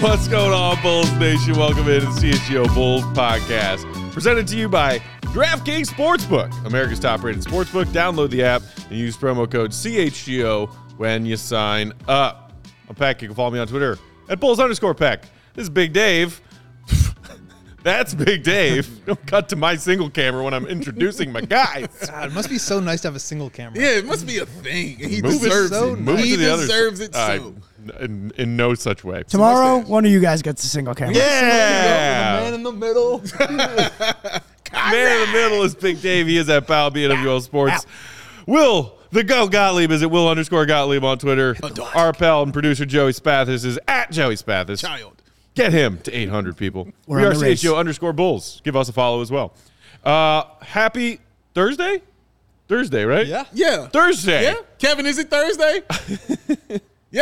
What's 0.00 0.28
going 0.28 0.52
on, 0.52 0.80
Bulls 0.82 1.12
Nation? 1.18 1.54
Welcome 1.56 1.86
in 1.88 2.00
to 2.00 2.06
the 2.06 2.12
CHGO 2.12 2.74
Bulls 2.74 3.02
podcast, 3.16 3.84
presented 4.12 4.46
to 4.48 4.56
you 4.56 4.66
by 4.68 4.98
DraftKings 5.34 5.88
Sportsbook, 5.88 6.64
America's 6.64 6.98
top-rated 6.98 7.42
sportsbook. 7.44 7.84
Download 7.86 8.30
the 8.30 8.42
app 8.42 8.62
and 8.88 8.98
use 8.98 9.16
promo 9.16 9.50
code 9.50 9.72
CHGO 9.72 10.70
when 10.96 11.26
you 11.26 11.36
sign 11.36 11.92
up. 12.08 12.52
I'm 12.88 12.94
Peck. 12.94 13.20
You 13.20 13.28
can 13.28 13.34
follow 13.34 13.50
me 13.50 13.58
on 13.58 13.66
Twitter 13.66 13.98
at 14.30 14.40
Bulls 14.40 14.58
underscore 14.58 14.94
Peck. 14.94 15.24
This 15.54 15.64
is 15.64 15.70
Big 15.70 15.92
Dave. 15.92 16.40
That's 17.82 18.14
Big 18.14 18.42
Dave. 18.42 19.04
Don't 19.06 19.26
cut 19.26 19.50
to 19.50 19.56
my 19.56 19.76
single 19.76 20.08
camera 20.08 20.42
when 20.42 20.54
I'm 20.54 20.66
introducing 20.66 21.30
my 21.30 21.42
guys. 21.42 21.88
God, 22.10 22.30
it 22.30 22.32
must 22.32 22.48
be 22.48 22.58
so 22.58 22.80
nice 22.80 23.02
to 23.02 23.08
have 23.08 23.16
a 23.16 23.20
single 23.20 23.50
camera. 23.50 23.78
Yeah, 23.78 23.98
it 23.98 24.06
must 24.06 24.26
be 24.26 24.38
a 24.38 24.46
thing. 24.46 24.96
He 24.96 25.20
Move 25.20 25.34
it 25.34 25.40
deserves 25.40 25.70
so 25.70 25.92
it. 25.92 25.98
Move 25.98 26.20
he 26.20 26.30
to 26.32 26.36
the 26.38 26.52
other 26.52 26.62
deserves 26.66 26.98
si- 27.00 27.04
it 27.06 27.14
I- 27.16 27.36
so. 27.38 27.54
In, 28.00 28.32
in 28.36 28.56
no 28.56 28.74
such 28.74 29.04
way. 29.04 29.22
Tomorrow, 29.24 29.80
one 29.80 30.04
of 30.04 30.10
you 30.10 30.20
guys 30.20 30.42
gets 30.42 30.64
a 30.64 30.68
single 30.68 30.94
camera. 30.94 31.14
Yeah. 31.14 32.40
Man 32.42 32.54
in 32.54 32.62
the 32.62 32.72
middle. 32.72 33.18
Man 34.72 35.20
in 35.20 35.26
the 35.26 35.32
middle 35.32 35.62
is 35.62 35.74
Big 35.74 36.00
Dave. 36.00 36.26
He 36.26 36.36
is 36.36 36.48
at 36.48 36.66
Pal 36.66 36.90
BWL 36.90 37.42
Sports. 37.42 37.86
Will 38.46 38.98
the 39.10 39.24
Go 39.24 39.48
Gottlieb 39.48 39.90
is 39.90 40.02
at 40.02 40.10
Will 40.10 40.28
underscore 40.28 40.66
Gottlieb 40.66 41.04
on 41.04 41.18
Twitter. 41.18 41.56
Our 41.94 42.12
pal 42.12 42.42
and 42.42 42.52
producer 42.52 42.86
Joey 42.86 43.12
Spathis 43.12 43.64
is 43.64 43.78
at 43.88 44.10
Joey 44.10 44.36
Spathis. 44.36 44.80
Child. 44.80 45.22
Get 45.54 45.72
him 45.72 45.98
to 46.04 46.12
800 46.12 46.56
people. 46.56 46.88
We're 47.06 47.18
we 47.18 47.26
on 47.26 47.32
are. 47.32 47.36
CHGO 47.36 47.76
underscore 47.76 48.12
Bulls. 48.12 48.60
Give 48.62 48.76
us 48.76 48.88
a 48.88 48.92
follow 48.92 49.20
as 49.20 49.30
well. 49.30 49.52
Uh, 50.04 50.44
happy 50.62 51.20
Thursday? 51.54 52.02
Thursday, 52.68 53.04
right? 53.04 53.26
Yeah. 53.26 53.44
Yeah. 53.52 53.88
Thursday. 53.88 54.44
Yeah. 54.44 54.54
Kevin, 54.78 55.06
is 55.06 55.18
it 55.18 55.28
Thursday? 55.28 55.82
Yay! 57.12 57.20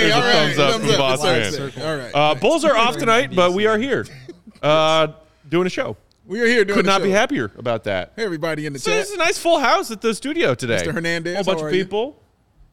there's 0.00 0.12
a 0.12 0.14
All 0.14 0.20
right. 0.22 0.54
thumbs 0.54 0.58
up 0.58 0.80
from 0.82 0.96
Boss 0.98 1.22
Man. 1.22 1.72
All 1.82 1.96
right. 1.96 2.10
Uh, 2.14 2.34
Bulls 2.34 2.64
are 2.64 2.76
off 2.76 2.96
tonight, 2.96 3.34
but 3.34 3.52
we 3.52 3.66
are 3.66 3.78
here 3.78 4.06
uh, 4.62 5.08
doing 5.48 5.66
a 5.66 5.70
show. 5.70 5.96
we 6.26 6.40
are 6.40 6.46
here 6.46 6.64
doing 6.64 6.76
Could 6.76 6.86
not 6.86 7.02
be 7.02 7.10
happier 7.10 7.50
about 7.56 7.84
that. 7.84 8.12
Hey, 8.16 8.24
everybody 8.24 8.66
in 8.66 8.72
the 8.74 8.78
So 8.78 8.90
chat. 8.90 9.00
this 9.00 9.08
is 9.08 9.14
a 9.14 9.18
nice 9.18 9.38
full 9.38 9.58
house 9.58 9.90
at 9.90 10.00
the 10.02 10.14
studio 10.14 10.54
today. 10.54 10.82
Mr. 10.84 10.92
Hernandez, 10.92 11.34
whole 11.36 11.44
bunch 11.54 11.64
of 11.64 11.70
people 11.70 12.20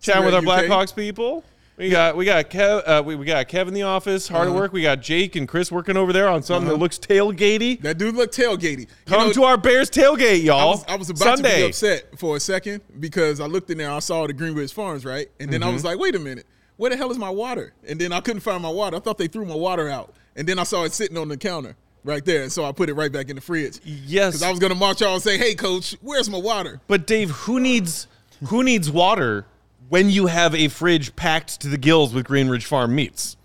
chatting 0.01 0.25
with 0.25 0.33
our 0.33 0.41
UK. 0.41 0.65
Blackhawks 0.65 0.93
people. 0.95 1.43
We 1.79 1.89
got 1.89 2.17
we 2.17 2.25
got 2.25 2.49
Kev 2.49 2.83
uh, 2.85 3.01
we, 3.05 3.15
we 3.15 3.25
got 3.25 3.47
Kev 3.47 3.69
in 3.69 3.73
the 3.73 3.83
office, 3.83 4.27
hard 4.27 4.47
Uh-huh. 4.49 4.55
at 4.57 4.61
work. 4.61 4.73
We 4.73 4.81
got 4.81 4.99
Jake 5.01 5.37
and 5.37 5.47
Chris 5.47 5.71
working 5.71 5.95
over 5.95 6.11
there 6.11 6.27
on 6.27 6.43
something 6.43 6.67
that 6.69 6.75
looks 6.75 6.99
tailgatey. 6.99 7.81
That 7.81 7.97
dude 7.97 8.15
looked 8.15 8.35
tailgatey. 8.35 8.81
You 8.81 8.87
Come 9.05 9.27
know, 9.27 9.33
to 9.33 9.43
our 9.45 9.55
Bears 9.57 9.89
tailgate, 9.89 10.43
y'all. 10.43 10.71
was, 10.71 10.85
I 10.89 10.95
was 10.97 11.09
about 11.09 11.37
to 11.37 11.43
be 11.43 11.63
upset 11.63 12.19
for 12.19 12.35
a 12.35 12.39
second 12.41 12.81
because 12.99 13.39
I 13.39 13.45
looked 13.45 13.69
in 13.69 13.77
there, 13.77 13.89
I 13.89 13.99
saw 13.99 14.27
the 14.27 14.33
Greenridge 14.33 14.73
Farms, 14.73 15.05
right? 15.05 15.29
And 15.39 15.49
then 15.51 15.63
I 15.63 15.67
Mm-hmm. 15.67 15.73
was 15.75 15.85
like, 15.85 15.97
wait 15.99 16.15
a 16.15 16.19
minute, 16.19 16.45
where 16.75 16.89
the 16.89 16.97
hell 16.97 17.11
is 17.11 17.17
my 17.17 17.29
water? 17.29 17.71
And 17.87 17.99
then 17.99 18.11
I 18.11 18.19
couldn't 18.19 18.41
find 18.41 18.61
my 18.61 18.69
water. 18.69 18.97
I 18.97 18.99
thought 18.99 19.17
they 19.17 19.27
threw 19.27 19.45
my 19.45 19.55
water 19.55 19.87
out. 19.87 20.13
And 20.35 20.45
then 20.47 20.59
I 20.59 20.63
saw 20.63 20.83
it 20.83 20.91
sitting 20.93 21.17
on 21.17 21.29
the 21.29 21.37
counter 21.37 21.77
right 22.03 22.25
there. 22.25 22.43
And 22.43 22.51
so 22.51 22.65
I 22.65 22.73
put 22.73 22.89
it 22.89 22.93
right 22.95 23.11
back 23.11 23.29
in 23.29 23.35
the 23.37 23.41
fridge. 23.41 23.79
Yes. 23.85 24.33
Because 24.33 24.43
I 24.43 24.49
was 24.49 24.59
going 24.59 24.73
to 24.73 24.77
march 24.79 24.99
y'all 24.99 25.13
and 25.13 25.23
say, 25.23 25.37
hey, 25.37 25.55
coach, 25.55 25.95
where's 26.01 26.29
my 26.29 26.37
water? 26.39 26.81
But 26.87 27.07
Dave, 27.07 27.29
who 27.31 27.59
needs 27.61 28.07
who 28.47 28.63
needs 28.63 28.89
water 28.91 29.45
when 29.89 30.09
you 30.09 30.27
have 30.27 30.55
a 30.55 30.67
fridge 30.69 31.15
packed 31.15 31.59
to 31.61 31.67
the 31.67 31.77
gills 31.77 32.13
with 32.13 32.25
Greenridge 32.27 32.63
Farm 32.65 32.95
meats? 32.95 33.35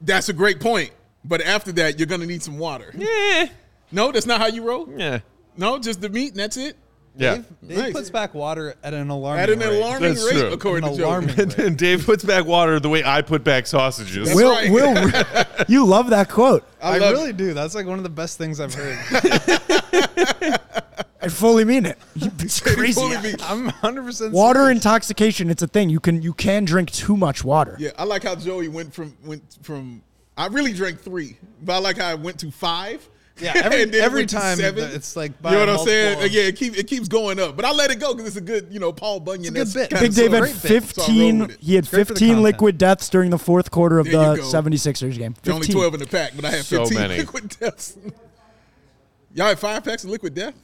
That's 0.00 0.28
a 0.28 0.32
great 0.32 0.60
point. 0.60 0.90
But 1.24 1.42
after 1.42 1.70
that, 1.72 1.98
you're 1.98 2.06
going 2.06 2.22
to 2.22 2.26
need 2.26 2.42
some 2.42 2.58
water. 2.58 2.92
Yeah. 2.96 3.46
No, 3.92 4.10
that's 4.12 4.26
not 4.26 4.40
how 4.40 4.46
you 4.46 4.62
roll. 4.62 4.88
Yeah. 4.96 5.20
No, 5.56 5.78
just 5.78 6.00
the 6.00 6.08
meat 6.08 6.30
and 6.30 6.40
that's 6.40 6.56
it. 6.56 6.76
Yeah. 7.16 7.34
Dave, 7.34 7.44
Dave 7.66 7.78
Nice. 7.78 7.92
puts 7.92 8.08
back 8.10 8.34
water 8.34 8.76
at 8.84 8.94
an 8.94 9.10
alarming 9.10 9.42
At 9.42 9.50
an 9.50 9.58
rate. 9.58 9.76
alarming 9.78 10.14
That's 10.14 10.24
rate, 10.24 10.40
true. 10.40 10.52
according 10.52 10.84
An 10.88 10.92
to 10.94 10.98
Joe. 11.00 11.06
alarming 11.08 11.52
And 11.58 11.76
Dave 11.76 12.06
puts 12.06 12.24
back 12.24 12.46
water 12.46 12.78
the 12.80 12.88
way 12.88 13.02
I 13.04 13.20
put 13.20 13.42
back 13.44 13.66
sausages. 13.66 14.28
That's 14.28 14.36
Will, 14.40 14.52
right. 14.52 14.70
Will, 14.70 15.64
you 15.68 15.84
love 15.84 16.10
that 16.10 16.30
quote. 16.30 16.64
I, 16.80 16.98
love- 16.98 17.12
really 17.14 17.32
do. 17.32 17.52
That's 17.52 17.74
like 17.74 17.86
one 17.86 17.98
of 17.98 18.04
the 18.04 18.08
best 18.10 18.38
things 18.38 18.60
I've 18.60 18.72
heard. 18.72 18.96
I 21.22 21.28
fully 21.28 21.64
mean 21.64 21.86
it. 21.86 21.98
It's 22.40 22.60
crazy. 22.60 23.00
I'm 23.42 23.64
100 23.66 24.04
percent 24.04 24.32
Water 24.32 24.70
intoxication, 24.70 25.50
it's 25.50 25.62
a 25.62 25.66
thing. 25.68 25.90
You 25.90 26.00
can 26.00 26.22
you 26.22 26.32
can 26.32 26.64
drink 26.64 26.90
too 26.90 27.16
much 27.16 27.44
water. 27.44 27.76
Yeah, 27.78 27.90
I 27.98 28.04
like 28.04 28.22
how 28.24 28.34
Joey 28.34 28.68
went 28.68 28.94
from 28.94 29.16
went 29.24 29.58
from. 29.62 30.02
I 30.36 30.46
really 30.46 30.72
drank 30.72 31.00
three, 31.00 31.36
but 31.62 31.74
I 31.74 31.78
like 31.78 31.98
how 31.98 32.08
I 32.08 32.14
went 32.14 32.38
to 32.40 32.50
five. 32.50 33.06
Yeah, 33.38 33.52
every- 33.64 33.82
and 33.82 33.92
then 33.92 34.02
every 34.02 34.26
time 34.26 34.56
seven. 34.58 34.90
it's 34.92 35.16
like 35.16 35.32
you 35.44 35.50
know 35.50 35.60
what 35.60 35.68
I'm 35.68 35.78
saying? 35.78 36.22
of- 36.24 36.30
Yeah, 36.30 36.42
it 36.42 36.56
keeps 36.56 36.78
it 36.78 36.86
keeps 36.86 37.08
going 37.08 37.38
up, 37.38 37.56
but 37.56 37.64
I 37.64 37.72
let 37.72 37.90
it 37.90 37.98
go 38.00 38.14
because 38.14 38.28
it's 38.28 38.36
a 38.36 38.40
good, 38.40 38.68
you 38.70 38.80
know, 38.80 38.92
Paul 38.92 39.20
Bunyan. 39.20 39.54
It's 39.56 39.74
a 39.74 39.78
good 39.78 39.88
that's 39.88 39.88
bit. 39.88 39.90
kinda 39.90 40.04
Big 40.04 40.14
Dave 40.14 40.32
had 40.32 40.42
of- 40.42 40.62
great 40.62 40.62
bit. 40.62 40.94
So 40.94 41.02
15 41.02 41.56
he 41.60 41.74
had 41.74 41.84
It's 41.84 41.90
great 41.90 42.06
for 42.06 42.14
the 42.14 42.20
15 42.20 42.42
liquid 42.42 42.78
deaths 42.78 43.08
during 43.10 43.30
the 43.30 43.38
fourth 43.38 43.70
quarter 43.70 43.98
of 43.98 44.06
There 44.06 44.36
the 44.36 44.42
76ers 44.42 45.16
game. 45.18 45.34
15. 45.34 45.52
Only 45.54 45.66
twelve 45.68 45.94
in 45.94 46.00
the 46.00 46.06
pack, 46.06 46.32
but 46.36 46.44
I 46.46 46.50
had 46.50 46.64
So 46.64 46.80
fifteen 46.84 46.98
many. 46.98 47.16
liquid 47.18 47.48
deaths. 47.60 47.96
Y'all 49.34 49.46
had 49.48 49.58
five 49.58 49.84
packs 49.84 50.04
of 50.04 50.10
liquid 50.10 50.34
death. 50.34 50.54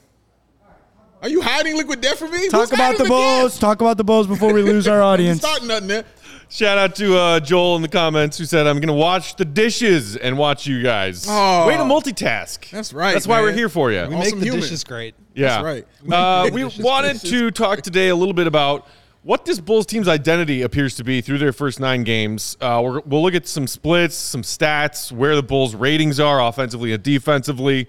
Are 1.27 1.29
you 1.29 1.41
hiding 1.43 1.77
liquid 1.77 2.01
death 2.01 2.21
from 2.21 2.31
me? 2.31 2.49
Talk 2.49 2.61
Who's 2.61 2.73
about 2.73 2.99
the 2.99 3.03
liquid 3.03 3.19
death? 3.19 3.41
Bulls. 3.41 3.59
Talk 3.59 3.81
about 3.81 3.97
the 3.97 4.05
Bulls 4.05 4.29
before 4.29 4.53
we 4.53 4.63
lose 4.63 4.87
our 4.87 5.03
audience. 5.13 5.41
starting 5.41 5.67
nothing 5.67 5.89
there. 5.89 6.05
Shout 6.49 6.79
out 6.79 6.95
to 6.95 7.19
uh, 7.19 7.41
Joel 7.41 7.75
in 7.75 7.83
the 7.83 7.89
comments 7.89 8.39
who 8.39 8.45
said, 8.45 8.69
I'm 8.69 8.77
going 8.77 8.87
to 8.87 8.93
watch 8.95 9.35
the 9.35 9.45
dishes 9.45 10.15
and 10.15 10.39
watch 10.39 10.69
you 10.69 10.85
guys. 10.85 11.27
Oh. 11.29 11.67
Way 11.67 11.79
to 11.79 11.83
multitask. 11.83 12.71
That's 12.71 12.93
right, 12.93 13.13
That's 13.13 13.27
why 13.27 13.41
we're 13.41 13.51
here 13.51 13.69
for 13.69 13.91
you. 13.91 14.07
We 14.09 14.15
Awesome 14.15 14.19
make 14.21 14.35
the 14.39 14.45
human. 14.45 14.61
dishes 14.61 14.85
great. 14.85 15.17
yeah. 15.35 15.61
right. 15.63 15.85
Uh, 16.09 16.49
we 16.53 16.63
wanted 16.79 17.15
dishes. 17.15 17.31
to 17.31 17.51
talk 17.51 17.83
today 17.83 18.11
a 18.11 18.15
little 18.15 18.33
bit 18.33 18.47
about 18.47 18.87
what 19.25 19.45
this 19.45 19.59
Bulls 19.59 19.87
team's 19.87 20.07
identity 20.07 20.63
appears 20.63 20.95
to 20.95 21.03
be 21.03 21.21
through 21.23 21.39
their 21.39 21.53
first 21.53 21.81
nine 21.81 22.05
games. 22.05 22.57
Uh, 22.61 22.81
we're, 22.85 23.01
we'll 23.01 23.23
look 23.25 23.35
at 23.35 23.49
some 23.49 23.67
splits, 23.67 24.15
some 24.15 24.43
stats, 24.43 25.11
where 25.11 25.35
the 25.35 25.43
Bulls' 25.43 25.75
ratings 25.75 26.21
are 26.21 26.41
offensively 26.41 26.93
and 26.93 27.03
defensively, 27.03 27.89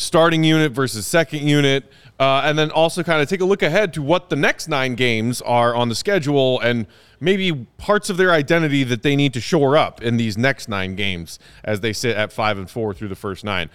starting 0.00 0.42
unit 0.42 0.72
versus 0.72 1.06
second 1.06 1.46
unit, 1.46 1.84
uh, 2.18 2.40
and 2.44 2.58
then 2.58 2.70
also 2.70 3.02
kind 3.02 3.20
of 3.20 3.28
take 3.28 3.42
a 3.42 3.44
look 3.44 3.62
ahead 3.62 3.92
to 3.92 4.02
what 4.02 4.30
the 4.30 4.36
next 4.36 4.66
nine 4.66 4.94
games 4.94 5.42
are 5.42 5.74
on 5.74 5.90
the 5.90 5.94
schedule 5.94 6.58
and 6.60 6.86
maybe 7.20 7.66
parts 7.76 8.08
of 8.08 8.16
their 8.16 8.32
identity 8.32 8.82
that 8.82 9.02
they 9.02 9.14
need 9.14 9.34
to 9.34 9.40
shore 9.40 9.76
up 9.76 10.02
in 10.02 10.16
these 10.16 10.38
next 10.38 10.68
nine 10.68 10.94
games 10.94 11.38
as 11.64 11.80
they 11.80 11.92
sit 11.92 12.16
at 12.16 12.32
five 12.32 12.56
and 12.56 12.70
four 12.70 12.94
through 12.94 13.08
the 13.08 13.14
first 13.14 13.44
nine. 13.44 13.68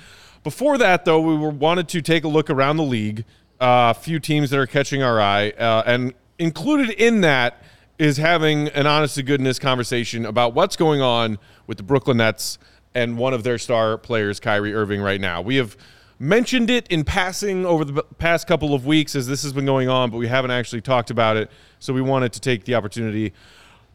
Before 0.43 0.79
that, 0.79 1.05
though, 1.05 1.21
we 1.21 1.35
wanted 1.49 1.87
to 1.89 2.01
take 2.01 2.23
a 2.23 2.27
look 2.27 2.49
around 2.49 2.77
the 2.77 2.83
league, 2.83 3.23
uh, 3.61 3.93
a 3.95 3.99
few 3.99 4.19
teams 4.19 4.49
that 4.49 4.59
are 4.59 4.67
catching 4.67 5.03
our 5.03 5.21
eye, 5.21 5.51
uh, 5.51 5.83
and 5.85 6.13
included 6.39 6.89
in 6.89 7.21
that 7.21 7.61
is 7.99 8.17
having 8.17 8.67
an 8.69 8.87
honest 8.87 9.15
to 9.15 9.23
goodness 9.23 9.59
conversation 9.59 10.25
about 10.25 10.53
what's 10.53 10.75
going 10.75 11.01
on 11.01 11.37
with 11.67 11.77
the 11.77 11.83
Brooklyn 11.83 12.17
Nets 12.17 12.57
and 12.95 13.17
one 13.17 13.33
of 13.33 13.43
their 13.43 13.57
star 13.57 13.97
players, 13.97 14.39
Kyrie 14.39 14.73
Irving, 14.73 15.01
right 15.01 15.21
now. 15.21 15.41
We 15.41 15.57
have 15.57 15.77
mentioned 16.19 16.69
it 16.69 16.87
in 16.87 17.03
passing 17.03 17.65
over 17.65 17.83
the 17.85 18.03
past 18.17 18.47
couple 18.47 18.73
of 18.73 18.85
weeks 18.85 19.15
as 19.15 19.27
this 19.27 19.43
has 19.43 19.53
been 19.53 19.65
going 19.65 19.89
on, 19.89 20.11
but 20.11 20.17
we 20.17 20.27
haven't 20.27 20.51
actually 20.51 20.81
talked 20.81 21.09
about 21.09 21.37
it. 21.37 21.49
So 21.79 21.93
we 21.93 22.01
wanted 22.01 22.33
to 22.33 22.39
take 22.39 22.65
the 22.65 22.75
opportunity 22.75 23.33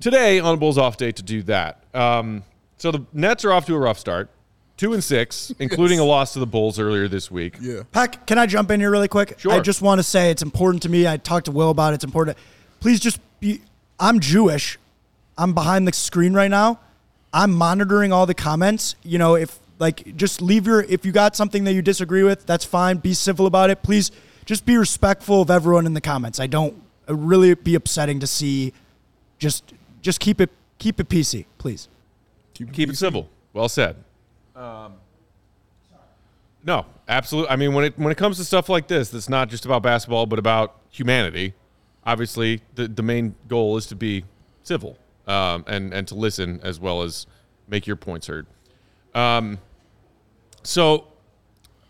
today 0.01 0.41
on 0.41 0.59
Bulls 0.59 0.79
Off 0.79 0.97
Day 0.97 1.13
to 1.13 1.23
do 1.23 1.43
that. 1.45 1.83
Um, 1.95 2.43
so 2.77 2.91
the 2.91 3.05
Nets 3.13 3.45
are 3.45 3.53
off 3.53 3.67
to 3.67 3.75
a 3.75 3.79
rough 3.79 3.99
start, 3.99 4.31
two 4.77 4.93
and 4.93 5.03
six, 5.03 5.53
including 5.59 5.99
a 5.99 6.05
loss 6.05 6.33
to 6.35 6.39
the 6.39 6.47
Bulls 6.47 6.79
earlier 6.79 7.09
this 7.09 7.31
week. 7.31 7.57
Yeah. 7.61 7.83
Pack, 7.93 8.27
can 8.27 8.39
I 8.39 8.47
jump 8.47 8.71
in 8.71 8.81
here 8.81 8.91
really 8.91 9.09
quick? 9.09 9.39
Sure. 9.39 9.53
I 9.53 9.61
just 9.61 9.83
want 9.83 9.99
to 9.99 10.03
say 10.03 10.31
it's 10.31 10.43
important 10.43 10.83
to 10.85 10.89
me. 10.89 11.07
I 11.07 11.17
talked 11.17 11.47
to 11.47 11.53
Will 11.53 11.71
about 11.71 11.93
it. 11.93 11.97
It's 11.97 12.05
important. 12.05 12.37
Please 12.81 13.01
just 13.01 13.21
be. 13.41 13.61
I'm 13.99 14.21
Jewish. 14.21 14.79
I'm 15.37 15.53
behind 15.53 15.87
the 15.87 15.93
screen 15.93 16.33
right 16.33 16.51
now. 16.51 16.81
I'm 17.33 17.53
monitoring 17.53 18.13
all 18.13 18.27
the 18.27 18.35
comments. 18.35 18.97
You 19.03 19.19
know, 19.19 19.35
if 19.35 19.59
like 19.81 20.17
just 20.17 20.41
leave 20.41 20.67
your 20.67 20.83
if 20.83 21.05
you 21.05 21.11
got 21.11 21.35
something 21.35 21.65
that 21.65 21.73
you 21.73 21.83
disagree 21.83 22.23
with, 22.23 22.47
that's 22.47 22.65
fine. 22.65 22.99
Be 22.99 23.15
civil 23.15 23.47
about 23.47 23.71
it. 23.71 23.83
Please 23.83 24.13
just 24.45 24.65
be 24.67 24.77
respectful 24.77 25.43
of 25.43 25.51
everyone 25.51 25.87
in 25.87 25.95
the 25.95 26.01
comments. 26.01 26.39
I 26.39 26.47
don't 26.47 26.83
it 27.09 27.15
really 27.15 27.55
be 27.55 27.75
upsetting 27.75 28.21
to 28.21 28.27
see 28.27 28.73
just 29.39 29.73
just 30.03 30.21
keep 30.21 30.41
it 30.41 30.51
keep 30.79 31.01
it 31.01 31.09
PC, 31.09 31.47
please. 31.59 31.89
Keep 32.55 32.91
it 32.91 32.97
civil. 32.97 33.29
Well 33.53 33.69
said. 33.69 33.97
No, 36.63 36.85
absolutely. 37.09 37.51
I 37.51 37.57
mean, 37.57 37.73
when 37.73 37.87
it 37.87 37.99
when 37.99 38.13
it 38.13 38.19
comes 38.19 38.37
to 38.37 38.45
stuff 38.45 38.69
like 38.69 38.87
this, 38.87 39.09
that's 39.09 39.29
not 39.29 39.49
just 39.49 39.65
about 39.65 39.83
basketball, 39.83 40.27
but 40.27 40.39
about 40.39 40.77
humanity. 40.91 41.55
Obviously, 42.05 42.61
the 42.75 42.87
the 42.87 43.03
main 43.03 43.35
goal 43.49 43.77
is 43.79 43.87
to 43.87 43.97
be 43.97 44.25
civil 44.63 44.99
um, 45.27 45.65
and 45.67 45.95
and 45.95 46.07
to 46.09 46.15
listen 46.15 46.61
as 46.63 46.79
well 46.79 47.03
as 47.03 47.27
make 47.69 47.87
your 47.87 47.97
points 47.97 48.27
heard. 48.27 48.47
Um, 49.15 49.59
so 50.63 51.07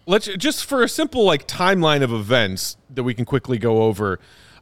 let's 0.07 0.27
just 0.27 0.65
for 0.65 0.83
a 0.83 0.89
simple 0.89 1.25
like 1.25 1.47
timeline 1.47 2.03
of 2.03 2.13
events 2.13 2.77
that 2.91 3.03
we 3.03 3.15
can 3.15 3.25
quickly 3.25 3.59
go 3.59 3.83
over. 3.83 4.19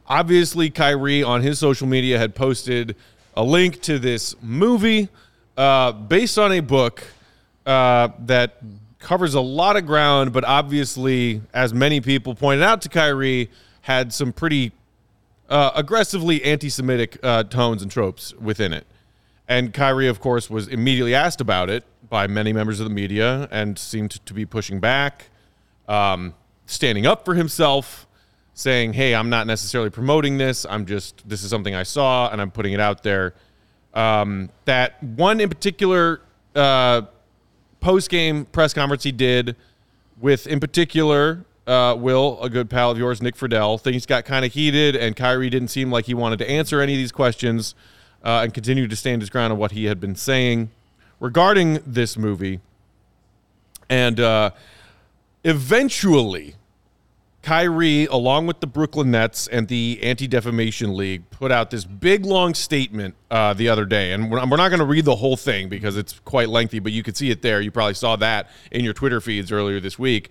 Obviously, 0.07 0.69
Kyrie 0.69 1.23
on 1.23 1.41
his 1.41 1.59
social 1.59 1.87
media 1.87 2.17
had 2.17 2.33
posted 2.33 2.95
a 3.35 3.43
link 3.43 3.81
to 3.81 3.99
this 3.99 4.35
movie 4.41 5.09
uh, 5.57 5.91
based 5.91 6.37
on 6.37 6.51
a 6.51 6.59
book 6.61 7.03
uh, 7.65 8.09
that 8.25 8.61
covers 8.99 9.33
a 9.33 9.41
lot 9.41 9.77
of 9.77 9.85
ground, 9.85 10.33
but 10.33 10.43
obviously, 10.43 11.41
as 11.53 11.73
many 11.73 12.01
people 12.01 12.35
pointed 12.35 12.63
out 12.63 12.81
to 12.81 12.89
Kyrie, 12.89 13.49
had 13.81 14.13
some 14.13 14.33
pretty 14.33 14.71
uh, 15.49 15.71
aggressively 15.75 16.43
anti-Semitic 16.43 17.17
uh, 17.23 17.43
tones 17.43 17.81
and 17.81 17.91
tropes 17.91 18.33
within 18.35 18.73
it. 18.73 18.85
And 19.47 19.73
Kyrie, 19.73 20.07
of 20.07 20.19
course, 20.19 20.49
was 20.49 20.67
immediately 20.67 21.15
asked 21.15 21.41
about 21.41 21.69
it 21.69 21.83
by 22.09 22.27
many 22.27 22.51
members 22.51 22.79
of 22.79 22.87
the 22.87 22.93
media 22.93 23.47
and 23.51 23.77
seemed 23.77 24.11
to 24.25 24.33
be 24.33 24.45
pushing 24.45 24.79
back, 24.79 25.29
um, 25.87 26.33
standing 26.65 27.05
up 27.05 27.23
for 27.23 27.35
himself, 27.35 28.07
saying, 28.53 28.93
"Hey, 28.93 29.15
I'm 29.15 29.29
not 29.29 29.47
necessarily 29.47 29.89
promoting 29.89 30.37
this. 30.37 30.65
I'm 30.69 30.85
just 30.85 31.27
this 31.27 31.43
is 31.43 31.49
something 31.49 31.75
I 31.75 31.83
saw 31.83 32.29
and 32.29 32.41
I'm 32.41 32.51
putting 32.51 32.73
it 32.73 32.79
out 32.79 33.03
there." 33.03 33.33
Um, 33.93 34.49
that 34.65 35.01
one 35.03 35.39
in 35.39 35.49
particular 35.49 36.21
uh, 36.55 37.03
post 37.79 38.09
game 38.09 38.45
press 38.45 38.73
conference 38.73 39.03
he 39.03 39.11
did 39.11 39.55
with, 40.19 40.47
in 40.47 40.59
particular, 40.59 41.45
uh, 41.65 41.95
Will, 41.97 42.41
a 42.41 42.49
good 42.49 42.69
pal 42.69 42.91
of 42.91 42.97
yours, 42.97 43.21
Nick 43.21 43.35
Friedel. 43.35 43.77
Things 43.77 44.05
got 44.05 44.25
kind 44.25 44.43
of 44.43 44.53
heated, 44.53 44.95
and 44.95 45.15
Kyrie 45.15 45.49
didn't 45.49 45.69
seem 45.69 45.91
like 45.91 46.05
he 46.05 46.13
wanted 46.13 46.39
to 46.39 46.49
answer 46.49 46.81
any 46.81 46.93
of 46.93 46.97
these 46.97 47.11
questions 47.11 47.75
uh, 48.23 48.41
and 48.43 48.53
continued 48.53 48.89
to 48.89 48.95
stand 48.95 49.21
his 49.21 49.29
ground 49.29 49.53
on 49.53 49.59
what 49.59 49.71
he 49.71 49.85
had 49.85 49.99
been 49.99 50.15
saying 50.15 50.71
regarding 51.19 51.79
this 51.85 52.17
movie. 52.17 52.59
And 53.89 54.19
uh, 54.19 54.51
eventually, 55.43 56.55
Kyrie, 57.41 58.05
along 58.05 58.47
with 58.47 58.59
the 58.59 58.67
Brooklyn 58.67 59.11
Nets 59.11 59.47
and 59.47 59.67
the 59.67 59.99
Anti 60.03 60.27
Defamation 60.27 60.95
League, 60.95 61.29
put 61.31 61.51
out 61.51 61.71
this 61.71 61.85
big 61.85 62.25
long 62.25 62.53
statement 62.53 63.15
uh, 63.31 63.53
the 63.53 63.69
other 63.69 63.85
day. 63.85 64.11
And 64.11 64.29
we're 64.29 64.45
we're 64.45 64.57
not 64.57 64.69
going 64.69 64.79
to 64.79 64.85
read 64.85 65.05
the 65.05 65.15
whole 65.15 65.37
thing 65.37 65.69
because 65.69 65.95
it's 65.97 66.19
quite 66.19 66.49
lengthy, 66.49 66.79
but 66.79 66.91
you 66.91 67.01
could 67.01 67.15
see 67.15 67.31
it 67.31 67.41
there. 67.41 67.61
You 67.61 67.71
probably 67.71 67.93
saw 67.93 68.15
that 68.17 68.49
in 68.71 68.83
your 68.83 68.93
Twitter 68.93 69.21
feeds 69.21 69.51
earlier 69.51 69.79
this 69.79 69.97
week, 69.97 70.29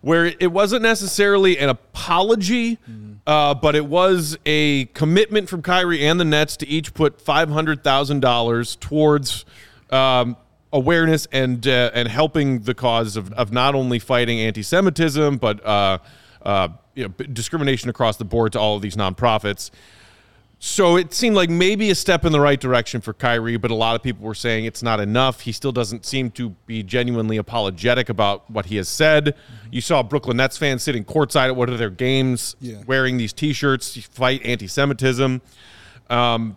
where 0.00 0.26
it 0.26 0.50
wasn't 0.50 0.82
necessarily 0.82 1.58
an 1.58 1.68
apology, 1.68 2.78
uh, 3.26 3.54
but 3.54 3.76
it 3.76 3.84
was 3.84 4.38
a 4.46 4.86
commitment 4.86 5.48
from 5.48 5.60
Kyrie 5.60 6.04
and 6.06 6.18
the 6.18 6.24
Nets 6.24 6.56
to 6.58 6.66
each 6.66 6.94
put 6.94 7.22
$500,000 7.22 8.80
towards. 8.80 9.44
Um, 9.90 10.36
awareness 10.72 11.26
and 11.32 11.66
uh, 11.66 11.90
and 11.94 12.08
helping 12.08 12.60
the 12.60 12.74
cause 12.74 13.16
of, 13.16 13.32
of 13.32 13.50
not 13.52 13.74
only 13.74 13.98
fighting 13.98 14.38
anti-Semitism 14.38 15.38
but 15.38 15.64
uh, 15.64 15.96
uh, 16.42 16.68
you 16.94 17.04
know, 17.04 17.08
discrimination 17.32 17.88
across 17.88 18.18
the 18.18 18.24
board 18.24 18.52
to 18.52 18.60
all 18.60 18.76
of 18.76 18.82
these 18.82 18.94
nonprofits. 18.96 19.70
So 20.60 20.96
it 20.96 21.14
seemed 21.14 21.36
like 21.36 21.48
maybe 21.48 21.88
a 21.90 21.94
step 21.94 22.24
in 22.24 22.32
the 22.32 22.40
right 22.40 22.60
direction 22.60 23.00
for 23.00 23.12
Kyrie, 23.12 23.56
but 23.56 23.70
a 23.70 23.74
lot 23.74 23.94
of 23.94 24.02
people 24.02 24.26
were 24.26 24.34
saying 24.34 24.64
it's 24.64 24.82
not 24.82 24.98
enough. 24.98 25.40
He 25.42 25.52
still 25.52 25.70
doesn't 25.70 26.04
seem 26.04 26.32
to 26.32 26.50
be 26.66 26.82
genuinely 26.82 27.36
apologetic 27.36 28.08
about 28.08 28.50
what 28.50 28.66
he 28.66 28.76
has 28.76 28.88
said. 28.88 29.36
You 29.70 29.80
saw 29.80 30.02
Brooklyn 30.02 30.36
Nets 30.36 30.58
fans 30.58 30.82
sitting 30.82 31.04
courtside 31.04 31.46
at 31.46 31.54
one 31.56 31.68
of 31.68 31.78
their 31.78 31.90
games 31.90 32.56
Yeah. 32.60 32.82
wearing 32.88 33.18
these 33.18 33.32
T-shirts, 33.32 33.94
to 33.94 34.02
fight 34.02 34.44
anti-Semitism. 34.44 35.40
Um, 36.10 36.56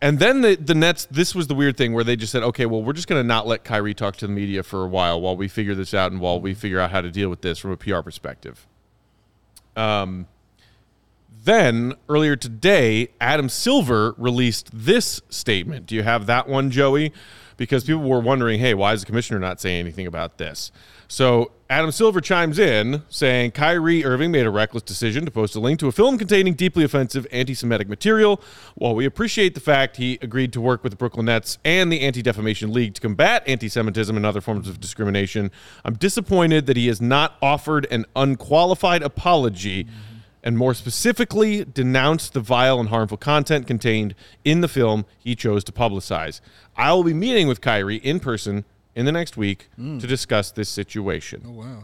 and 0.00 0.18
then 0.18 0.42
the, 0.42 0.56
the 0.56 0.74
Nets, 0.74 1.06
this 1.10 1.34
was 1.34 1.46
the 1.46 1.54
weird 1.54 1.76
thing 1.76 1.92
where 1.92 2.04
they 2.04 2.16
just 2.16 2.32
said, 2.32 2.42
okay, 2.42 2.66
well, 2.66 2.82
we're 2.82 2.92
just 2.92 3.08
going 3.08 3.22
to 3.22 3.26
not 3.26 3.46
let 3.46 3.64
Kyrie 3.64 3.94
talk 3.94 4.16
to 4.16 4.26
the 4.26 4.32
media 4.32 4.62
for 4.62 4.84
a 4.84 4.88
while 4.88 5.20
while 5.20 5.36
we 5.36 5.48
figure 5.48 5.74
this 5.74 5.94
out 5.94 6.12
and 6.12 6.20
while 6.20 6.40
we 6.40 6.54
figure 6.54 6.78
out 6.78 6.90
how 6.90 7.00
to 7.00 7.10
deal 7.10 7.30
with 7.30 7.40
this 7.40 7.58
from 7.58 7.70
a 7.70 7.76
PR 7.76 8.00
perspective. 8.00 8.66
Um, 9.74 10.26
then 11.46 11.94
earlier 12.08 12.36
today, 12.36 13.08
Adam 13.20 13.48
Silver 13.48 14.14
released 14.18 14.68
this 14.72 15.22
statement. 15.30 15.86
Do 15.86 15.94
you 15.94 16.02
have 16.02 16.26
that 16.26 16.48
one, 16.48 16.70
Joey? 16.70 17.12
Because 17.56 17.84
people 17.84 18.02
were 18.02 18.20
wondering, 18.20 18.60
hey, 18.60 18.74
why 18.74 18.92
is 18.92 19.00
the 19.00 19.06
commissioner 19.06 19.38
not 19.38 19.60
saying 19.60 19.80
anything 19.80 20.06
about 20.06 20.36
this? 20.36 20.70
So 21.08 21.52
Adam 21.70 21.92
Silver 21.92 22.20
chimes 22.20 22.58
in 22.58 23.02
saying 23.08 23.52
Kyrie 23.52 24.04
Irving 24.04 24.30
made 24.30 24.44
a 24.44 24.50
reckless 24.50 24.82
decision 24.82 25.24
to 25.24 25.30
post 25.30 25.54
a 25.54 25.60
link 25.60 25.78
to 25.80 25.86
a 25.86 25.92
film 25.92 26.18
containing 26.18 26.54
deeply 26.54 26.84
offensive 26.84 27.26
anti 27.30 27.54
Semitic 27.54 27.88
material. 27.88 28.40
While 28.74 28.94
we 28.94 29.06
appreciate 29.06 29.54
the 29.54 29.60
fact 29.60 29.96
he 29.96 30.18
agreed 30.20 30.52
to 30.52 30.60
work 30.60 30.82
with 30.82 30.92
the 30.92 30.96
Brooklyn 30.96 31.26
Nets 31.26 31.58
and 31.64 31.92
the 31.92 32.00
Anti 32.00 32.22
Defamation 32.22 32.72
League 32.72 32.94
to 32.94 33.00
combat 33.00 33.42
anti 33.46 33.68
Semitism 33.68 34.16
and 34.16 34.26
other 34.26 34.40
forms 34.40 34.68
of 34.68 34.80
discrimination, 34.80 35.50
I'm 35.84 35.94
disappointed 35.94 36.66
that 36.66 36.76
he 36.76 36.88
has 36.88 37.00
not 37.00 37.36
offered 37.40 37.86
an 37.90 38.04
unqualified 38.16 39.02
apology 39.02 39.86
and 40.46 40.56
more 40.56 40.74
specifically 40.74 41.64
denounced 41.64 42.32
the 42.32 42.38
vile 42.38 42.78
and 42.78 42.88
harmful 42.88 43.16
content 43.16 43.66
contained 43.66 44.14
in 44.44 44.60
the 44.60 44.68
film 44.68 45.04
he 45.18 45.34
chose 45.34 45.64
to 45.64 45.72
publicize. 45.72 46.40
I 46.76 46.92
will 46.92 47.02
be 47.02 47.12
meeting 47.12 47.48
with 47.48 47.60
Kyrie 47.60 47.96
in 47.96 48.20
person 48.20 48.64
in 48.94 49.06
the 49.06 49.12
next 49.12 49.36
week 49.36 49.68
hmm. 49.74 49.98
to 49.98 50.06
discuss 50.06 50.52
this 50.52 50.68
situation. 50.68 51.42
Oh 51.44 51.50
wow. 51.50 51.82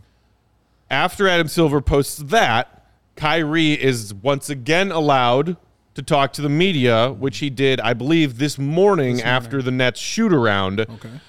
After 0.89 1.27
Adam 1.27 1.49
Silver 1.49 1.81
posts 1.81 2.19
that, 2.19 2.87
Kyrie 3.17 3.73
is 3.73 4.15
once 4.15 4.49
again 4.49 4.93
allowed 4.93 5.57
to 5.95 6.03
talk 6.03 6.33
to 6.35 6.43
the 6.43 6.49
media, 6.49 7.11
which 7.11 7.39
he 7.39 7.51
did, 7.51 7.81
I 7.81 7.95
believe, 7.95 8.39
this 8.39 8.59
morning, 8.59 9.21
after 9.21 9.61
the 9.61 9.73
Nets 9.73 9.99
shoot 9.99 10.33
around 10.33 10.81
Okay. 10.83 11.21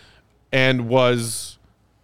and 0.52 0.88
was 0.88 1.58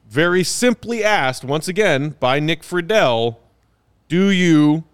very 0.10 0.44
simply 0.44 1.04
asked 1.04 1.44
once 1.44 1.68
again 1.68 2.16
by 2.20 2.40
Nick 2.40 2.64
Friedel, 2.64 3.40
"Do 4.08 4.31
you?" 4.31 4.86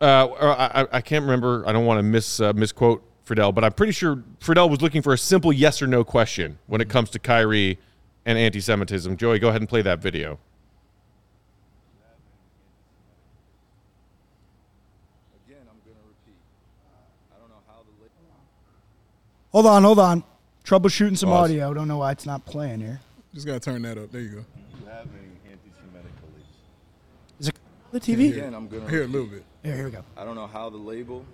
Uh, 0.00 0.26
I, 0.26 0.82
I- 0.82 0.88
I 0.92 1.00
can't 1.00 1.22
remember. 1.24 1.64
I 1.66 1.72
don't 1.72 1.84
want 1.86 1.98
to 1.98 2.02
mis 2.02 2.40
uh, 2.40 2.52
misquote 2.52 3.02
Friedel, 3.24 3.52
but 3.52 3.64
I'm 3.64 3.72
pretty 3.72 3.92
sure 3.92 4.22
Friedel 4.40 4.68
was 4.68 4.80
looking 4.80 5.02
for 5.02 5.12
a 5.12 5.18
simple 5.18 5.52
yes 5.52 5.82
or 5.82 5.86
no 5.86 6.04
question 6.04 6.58
when 6.66 6.80
it 6.80 6.88
comes 6.88 7.10
to 7.10 7.18
Kyrie 7.18 7.78
and 8.24 8.38
anti-Semitism. 8.38 9.16
Joey, 9.16 9.38
go 9.38 9.48
ahead 9.48 9.60
and 9.60 9.68
play 9.68 9.82
that 9.82 9.98
video. 10.00 10.38
Again, 15.46 15.62
I'm 15.62 15.78
going 15.84 15.96
to 15.96 16.06
repeat. 16.08 16.36
I 17.34 17.38
don't 17.40 17.48
know 17.48 17.62
how 17.66 17.80
the 17.82 18.06
Hold 19.52 19.66
on, 19.66 19.82
hold 19.82 19.98
on. 19.98 20.24
Troubleshooting 20.64 21.16
some 21.16 21.30
Pause. 21.30 21.50
audio. 21.50 21.74
Don't 21.74 21.88
know 21.88 21.98
why 21.98 22.12
it's 22.12 22.26
not 22.26 22.44
playing 22.44 22.80
here. 22.80 23.00
Just 23.34 23.46
gotta 23.46 23.60
turn 23.60 23.82
that 23.82 23.96
up. 23.98 24.10
There 24.12 24.20
you 24.20 24.28
go. 24.28 24.36
you 24.36 24.86
have 24.86 25.06
any 25.14 25.52
anti-Semitic 25.52 26.12
beliefs. 26.20 26.48
Is 27.40 27.48
it 27.48 27.54
the 27.92 28.00
TV? 28.00 28.32
Again, 28.32 28.54
I'm 28.54 28.68
going 28.68 28.82
I 28.82 28.86
to 28.86 28.90
hear 28.90 29.02
a 29.04 29.06
little 29.06 29.26
bit. 29.28 29.44
Here, 29.62 29.74
here 29.74 29.84
we 29.86 29.90
go. 29.90 30.04
I 30.16 30.24
don't 30.24 30.36
know 30.36 30.46
how 30.46 30.70
the 30.70 30.76
label 30.76 31.24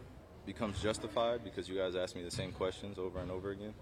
becomes 0.46 0.80
justified 0.80 1.44
because 1.44 1.68
you 1.68 1.76
guys 1.76 1.94
ask 1.94 2.16
me 2.16 2.22
the 2.22 2.30
same 2.30 2.52
questions 2.52 2.98
over 2.98 3.18
and 3.20 3.30
over 3.30 3.50
again. 3.50 3.74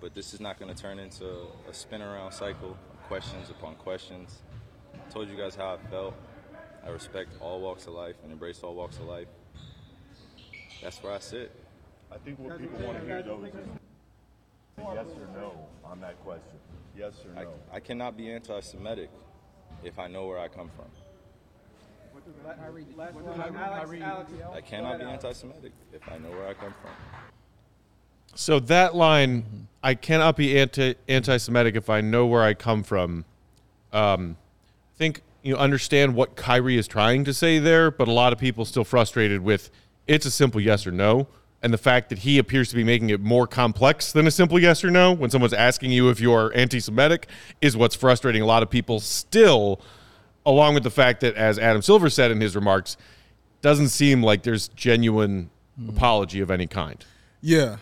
But 0.00 0.14
this 0.14 0.32
is 0.32 0.40
not 0.40 0.58
going 0.58 0.74
to 0.74 0.82
turn 0.82 0.98
into 0.98 1.46
a 1.68 1.74
spin 1.74 2.00
around 2.00 2.32
cycle 2.32 2.70
of 2.70 3.02
questions 3.06 3.50
upon 3.50 3.74
questions. 3.74 4.38
I 4.94 5.10
told 5.12 5.28
you 5.28 5.36
guys 5.36 5.54
how 5.54 5.74
I 5.74 5.90
felt. 5.90 6.14
I 6.84 6.88
respect 6.88 7.28
all 7.40 7.60
walks 7.60 7.86
of 7.86 7.92
life 7.92 8.16
and 8.22 8.32
embrace 8.32 8.62
all 8.62 8.74
walks 8.74 8.96
of 8.96 9.04
life. 9.04 9.28
That's 10.82 11.02
where 11.02 11.12
I 11.12 11.18
sit. 11.18 11.54
I 12.10 12.16
think 12.16 12.38
what 12.38 12.58
people 12.58 12.78
want 12.78 12.98
to 12.98 13.04
hear 13.04 13.22
though 13.22 13.44
is 13.44 13.52
yes 14.78 15.06
or 15.06 15.38
no 15.38 15.52
on 15.84 16.00
that 16.00 16.18
question. 16.24 16.58
Yes 16.96 17.12
or 17.26 17.38
I, 17.38 17.44
no. 17.44 17.50
I 17.70 17.80
cannot 17.80 18.16
be 18.16 18.32
anti 18.32 18.58
Semitic 18.60 19.10
if 19.84 19.98
I 19.98 20.08
know 20.08 20.26
where 20.26 20.38
I 20.38 20.48
come 20.48 20.70
from. 20.74 20.86
I 24.52 24.60
cannot 24.60 24.98
be 24.98 25.04
anti 25.04 25.32
Semitic 25.32 25.72
if 25.92 26.08
I 26.10 26.18
know 26.18 26.30
where 26.30 26.48
I 26.48 26.54
come 26.54 26.74
from. 26.80 26.90
So 28.34 28.60
that 28.60 28.94
line, 28.94 29.68
I 29.82 29.94
cannot 29.94 30.36
be 30.36 30.58
anti 30.58 30.94
anti-Semitic 31.08 31.74
if 31.76 31.90
I 31.90 32.00
know 32.00 32.26
where 32.26 32.42
I 32.42 32.54
come 32.54 32.82
from. 32.82 33.24
Um, 33.92 34.36
I 34.94 34.98
think 34.98 35.22
you 35.42 35.56
understand 35.56 36.14
what 36.14 36.36
Kyrie 36.36 36.78
is 36.78 36.86
trying 36.86 37.24
to 37.24 37.34
say 37.34 37.58
there, 37.58 37.90
but 37.90 38.08
a 38.08 38.12
lot 38.12 38.32
of 38.32 38.38
people 38.38 38.64
still 38.64 38.84
frustrated 38.84 39.40
with 39.40 39.70
it's 40.06 40.26
a 40.26 40.30
simple 40.30 40.60
yes 40.60 40.86
or 40.86 40.92
no, 40.92 41.26
and 41.62 41.72
the 41.72 41.78
fact 41.78 42.08
that 42.10 42.20
he 42.20 42.38
appears 42.38 42.68
to 42.70 42.76
be 42.76 42.84
making 42.84 43.10
it 43.10 43.20
more 43.20 43.46
complex 43.46 44.12
than 44.12 44.26
a 44.26 44.30
simple 44.30 44.58
yes 44.58 44.84
or 44.84 44.90
no 44.90 45.12
when 45.12 45.30
someone's 45.30 45.52
asking 45.52 45.90
you 45.90 46.08
if 46.08 46.20
you're 46.20 46.52
anti-Semitic 46.54 47.26
is 47.60 47.76
what's 47.76 47.96
frustrating 47.96 48.42
a 48.42 48.46
lot 48.46 48.62
of 48.62 48.70
people 48.70 49.00
still. 49.00 49.80
Along 50.46 50.74
with 50.74 50.82
the 50.82 50.90
fact 50.90 51.20
that, 51.20 51.34
as 51.34 51.58
Adam 51.58 51.82
Silver 51.82 52.08
said 52.08 52.30
in 52.30 52.40
his 52.40 52.56
remarks, 52.56 52.96
doesn't 53.60 53.88
seem 53.88 54.22
like 54.22 54.42
there's 54.42 54.68
genuine 54.68 55.50
apology 55.88 56.40
of 56.40 56.50
any 56.50 56.66
kind. 56.66 57.04
Yeah. 57.40 57.76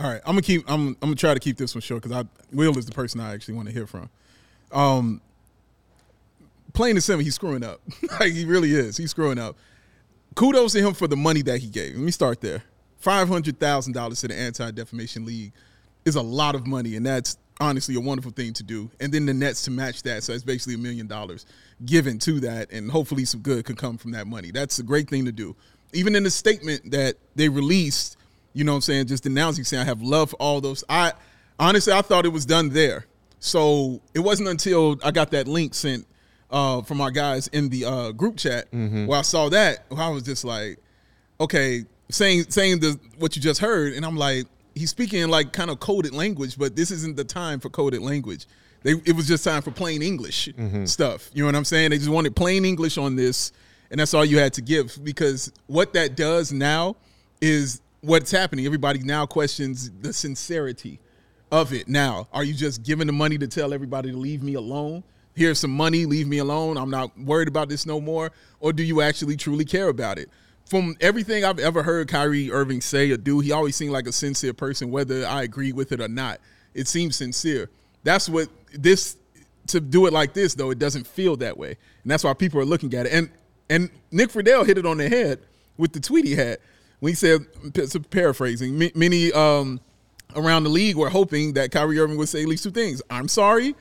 All 0.00 0.10
right. 0.10 0.20
I'm 0.24 0.32
gonna 0.32 0.42
keep. 0.42 0.64
I'm. 0.70 0.88
I'm 0.88 0.96
gonna 1.00 1.16
try 1.16 1.34
to 1.34 1.40
keep 1.40 1.56
this 1.56 1.74
one 1.74 1.82
short 1.82 2.02
because 2.02 2.16
I 2.16 2.28
Will 2.52 2.76
is 2.78 2.86
the 2.86 2.92
person 2.92 3.20
I 3.20 3.34
actually 3.34 3.54
want 3.54 3.68
to 3.68 3.74
hear 3.74 3.86
from. 3.86 4.08
Um, 4.72 5.20
plain 6.72 6.96
and 6.96 7.02
simple, 7.02 7.24
he's 7.24 7.34
screwing 7.34 7.64
up. 7.64 7.80
like 8.20 8.32
he 8.32 8.44
really 8.44 8.72
is. 8.74 8.96
He's 8.96 9.10
screwing 9.10 9.38
up. 9.38 9.56
Kudos 10.34 10.72
to 10.72 10.80
him 10.80 10.94
for 10.94 11.08
the 11.08 11.16
money 11.16 11.42
that 11.42 11.58
he 11.58 11.68
gave. 11.68 11.94
Let 11.94 12.02
me 12.02 12.10
start 12.10 12.40
there. 12.40 12.62
Five 12.98 13.28
hundred 13.28 13.58
thousand 13.58 13.92
dollars 13.92 14.20
to 14.20 14.28
the 14.28 14.34
Anti 14.34 14.70
Defamation 14.70 15.24
League 15.24 15.52
is 16.04 16.16
a 16.16 16.22
lot 16.22 16.54
of 16.54 16.66
money, 16.66 16.96
and 16.96 17.04
that's 17.04 17.38
honestly 17.60 17.94
a 17.96 18.00
wonderful 18.00 18.30
thing 18.30 18.52
to 18.54 18.62
do. 18.62 18.90
And 19.00 19.12
then 19.12 19.26
the 19.26 19.34
Nets 19.34 19.62
to 19.62 19.70
match 19.70 20.02
that, 20.02 20.22
so 20.22 20.32
it's 20.32 20.44
basically 20.44 20.74
a 20.74 20.78
million 20.78 21.06
dollars 21.06 21.46
given 21.84 22.18
to 22.20 22.40
that, 22.40 22.70
and 22.72 22.90
hopefully 22.90 23.24
some 23.24 23.40
good 23.40 23.64
could 23.64 23.76
come 23.76 23.98
from 23.98 24.12
that 24.12 24.26
money. 24.26 24.50
That's 24.50 24.78
a 24.78 24.82
great 24.82 25.08
thing 25.08 25.24
to 25.24 25.32
do. 25.32 25.54
Even 25.92 26.14
in 26.14 26.22
the 26.22 26.30
statement 26.30 26.90
that 26.90 27.16
they 27.34 27.48
released, 27.48 28.16
you 28.52 28.64
know 28.64 28.72
what 28.72 28.76
I'm 28.76 28.82
saying, 28.82 29.06
just 29.06 29.26
announcing 29.26 29.64
saying 29.64 29.82
I 29.82 29.86
have 29.86 30.02
love 30.02 30.30
for 30.30 30.36
all 30.36 30.60
those. 30.60 30.84
I 30.88 31.12
honestly 31.58 31.92
I 31.92 32.02
thought 32.02 32.26
it 32.26 32.30
was 32.30 32.46
done 32.46 32.70
there. 32.70 33.06
So 33.40 34.00
it 34.14 34.20
wasn't 34.20 34.48
until 34.48 34.96
I 35.04 35.12
got 35.12 35.30
that 35.30 35.46
link 35.46 35.72
sent 35.74 36.06
uh, 36.50 36.82
from 36.82 37.00
our 37.00 37.10
guys 37.10 37.46
in 37.48 37.68
the 37.68 37.84
uh, 37.84 38.12
group 38.12 38.36
chat 38.36 38.66
where 39.06 39.18
I 39.18 39.22
saw 39.22 39.48
that, 39.50 39.84
where 39.88 40.02
I 40.02 40.08
was 40.08 40.24
just 40.24 40.44
like, 40.44 40.78
okay, 41.40 41.84
saying 42.10 42.46
saying 42.48 42.80
the 42.80 42.98
what 43.18 43.36
you 43.36 43.42
just 43.42 43.60
heard, 43.60 43.92
and 43.92 44.04
I'm 44.04 44.16
like, 44.16 44.46
he's 44.78 44.90
speaking 44.90 45.20
in 45.20 45.30
like 45.30 45.52
kind 45.52 45.70
of 45.70 45.80
coded 45.80 46.12
language, 46.14 46.58
but 46.58 46.76
this 46.76 46.90
isn't 46.90 47.16
the 47.16 47.24
time 47.24 47.60
for 47.60 47.68
coded 47.68 48.00
language. 48.00 48.46
They, 48.82 48.92
it 48.92 49.16
was 49.16 49.26
just 49.26 49.44
time 49.44 49.62
for 49.62 49.70
plain 49.70 50.02
English 50.02 50.48
mm-hmm. 50.48 50.84
stuff. 50.84 51.30
You 51.34 51.42
know 51.42 51.46
what 51.46 51.56
I'm 51.56 51.64
saying? 51.64 51.90
They 51.90 51.98
just 51.98 52.10
wanted 52.10 52.36
plain 52.36 52.64
English 52.64 52.96
on 52.96 53.16
this, 53.16 53.52
and 53.90 53.98
that's 53.98 54.14
all 54.14 54.24
you 54.24 54.38
had 54.38 54.52
to 54.54 54.62
give. 54.62 54.98
Because 55.02 55.52
what 55.66 55.92
that 55.94 56.16
does 56.16 56.52
now 56.52 56.96
is 57.40 57.80
what's 58.00 58.30
happening. 58.30 58.66
Everybody 58.66 59.00
now 59.00 59.26
questions 59.26 59.90
the 60.00 60.12
sincerity 60.12 61.00
of 61.50 61.72
it. 61.72 61.88
Now, 61.88 62.28
are 62.32 62.44
you 62.44 62.54
just 62.54 62.82
giving 62.82 63.06
the 63.06 63.12
money 63.12 63.38
to 63.38 63.48
tell 63.48 63.74
everybody 63.74 64.10
to 64.10 64.16
leave 64.16 64.42
me 64.42 64.54
alone? 64.54 65.02
Here's 65.34 65.58
some 65.58 65.70
money, 65.70 66.04
leave 66.04 66.26
me 66.26 66.38
alone. 66.38 66.76
I'm 66.76 66.90
not 66.90 67.16
worried 67.18 67.48
about 67.48 67.68
this 67.68 67.86
no 67.86 68.00
more. 68.00 68.32
Or 68.60 68.72
do 68.72 68.82
you 68.82 69.00
actually 69.00 69.36
truly 69.36 69.64
care 69.64 69.88
about 69.88 70.18
it? 70.18 70.30
From 70.68 70.96
everything 71.00 71.44
I've 71.44 71.58
ever 71.58 71.82
heard 71.82 72.08
Kyrie 72.08 72.50
Irving 72.50 72.80
say 72.80 73.10
or 73.10 73.16
do, 73.16 73.40
he 73.40 73.52
always 73.52 73.74
seemed 73.74 73.92
like 73.92 74.06
a 74.06 74.12
sincere 74.12 74.52
person, 74.52 74.90
whether 74.90 75.26
I 75.26 75.42
agree 75.42 75.72
with 75.72 75.92
it 75.92 76.00
or 76.00 76.08
not. 76.08 76.40
It 76.74 76.88
seems 76.88 77.16
sincere. 77.16 77.70
That's 78.04 78.28
what 78.28 78.48
this 78.72 79.16
to 79.68 79.80
do 79.80 80.06
it 80.06 80.12
like 80.12 80.34
this 80.34 80.54
though. 80.54 80.70
It 80.70 80.78
doesn't 80.78 81.06
feel 81.06 81.36
that 81.36 81.56
way, 81.56 81.76
and 82.02 82.10
that's 82.10 82.22
why 82.22 82.34
people 82.34 82.60
are 82.60 82.66
looking 82.66 82.92
at 82.94 83.06
it. 83.06 83.12
And 83.12 83.30
and 83.70 83.90
Nick 84.10 84.30
Friedel 84.30 84.64
hit 84.64 84.78
it 84.78 84.84
on 84.84 84.98
the 84.98 85.08
head 85.08 85.40
with 85.78 85.92
the 85.92 86.00
tweet 86.00 86.26
he 86.26 86.34
had 86.34 86.58
when 87.00 87.12
he 87.12 87.14
said, 87.14 87.46
paraphrasing, 88.10 88.90
many 88.94 89.32
um, 89.32 89.80
around 90.34 90.64
the 90.64 90.70
league 90.70 90.96
were 90.96 91.10
hoping 91.10 91.52
that 91.52 91.70
Kyrie 91.70 91.98
Irving 91.98 92.16
would 92.18 92.28
say 92.28 92.42
at 92.42 92.48
least 92.48 92.64
two 92.64 92.70
things. 92.70 93.00
I'm 93.08 93.28
sorry, 93.28 93.74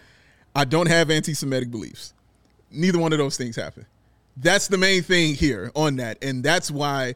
I 0.56 0.65
don't 0.65 0.88
have 0.88 1.10
anti-Semitic 1.10 1.72
beliefs. 1.72 2.13
Neither 2.70 3.00
one 3.00 3.13
of 3.13 3.20
those 3.20 3.38
things 3.38 3.56
happened. 3.56 3.86
That's 4.39 4.67
the 4.67 4.77
main 4.77 5.01
thing 5.01 5.34
here 5.34 5.72
on 5.75 5.96
that, 5.96 6.24
and 6.24 6.44
that's 6.44 6.70
why 6.70 7.15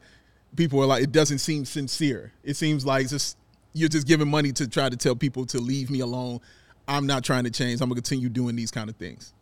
people 0.56 0.82
are 0.82 0.88
like, 0.88 1.04
it 1.04 1.12
doesn't 1.12 1.38
seem 1.38 1.66
sincere. 1.66 2.32
It 2.44 2.56
seems 2.56 2.86
like 2.86 3.08
just 3.08 3.38
you're 3.74 3.90
just 3.90 4.08
giving 4.08 4.28
money 4.28 4.52
to 4.54 4.68
try 4.68 4.90
to 4.90 4.98
tell 4.98 5.16
people 5.16 5.46
to 5.48 5.60
leave 5.60 5.90
me 5.90 6.00
alone. 6.00 6.42
I'm 6.88 7.06
not 7.08 7.24
trying 7.24 7.44
to 7.44 7.52
change. 7.52 7.80
I'm 7.80 7.90
gonna 7.90 8.02
continue 8.02 8.28
doing 8.28 8.56
these 8.56 8.72
kind 8.72 8.90
of 8.90 8.96
things. 8.96 9.34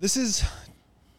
This 0.00 0.16
is 0.16 0.44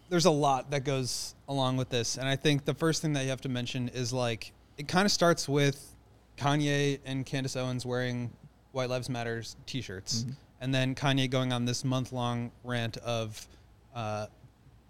there's 0.09 0.25
a 0.25 0.31
lot 0.31 0.71
that 0.71 0.83
goes 0.83 1.35
along 1.47 1.77
with 1.77 1.89
this, 1.89 2.17
and 2.17 2.27
I 2.27 2.35
think 2.35 2.65
the 2.65 2.73
first 2.73 3.01
thing 3.01 3.13
that 3.13 3.23
you 3.23 3.29
have 3.29 3.41
to 3.41 3.49
mention 3.49 3.87
is 3.89 4.11
like 4.11 4.51
it 4.77 4.87
kind 4.87 5.05
of 5.05 5.11
starts 5.11 5.47
with 5.47 5.95
Kanye 6.37 6.99
and 7.05 7.25
Candace 7.25 7.55
Owens 7.55 7.85
wearing 7.85 8.29
White 8.73 8.89
Lives 8.89 9.09
Matters 9.09 9.55
T-shirts, 9.65 10.25
and 10.59 10.73
then 10.75 10.95
Kanye 10.95 11.29
going 11.29 11.53
on 11.53 11.63
this 11.65 11.85
month-long 11.85 12.51
rant 12.63 12.97
of 12.97 13.47
uh, 13.95 14.27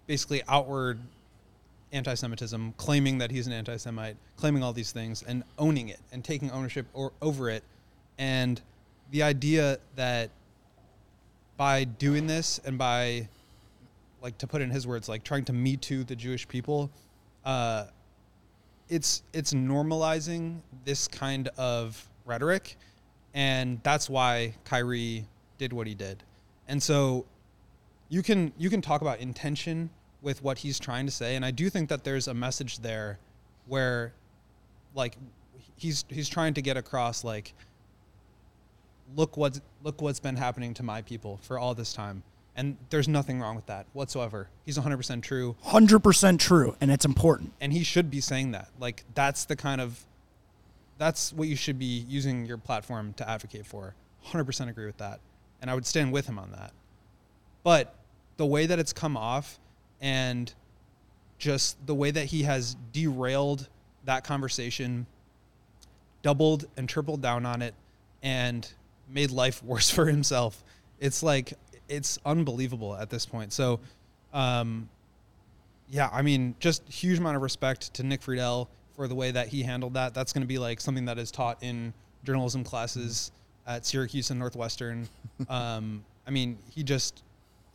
basically 0.06 0.42
outward 0.48 0.98
anti-Semitism, 1.92 2.74
claiming 2.76 3.18
that 3.18 3.30
he's 3.30 3.46
an 3.46 3.52
anti-Semite, 3.52 4.16
claiming 4.36 4.62
all 4.62 4.72
these 4.72 4.92
things, 4.92 5.22
and 5.26 5.44
owning 5.58 5.88
it 5.88 6.00
and 6.12 6.24
taking 6.24 6.50
ownership 6.50 6.86
or 6.94 7.12
over 7.20 7.50
it, 7.50 7.62
and 8.18 8.60
the 9.10 9.22
idea 9.22 9.78
that 9.96 10.30
by 11.56 11.84
doing 11.84 12.26
this 12.26 12.60
and 12.64 12.78
by 12.78 13.28
like 14.22 14.38
to 14.38 14.46
put 14.46 14.62
in 14.62 14.70
his 14.70 14.86
words 14.86 15.08
like 15.08 15.22
trying 15.22 15.44
to 15.44 15.52
me 15.52 15.76
too 15.76 16.02
the 16.04 16.16
jewish 16.16 16.48
people 16.48 16.88
uh 17.44 17.84
it's 18.92 19.22
it's 19.32 19.54
normalizing 19.54 20.58
this 20.84 21.08
kind 21.08 21.48
of 21.56 22.08
rhetoric. 22.26 22.76
And 23.34 23.80
that's 23.82 24.10
why 24.10 24.54
Kyrie 24.64 25.24
did 25.56 25.72
what 25.72 25.86
he 25.86 25.94
did. 25.94 26.22
And 26.68 26.82
so 26.82 27.24
you 28.12 28.22
can 28.22 28.52
you 28.58 28.68
can 28.68 28.82
talk 28.82 29.00
about 29.00 29.20
intention 29.20 29.88
with 30.20 30.44
what 30.44 30.58
he's 30.58 30.78
trying 30.78 31.06
to 31.06 31.12
say 31.12 31.34
and 31.34 31.44
i 31.46 31.50
do 31.50 31.70
think 31.70 31.88
that 31.88 32.04
there's 32.04 32.28
a 32.28 32.34
message 32.34 32.78
there 32.80 33.18
where 33.66 34.12
like 34.94 35.16
he's 35.76 36.04
he's 36.08 36.28
trying 36.28 36.52
to 36.52 36.60
get 36.60 36.76
across 36.76 37.24
like 37.24 37.54
look 39.16 39.38
what's 39.38 39.62
look 39.82 40.02
what's 40.02 40.20
been 40.20 40.36
happening 40.36 40.74
to 40.74 40.82
my 40.82 41.00
people 41.00 41.40
for 41.42 41.58
all 41.58 41.74
this 41.74 41.94
time 41.94 42.22
and 42.54 42.76
there's 42.90 43.08
nothing 43.08 43.40
wrong 43.40 43.56
with 43.56 43.64
that 43.64 43.86
whatsoever. 43.94 44.50
He's 44.66 44.76
100% 44.76 45.22
true. 45.22 45.56
100% 45.64 46.38
true, 46.38 46.76
and 46.82 46.90
it's 46.90 47.06
important. 47.06 47.54
and 47.62 47.72
he 47.72 47.82
should 47.82 48.10
be 48.10 48.20
saying 48.20 48.50
that. 48.50 48.68
Like 48.78 49.04
that's 49.14 49.46
the 49.46 49.56
kind 49.56 49.80
of 49.80 50.04
that's 50.98 51.32
what 51.32 51.48
you 51.48 51.56
should 51.56 51.78
be 51.78 52.04
using 52.06 52.44
your 52.44 52.58
platform 52.58 53.14
to 53.14 53.26
advocate 53.26 53.64
for. 53.64 53.94
100% 54.26 54.68
agree 54.68 54.84
with 54.84 54.98
that 54.98 55.18
and 55.62 55.70
i 55.70 55.74
would 55.74 55.86
stand 55.86 56.12
with 56.12 56.26
him 56.26 56.38
on 56.38 56.52
that. 56.52 56.72
But 57.64 57.94
the 58.36 58.46
way 58.46 58.66
that 58.66 58.78
it's 58.78 58.92
come 58.92 59.16
off 59.16 59.58
and 60.00 60.52
just 61.38 61.84
the 61.86 61.94
way 61.94 62.10
that 62.10 62.26
he 62.26 62.42
has 62.44 62.76
derailed 62.92 63.68
that 64.04 64.24
conversation 64.24 65.06
doubled 66.22 66.66
and 66.76 66.88
tripled 66.88 67.20
down 67.20 67.44
on 67.44 67.62
it 67.62 67.74
and 68.22 68.72
made 69.08 69.30
life 69.30 69.62
worse 69.64 69.90
for 69.90 70.06
himself 70.06 70.62
it's 71.00 71.22
like 71.22 71.54
it's 71.88 72.18
unbelievable 72.24 72.94
at 72.94 73.10
this 73.10 73.26
point 73.26 73.52
so 73.52 73.80
um 74.32 74.88
yeah, 75.92 76.08
I 76.10 76.22
mean, 76.22 76.54
just 76.58 76.88
huge 76.88 77.18
amount 77.18 77.36
of 77.36 77.42
respect 77.42 77.92
to 77.94 78.02
Nick 78.02 78.22
Friedel 78.22 78.68
for 78.96 79.06
the 79.06 79.14
way 79.14 79.30
that 79.30 79.48
he 79.48 79.62
handled 79.62 79.92
that. 79.94 80.14
That's 80.14 80.32
going 80.32 80.40
to 80.40 80.48
be 80.48 80.58
like 80.58 80.80
something 80.80 81.04
that 81.04 81.18
is 81.18 81.30
taught 81.30 81.62
in 81.62 81.92
journalism 82.24 82.64
classes 82.64 83.30
at 83.66 83.84
Syracuse 83.84 84.30
and 84.30 84.40
Northwestern. 84.40 85.06
um, 85.50 86.02
I 86.26 86.30
mean, 86.30 86.56
he 86.70 86.82
just 86.82 87.22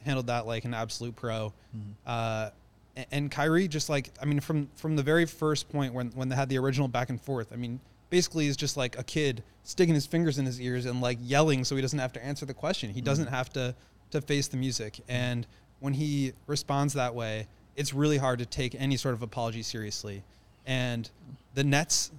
handled 0.04 0.28
that 0.28 0.48
like 0.48 0.66
an 0.66 0.74
absolute 0.74 1.16
pro. 1.16 1.54
Mm-hmm. 1.76 1.92
Uh, 2.06 2.50
a- 2.96 3.14
and 3.14 3.32
Kyrie 3.32 3.68
just 3.68 3.90
like, 3.90 4.10
I 4.22 4.26
mean, 4.26 4.40
from 4.40 4.70
from 4.76 4.96
the 4.96 5.04
very 5.04 5.26
first 5.26 5.70
point 5.70 5.94
when 5.94 6.08
when 6.12 6.30
they 6.30 6.36
had 6.36 6.50
the 6.50 6.58
original 6.58 6.88
back 6.88 7.10
and 7.10 7.22
forth, 7.22 7.52
I 7.52 7.56
mean, 7.56 7.80
basically 8.10 8.48
is 8.48 8.58
just 8.58 8.78
like 8.78 8.98
a 8.98 9.04
kid 9.04 9.44
sticking 9.64 9.94
his 9.94 10.06
fingers 10.06 10.38
in 10.38 10.46
his 10.46 10.62
ears 10.62 10.86
and 10.86 11.02
like 11.02 11.18
yelling 11.22 11.64
so 11.64 11.76
he 11.76 11.82
doesn't 11.82 12.00
have 12.00 12.14
to 12.14 12.24
answer 12.24 12.46
the 12.46 12.54
question. 12.54 12.90
He 12.90 13.02
doesn't 13.02 13.26
mm-hmm. 13.26 13.34
have 13.34 13.52
to 13.54 13.76
to 14.12 14.22
face 14.22 14.48
the 14.48 14.58
music. 14.58 15.02
And 15.08 15.46
when 15.80 15.94
he 15.94 16.34
responds 16.48 16.94
that 16.94 17.14
way, 17.14 17.48
it's 17.76 17.94
really 17.94 18.18
hard 18.18 18.40
to 18.40 18.46
take 18.46 18.76
any 18.76 18.98
sort 18.98 19.14
of 19.14 19.22
apology 19.22 19.62
seriously. 19.62 20.24
And 20.66 21.10
the 21.54 21.64
Nets 21.64 22.12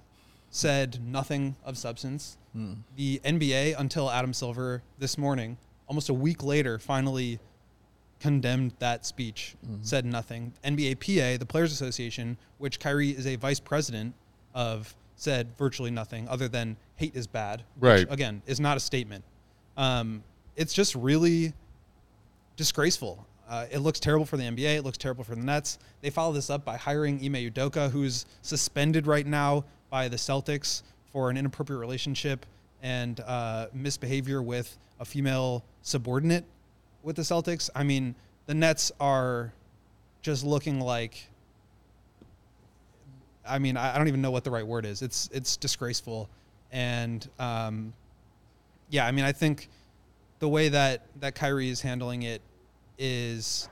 said 0.49 0.99
nothing 1.05 1.55
of 1.63 1.77
substance. 1.77 2.37
Mm. 2.55 2.77
The 2.95 3.19
NBA, 3.23 3.75
until 3.77 4.09
Adam 4.09 4.33
Silver 4.33 4.81
this 4.97 5.17
morning, 5.17 5.57
almost 5.87 6.09
a 6.09 6.13
week 6.13 6.43
later, 6.43 6.79
finally 6.79 7.39
condemned 8.19 8.73
that 8.79 9.05
speech, 9.05 9.55
said 9.81 10.05
nothing. 10.05 10.53
NBA 10.63 10.99
PA, 10.99 11.37
the 11.37 11.45
Players 11.45 11.71
Association, 11.71 12.37
which 12.57 12.79
Kyrie 12.79 13.11
is 13.11 13.25
a 13.25 13.35
vice 13.35 13.59
president 13.59 14.13
of, 14.53 14.93
said 15.15 15.47
virtually 15.57 15.91
nothing 15.91 16.27
other 16.27 16.47
than 16.47 16.77
hate 16.95 17.15
is 17.15 17.27
bad. 17.27 17.63
Right. 17.79 18.01
Which, 18.01 18.13
again, 18.13 18.41
is 18.45 18.59
not 18.59 18.77
a 18.77 18.79
statement. 18.79 19.23
Um, 19.77 20.23
it's 20.55 20.73
just 20.73 20.95
really 20.95 21.53
disgraceful. 22.57 23.25
Uh, 23.49 23.65
it 23.71 23.79
looks 23.79 23.99
terrible 23.99 24.25
for 24.25 24.37
the 24.37 24.43
NBA. 24.43 24.77
It 24.77 24.83
looks 24.83 24.97
terrible 24.97 25.23
for 25.23 25.35
the 25.35 25.41
Nets. 25.41 25.79
They 26.01 26.09
follow 26.09 26.33
this 26.33 26.49
up 26.49 26.63
by 26.63 26.77
hiring 26.77 27.15
Ime 27.23 27.49
Udoka, 27.49 27.89
who's 27.89 28.25
suspended 28.41 29.07
right 29.07 29.25
now 29.25 29.63
by 29.89 30.07
the 30.07 30.17
Celtics 30.17 30.83
for 31.11 31.29
an 31.29 31.37
inappropriate 31.37 31.79
relationship 31.79 32.45
and 32.83 33.19
uh, 33.21 33.67
misbehavior 33.73 34.41
with 34.41 34.77
a 34.99 35.05
female 35.05 35.63
subordinate 35.81 36.45
with 37.03 37.15
the 37.15 37.21
Celtics. 37.21 37.69
I 37.75 37.83
mean, 37.83 38.15
the 38.45 38.53
Nets 38.53 38.91
are 38.99 39.53
just 40.21 40.43
looking 40.43 40.79
like. 40.79 41.27
I 43.47 43.57
mean, 43.57 43.77
I 43.77 43.97
don't 43.97 44.07
even 44.07 44.21
know 44.21 44.31
what 44.31 44.43
the 44.43 44.51
right 44.51 44.65
word 44.65 44.85
is. 44.85 45.01
It's 45.01 45.29
it's 45.33 45.57
disgraceful, 45.57 46.29
and 46.71 47.27
um, 47.39 47.93
yeah, 48.89 49.05
I 49.05 49.11
mean, 49.11 49.25
I 49.25 49.31
think 49.31 49.69
the 50.39 50.49
way 50.49 50.69
that 50.69 51.05
that 51.19 51.35
Kyrie 51.35 51.69
is 51.69 51.81
handling 51.81 52.23
it 52.23 52.41
is 52.97 53.69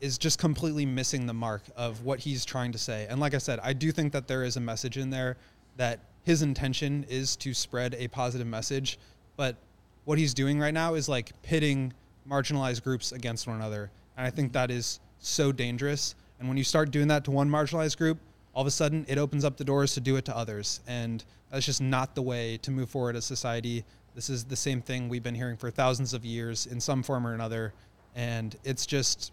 is 0.00 0.18
just 0.18 0.38
completely 0.38 0.84
missing 0.84 1.26
the 1.26 1.32
mark 1.32 1.62
of 1.76 2.04
what 2.04 2.18
he's 2.18 2.44
trying 2.44 2.72
to 2.72 2.78
say. 2.78 3.06
And 3.08 3.20
like 3.20 3.32
I 3.32 3.38
said, 3.38 3.58
I 3.62 3.72
do 3.72 3.90
think 3.90 4.12
that 4.12 4.28
there 4.28 4.44
is 4.44 4.56
a 4.56 4.60
message 4.60 4.98
in 4.98 5.08
there 5.08 5.36
that 5.76 6.00
his 6.24 6.42
intention 6.42 7.06
is 7.08 7.36
to 7.36 7.54
spread 7.54 7.94
a 7.94 8.08
positive 8.08 8.46
message, 8.46 8.98
but 9.36 9.56
what 10.04 10.18
he's 10.18 10.34
doing 10.34 10.58
right 10.58 10.74
now 10.74 10.94
is 10.94 11.08
like 11.08 11.30
pitting 11.42 11.92
marginalized 12.28 12.82
groups 12.82 13.12
against 13.12 13.46
one 13.46 13.56
another. 13.56 13.90
And 14.16 14.26
I 14.26 14.30
think 14.30 14.52
that 14.52 14.70
is 14.70 15.00
so 15.18 15.52
dangerous. 15.52 16.14
And 16.38 16.48
when 16.48 16.56
you 16.56 16.64
start 16.64 16.90
doing 16.90 17.08
that 17.08 17.24
to 17.24 17.30
one 17.30 17.48
marginalized 17.48 17.96
group, 17.96 18.18
all 18.54 18.62
of 18.62 18.66
a 18.66 18.70
sudden 18.70 19.04
it 19.08 19.18
opens 19.18 19.44
up 19.44 19.56
the 19.56 19.64
doors 19.64 19.94
to 19.94 20.00
do 20.00 20.16
it 20.16 20.24
to 20.26 20.36
others. 20.36 20.80
And 20.86 21.24
that's 21.50 21.66
just 21.66 21.80
not 21.80 22.14
the 22.14 22.22
way 22.22 22.58
to 22.58 22.70
move 22.70 22.90
forward 22.90 23.16
as 23.16 23.24
society. 23.24 23.84
This 24.14 24.30
is 24.30 24.44
the 24.44 24.56
same 24.56 24.80
thing 24.80 25.08
we've 25.08 25.22
been 25.22 25.34
hearing 25.34 25.56
for 25.56 25.70
thousands 25.70 26.14
of 26.14 26.24
years 26.24 26.66
in 26.66 26.80
some 26.80 27.02
form 27.02 27.26
or 27.26 27.34
another. 27.34 27.72
And 28.14 28.56
it's 28.64 28.86
just 28.86 29.32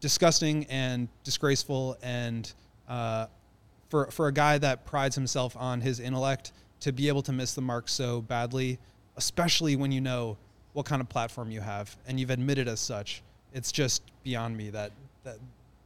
disgusting 0.00 0.66
and 0.66 1.08
disgraceful. 1.22 1.96
And 2.02 2.52
uh, 2.88 3.26
for, 3.88 4.10
for 4.10 4.26
a 4.26 4.32
guy 4.32 4.58
that 4.58 4.84
prides 4.84 5.14
himself 5.14 5.56
on 5.56 5.80
his 5.80 6.00
intellect 6.00 6.52
to 6.80 6.92
be 6.92 7.08
able 7.08 7.22
to 7.22 7.32
miss 7.32 7.54
the 7.54 7.60
mark 7.60 7.88
so 7.88 8.20
badly, 8.22 8.78
especially 9.16 9.76
when 9.76 9.92
you 9.92 10.00
know 10.00 10.36
what 10.72 10.86
kind 10.86 11.00
of 11.00 11.08
platform 11.08 11.50
you 11.50 11.60
have 11.60 11.96
and 12.06 12.18
you've 12.18 12.30
admitted 12.30 12.68
as 12.68 12.80
such, 12.80 13.22
it's 13.52 13.70
just 13.72 14.02
beyond 14.22 14.56
me 14.56 14.70
that, 14.70 14.92
that 15.24 15.38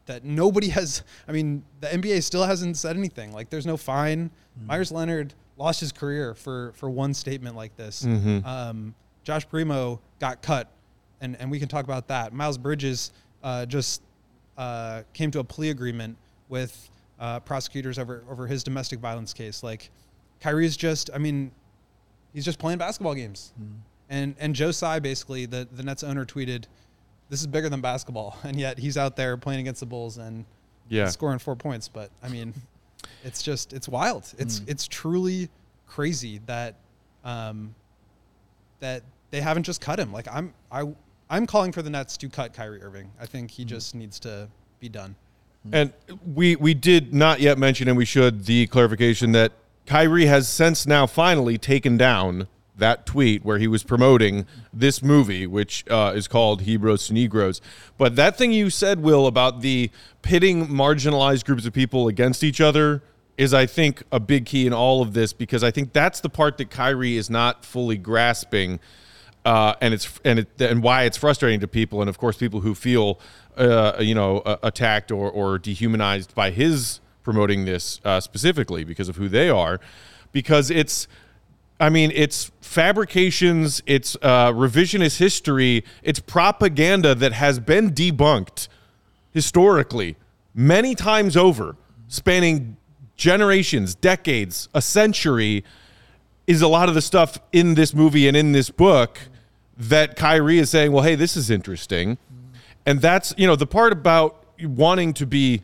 that 0.07 0.25
nobody 0.25 0.69
has. 0.69 1.02
I 1.28 1.33
mean, 1.33 1.64
the 1.81 1.88
NBA 1.88 2.23
still 2.23 2.45
hasn't 2.45 2.76
said 2.76 2.97
anything. 2.97 3.33
Like, 3.33 3.50
there's 3.50 3.66
no 3.66 3.76
fine. 3.76 4.31
Meyers 4.66 4.90
Leonard 4.93 5.35
lost 5.59 5.81
his 5.81 5.93
career 5.93 6.35
for 6.35 6.73
for 6.76 6.88
one 6.88 7.12
statement 7.12 7.57
like 7.57 7.76
this. 7.76 8.05
Um, 8.45 8.95
Josh 9.25 9.49
Primo 9.49 10.00
got 10.21 10.40
cut, 10.43 10.71
and 11.21 11.37
and 11.40 11.50
we 11.50 11.59
can 11.59 11.69
talk 11.69 11.85
about 11.85 12.07
that. 12.09 12.33
Miles 12.33 12.57
Bridges 12.57 13.11
uh, 13.43 13.66
just 13.66 14.00
uh, 14.57 15.02
came 15.12 15.31
to 15.33 15.40
a 15.40 15.45
plea 15.45 15.71
agreement 15.71 16.16
with 16.49 16.90
uh, 17.19 17.40
prosecutors 17.40 17.99
over 17.99 18.23
over 18.31 18.47
his 18.47 18.62
domestic 18.62 19.00
violence 19.00 19.33
case. 19.33 19.62
Like, 19.62 19.90
Kyrie's 20.40 20.76
just. 20.76 21.11
I 21.12 21.19
mean, 21.19 21.50
he's 22.33 22.45
just 22.45 22.59
playing 22.61 22.78
basketball 22.78 23.14
games. 23.14 23.52
And 24.08 24.34
and 24.38 24.54
Joe 24.54 24.70
Tsai 24.70 25.00
basically 25.00 25.46
the 25.46 25.66
the 25.70 25.82
Nets 25.82 26.02
owner 26.02 26.25
tweeted, 26.25 26.64
"This 27.28 27.40
is 27.40 27.46
bigger 27.46 27.68
than 27.68 27.80
basketball," 27.80 28.36
and 28.44 28.58
yet 28.58 28.78
he's 28.78 28.96
out 28.96 29.16
there 29.16 29.36
playing 29.36 29.60
against 29.60 29.80
the 29.80 29.86
Bulls 29.86 30.18
and 30.18 30.44
Yeah. 30.88 31.08
scoring 31.08 31.38
four 31.38 31.56
points. 31.56 31.88
But 31.88 32.10
I 32.22 32.28
mean, 32.28 32.54
it's 33.25 33.42
just 33.42 33.72
it's 33.72 33.88
wild. 33.88 34.32
It's 34.38 34.60
mm. 34.60 34.68
it's 34.68 34.86
truly 34.86 35.48
crazy 35.86 36.40
that 36.46 36.76
um 37.25 37.75
that 38.80 39.02
they 39.30 39.40
haven't 39.40 39.64
just 39.64 39.80
cut 39.80 39.98
him. 39.98 40.12
Like 40.12 40.28
I'm 40.30 40.54
I 40.70 40.84
I'm 41.28 41.46
calling 41.46 41.72
for 41.72 41.82
the 41.82 41.90
Nets 41.90 42.16
to 42.18 42.28
cut 42.28 42.52
Kyrie 42.52 42.82
Irving. 42.82 43.10
I 43.20 43.26
think 43.26 43.50
he 43.50 43.64
mm. 43.64 43.68
just 43.68 43.94
needs 43.94 44.20
to 44.20 44.48
be 44.78 44.88
done. 44.88 45.16
Mm. 45.66 45.70
And 45.72 45.92
we 46.34 46.56
we 46.56 46.75
did 46.75 47.12
not 47.12 47.40
yet 47.40 47.58
mention, 47.58 47.88
and 47.88 47.96
we 47.96 48.04
should, 48.04 48.44
the 48.44 48.66
clarification 48.68 49.32
that 49.32 49.52
Kyrie 49.86 50.26
has 50.26 50.48
since 50.48 50.86
now 50.86 51.06
finally 51.06 51.58
taken 51.58 51.96
down 51.96 52.48
that 52.78 53.06
tweet 53.06 53.45
where 53.45 53.59
he 53.59 53.66
was 53.66 53.83
promoting 53.83 54.47
this 54.73 55.02
movie, 55.02 55.47
which 55.47 55.85
uh, 55.90 56.12
is 56.14 56.28
called 56.28 56.62
Hebrews 56.62 57.06
to 57.09 57.14
Negroes. 57.14 57.61
But 57.97 58.16
that 58.16 58.37
thing 58.37 58.52
you 58.52 58.71
said, 58.71 59.00
Will, 59.02 59.26
about 59.26 59.61
the 59.61 59.90
pitting 60.23 60.66
marginalized 60.66 61.45
groups 61.45 61.66
of 61.66 61.73
people 61.73 62.09
against 62.09 62.45
each 62.45 62.61
other 62.61 63.02
is, 63.38 63.52
I 63.52 63.66
think, 63.66 64.02
a 64.11 64.21
big 64.21 64.47
key 64.47 64.66
in 64.66 64.73
all 64.73 65.02
of 65.02 65.12
this 65.12 65.33
because 65.33 65.62
I 65.62 65.71
think 65.71 65.92
that's 65.92 66.21
the 66.21 66.30
part 66.30 66.59
that 66.59 66.71
Kyrie 66.71 67.16
is 67.16 67.28
not 67.28 67.64
fully 67.64 67.97
grasping 67.99 68.80
uh, 69.47 69.76
and 69.80 69.95
it's 69.95 70.21
and 70.25 70.40
it 70.40 70.61
and 70.61 70.83
why 70.83 71.04
it's 71.04 71.16
frustrating 71.16 71.61
to 71.61 71.68
people, 71.68 72.00
and 72.00 72.11
of 72.11 72.18
course, 72.18 72.37
people 72.37 72.61
who 72.61 72.75
feel 72.75 73.21
uh, 73.56 73.92
you 74.00 74.14
know 74.14 74.42
attacked 74.62 75.12
or 75.12 75.30
or 75.30 75.56
dehumanized 75.56 76.35
by 76.35 76.50
his 76.50 77.00
promoting 77.23 77.64
this 77.64 78.00
uh, 78.04 78.18
specifically 78.18 78.83
because 78.83 79.09
of 79.09 79.16
who 79.16 79.28
they 79.28 79.49
are, 79.49 79.80
because 80.33 80.71
it's. 80.71 81.06
I 81.78 81.90
mean, 81.90 82.11
it's 82.14 82.50
fabrications, 82.61 83.83
it's 83.87 84.16
uh, 84.23 84.52
revisionist 84.52 85.18
history, 85.18 85.85
it's 86.02 86.21
propaganda 86.21 87.14
that 87.14 87.33
has 87.35 87.59
been 87.59 87.90
debunked 87.90 88.68
historically 89.33 90.16
many 90.56 90.95
times 90.95 91.37
over, 91.37 91.77
spanning 92.09 92.77
generations, 93.16 93.94
decades, 93.94 94.68
a 94.74 94.83
century, 94.83 95.62
is 96.46 96.62
a 96.62 96.68
lot 96.68 96.88
of 96.88 96.94
the 96.94 97.03
stuff 97.03 97.38
in 97.53 97.74
this 97.74 97.94
movie 97.94 98.27
and 98.27 98.37
in 98.37 98.53
this 98.53 98.70
book 98.70 99.18
that 99.77 100.16
Kyrie 100.16 100.59
is 100.59 100.70
saying, 100.70 100.90
well, 100.92 101.05
hey, 101.05 101.14
this 101.14 101.37
is 101.37 101.50
interesting. 101.50 102.16
And 102.87 103.00
that's, 103.00 103.35
you 103.37 103.46
know, 103.46 103.57
the 103.57 103.66
part 103.66 103.92
about 103.92 104.44
wanting 104.62 105.12
to 105.14 105.27
be 105.27 105.62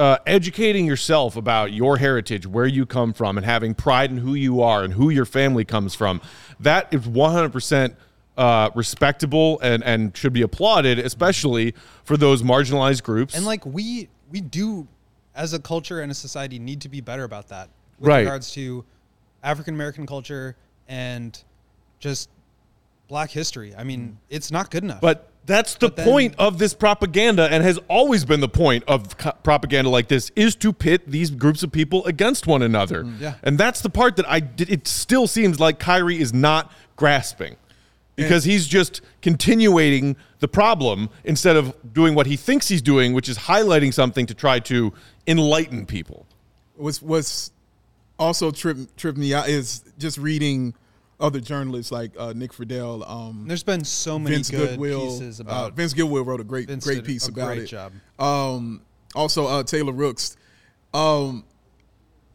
uh, 0.00 0.16
educating 0.26 0.86
yourself 0.86 1.36
about 1.36 1.74
your 1.74 1.98
heritage, 1.98 2.46
where 2.46 2.66
you 2.66 2.86
come 2.86 3.12
from, 3.12 3.36
and 3.36 3.44
having 3.44 3.74
pride 3.74 4.10
in 4.10 4.16
who 4.16 4.32
you 4.32 4.62
are 4.62 4.82
and 4.82 4.94
who 4.94 5.10
your 5.10 5.26
family 5.26 5.62
comes 5.62 5.94
from. 5.94 6.22
That 6.58 6.88
is 6.90 7.02
100% 7.02 7.94
uh, 8.38 8.70
respectable 8.74 9.60
and, 9.60 9.84
and 9.84 10.16
should 10.16 10.32
be 10.32 10.40
applauded, 10.40 10.98
especially 10.98 11.74
for 12.02 12.16
those 12.16 12.42
marginalized 12.42 13.02
groups. 13.02 13.34
And 13.36 13.44
like 13.44 13.66
we 13.66 14.08
we 14.30 14.40
do 14.40 14.88
as 15.34 15.52
a 15.52 15.58
culture 15.58 16.00
and 16.00 16.10
a 16.10 16.14
society 16.14 16.58
need 16.58 16.80
to 16.80 16.88
be 16.88 17.02
better 17.02 17.24
about 17.24 17.48
that 17.48 17.68
with 17.98 18.08
Right. 18.08 18.20
regards 18.20 18.52
to 18.52 18.84
African 19.42 19.74
American 19.74 20.06
culture 20.06 20.56
and 20.88 21.38
just 21.98 22.30
black 23.08 23.30
history. 23.30 23.74
I 23.76 23.84
mean, 23.84 24.16
it's 24.30 24.50
not 24.50 24.70
good 24.70 24.84
enough. 24.84 25.02
But 25.02 25.29
that's 25.46 25.74
the 25.74 25.90
then- 25.90 26.06
point 26.06 26.34
of 26.38 26.58
this 26.58 26.74
propaganda, 26.74 27.48
and 27.50 27.64
has 27.64 27.78
always 27.88 28.24
been 28.24 28.40
the 28.40 28.48
point 28.48 28.84
of 28.86 29.16
co- 29.16 29.32
propaganda 29.42 29.90
like 29.90 30.08
this, 30.08 30.30
is 30.36 30.54
to 30.56 30.72
pit 30.72 31.02
these 31.10 31.30
groups 31.30 31.62
of 31.62 31.72
people 31.72 32.04
against 32.06 32.46
one 32.46 32.62
another. 32.62 33.04
Mm, 33.04 33.20
yeah. 33.20 33.34
And 33.42 33.58
that's 33.58 33.80
the 33.80 33.90
part 33.90 34.16
that 34.16 34.28
I. 34.30 34.42
It 34.58 34.86
still 34.86 35.26
seems 35.26 35.58
like 35.58 35.78
Kyrie 35.78 36.20
is 36.20 36.32
not 36.32 36.72
grasping 36.96 37.56
because 38.16 38.44
he's 38.44 38.66
just 38.68 39.00
continuating 39.22 40.14
the 40.40 40.48
problem 40.48 41.08
instead 41.24 41.56
of 41.56 41.74
doing 41.94 42.14
what 42.14 42.26
he 42.26 42.36
thinks 42.36 42.68
he's 42.68 42.82
doing, 42.82 43.14
which 43.14 43.30
is 43.30 43.38
highlighting 43.38 43.94
something 43.94 44.26
to 44.26 44.34
try 44.34 44.58
to 44.60 44.92
enlighten 45.26 45.86
people. 45.86 46.26
what's 46.76 47.00
what's 47.00 47.50
also 48.18 48.50
trip 48.50 48.76
tripped 48.96 49.16
me 49.16 49.32
out 49.32 49.48
is 49.48 49.82
just 49.98 50.18
reading 50.18 50.74
other 51.20 51.40
journalists 51.40 51.92
like 51.92 52.12
uh, 52.18 52.32
Nick 52.34 52.52
Friedel, 52.52 53.04
um, 53.04 53.44
there's 53.46 53.62
been 53.62 53.84
so 53.84 54.18
many 54.18 54.36
Vince 54.36 54.50
good 54.50 54.70
Goodwill. 54.70 55.06
pieces 55.06 55.40
uh, 55.40 55.44
about 55.44 55.74
Vince 55.74 55.92
Goodwill 55.94 56.24
wrote 56.24 56.40
a 56.40 56.44
great 56.44 56.68
Vince 56.68 56.84
great 56.84 57.04
piece 57.04 57.28
about 57.28 57.46
great 57.46 57.60
it. 57.60 57.66
job. 57.66 57.92
Um, 58.18 58.82
also, 59.14 59.46
uh, 59.46 59.62
Taylor 59.62 59.92
Rooks. 59.92 60.36
Um, 60.92 61.44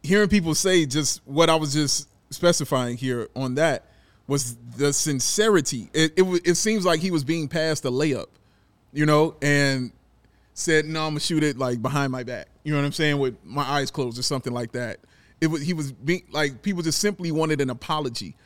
hearing 0.02 0.28
people 0.28 0.54
say 0.54 0.86
just 0.86 1.20
what 1.26 1.50
I 1.50 1.56
was 1.56 1.74
just 1.74 2.08
specifying 2.30 2.96
here 2.96 3.28
on 3.36 3.56
that 3.56 3.84
was 4.26 4.56
the 4.76 4.92
sincerity. 4.92 5.90
It 5.92 6.12
it, 6.16 6.42
it 6.44 6.54
seems 6.56 6.84
like 6.84 7.00
he 7.00 7.10
was 7.10 7.24
being 7.24 7.48
passed 7.48 7.84
a 7.84 7.90
layup, 7.90 8.26
you 8.92 9.06
know, 9.06 9.36
and 9.42 9.92
said, 10.54 10.86
"No, 10.86 11.02
I'm 11.04 11.10
gonna 11.10 11.20
shoot 11.20 11.42
it 11.42 11.58
like 11.58 11.82
behind 11.82 12.12
my 12.12 12.22
back." 12.22 12.48
You 12.64 12.72
know 12.72 12.78
what 12.78 12.86
I'm 12.86 12.92
saying? 12.92 13.18
With 13.18 13.36
my 13.44 13.62
eyes 13.62 13.90
closed 13.90 14.18
or 14.18 14.22
something 14.22 14.52
like 14.52 14.72
that. 14.72 14.98
It 15.40 15.48
was 15.48 15.60
he 15.60 15.74
was 15.74 15.92
being 15.92 16.24
like 16.30 16.62
people 16.62 16.82
just 16.82 16.98
simply 16.98 17.30
wanted 17.30 17.60
an 17.60 17.70
apology. 17.70 18.36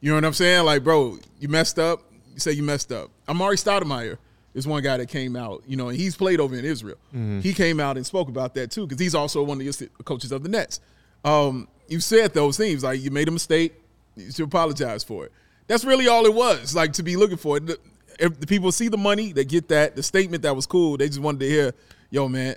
You 0.00 0.10
know 0.10 0.16
what 0.16 0.24
I'm 0.24 0.32
saying? 0.32 0.64
Like, 0.64 0.82
bro, 0.84 1.18
you 1.38 1.48
messed 1.48 1.78
up. 1.78 2.02
You 2.32 2.40
say 2.40 2.52
you 2.52 2.62
messed 2.62 2.90
up. 2.92 3.10
Amar'e 3.28 3.54
Stoudemire 3.54 4.16
is 4.54 4.66
one 4.66 4.82
guy 4.82 4.96
that 4.96 5.08
came 5.08 5.36
out. 5.36 5.62
You 5.66 5.76
know, 5.76 5.88
and 5.88 5.98
he's 5.98 6.16
played 6.16 6.40
over 6.40 6.54
in 6.56 6.64
Israel. 6.64 6.96
He 7.42 7.52
came 7.52 7.80
out 7.80 7.96
and 7.96 8.06
spoke 8.06 8.28
about 8.28 8.54
that 8.54 8.70
too 8.70 8.86
because 8.86 9.00
he's 9.00 9.14
also 9.14 9.42
one 9.42 9.60
of 9.60 9.78
the 9.78 9.88
coaches 10.04 10.32
of 10.32 10.42
the 10.42 10.48
Nets. 10.48 10.80
Um, 11.24 11.68
you 11.88 12.00
said 12.00 12.32
those 12.34 12.56
things 12.56 12.82
like 12.84 13.00
you 13.02 13.10
made 13.10 13.28
a 13.28 13.30
mistake. 13.32 13.74
You 14.16 14.30
should 14.30 14.44
apologize 14.46 15.04
for 15.04 15.26
it. 15.26 15.32
That's 15.66 15.84
really 15.84 16.08
all 16.08 16.24
it 16.26 16.34
was. 16.34 16.74
Like 16.74 16.94
to 16.94 17.02
be 17.02 17.16
looking 17.16 17.36
for 17.36 17.58
it. 17.58 17.66
The- 17.66 17.78
If 18.18 18.38
the 18.40 18.46
people 18.46 18.70
see 18.72 18.88
the 18.88 18.98
money, 18.98 19.32
they 19.32 19.44
get 19.44 19.68
that. 19.68 19.96
The 19.96 20.02
statement 20.02 20.42
that 20.42 20.54
was 20.54 20.66
cool. 20.66 20.96
They 20.98 21.08
just 21.08 21.20
wanted 21.20 21.40
to 21.40 21.48
hear, 21.48 21.72
"Yo, 22.10 22.28
man," 22.28 22.56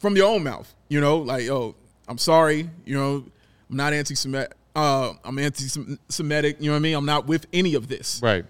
from 0.00 0.16
your 0.16 0.28
own 0.28 0.42
mouth. 0.42 0.72
You 0.88 1.00
know, 1.00 1.18
like, 1.18 1.44
"Yo, 1.44 1.74
I'm 2.08 2.18
sorry." 2.18 2.68
You 2.84 2.96
know, 2.96 3.24
I'm 3.70 3.76
not 3.76 3.92
anti-Semitic. 3.92 4.52
Uh, 4.76 5.14
I'm 5.24 5.38
anti-Semitic. 5.38 6.58
You 6.60 6.66
know 6.66 6.72
what 6.72 6.76
I 6.76 6.80
mean? 6.80 6.94
I'm 6.94 7.06
not 7.06 7.26
with 7.26 7.46
any 7.52 7.74
of 7.74 7.88
this. 7.88 8.20
Right. 8.22 8.44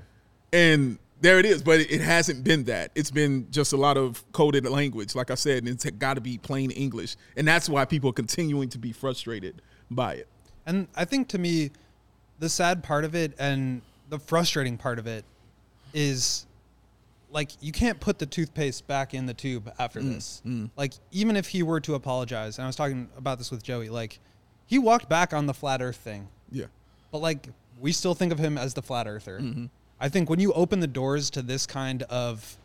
And 0.52 0.98
there 1.20 1.38
it 1.38 1.46
is. 1.46 1.62
But 1.62 1.80
it, 1.80 1.90
it 1.92 2.00
hasn't 2.00 2.42
been 2.42 2.64
that. 2.64 2.90
It's 2.94 3.12
been 3.12 3.46
just 3.50 3.72
a 3.72 3.76
lot 3.76 3.96
of 3.96 4.24
coded 4.32 4.64
language, 4.66 5.14
like 5.14 5.30
I 5.30 5.36
said, 5.36 5.58
and 5.58 5.68
it's 5.68 5.84
got 5.84 6.14
to 6.14 6.20
be 6.20 6.36
plain 6.36 6.72
English. 6.72 7.16
And 7.36 7.46
that's 7.46 7.68
why 7.68 7.84
people 7.84 8.10
are 8.10 8.12
continuing 8.12 8.68
to 8.70 8.78
be 8.78 8.92
frustrated 8.92 9.62
by 9.90 10.14
it. 10.14 10.28
And 10.66 10.88
I 10.96 11.04
think 11.04 11.28
to 11.28 11.38
me, 11.38 11.70
the 12.40 12.48
sad 12.48 12.82
part 12.82 13.04
of 13.04 13.14
it 13.14 13.32
and 13.38 13.80
the 14.08 14.18
frustrating 14.18 14.76
part 14.76 14.98
of 14.98 15.06
it 15.06 15.24
is 15.94 16.44
like 17.30 17.52
you 17.60 17.70
can't 17.70 18.00
put 18.00 18.18
the 18.18 18.26
toothpaste 18.26 18.86
back 18.86 19.14
in 19.14 19.26
the 19.26 19.34
tube 19.34 19.72
after 19.78 20.02
this. 20.02 20.42
Like 20.76 20.94
even 21.12 21.36
if 21.36 21.46
he 21.46 21.62
were 21.62 21.80
to 21.80 21.94
apologize, 21.94 22.58
and 22.58 22.64
I 22.64 22.66
was 22.66 22.76
talking 22.76 23.08
about 23.16 23.38
this 23.38 23.50
with 23.52 23.62
Joey, 23.62 23.88
like 23.88 24.18
he 24.66 24.78
walked 24.78 25.08
back 25.08 25.32
on 25.32 25.46
the 25.46 25.54
flat 25.54 25.80
earth 25.80 25.96
thing. 25.96 26.28
Yeah. 26.50 26.66
But 27.10 27.18
like 27.18 27.48
we 27.80 27.92
still 27.92 28.14
think 28.14 28.32
of 28.32 28.38
him 28.38 28.58
as 28.58 28.74
the 28.74 28.82
flat 28.82 29.06
earther. 29.06 29.40
I 30.00 30.08
think 30.08 30.28
when 30.28 30.40
you 30.40 30.52
open 30.52 30.80
the 30.80 30.86
doors 30.86 31.30
to 31.30 31.42
this 31.42 31.66
kind 31.66 32.02
of 32.04 32.56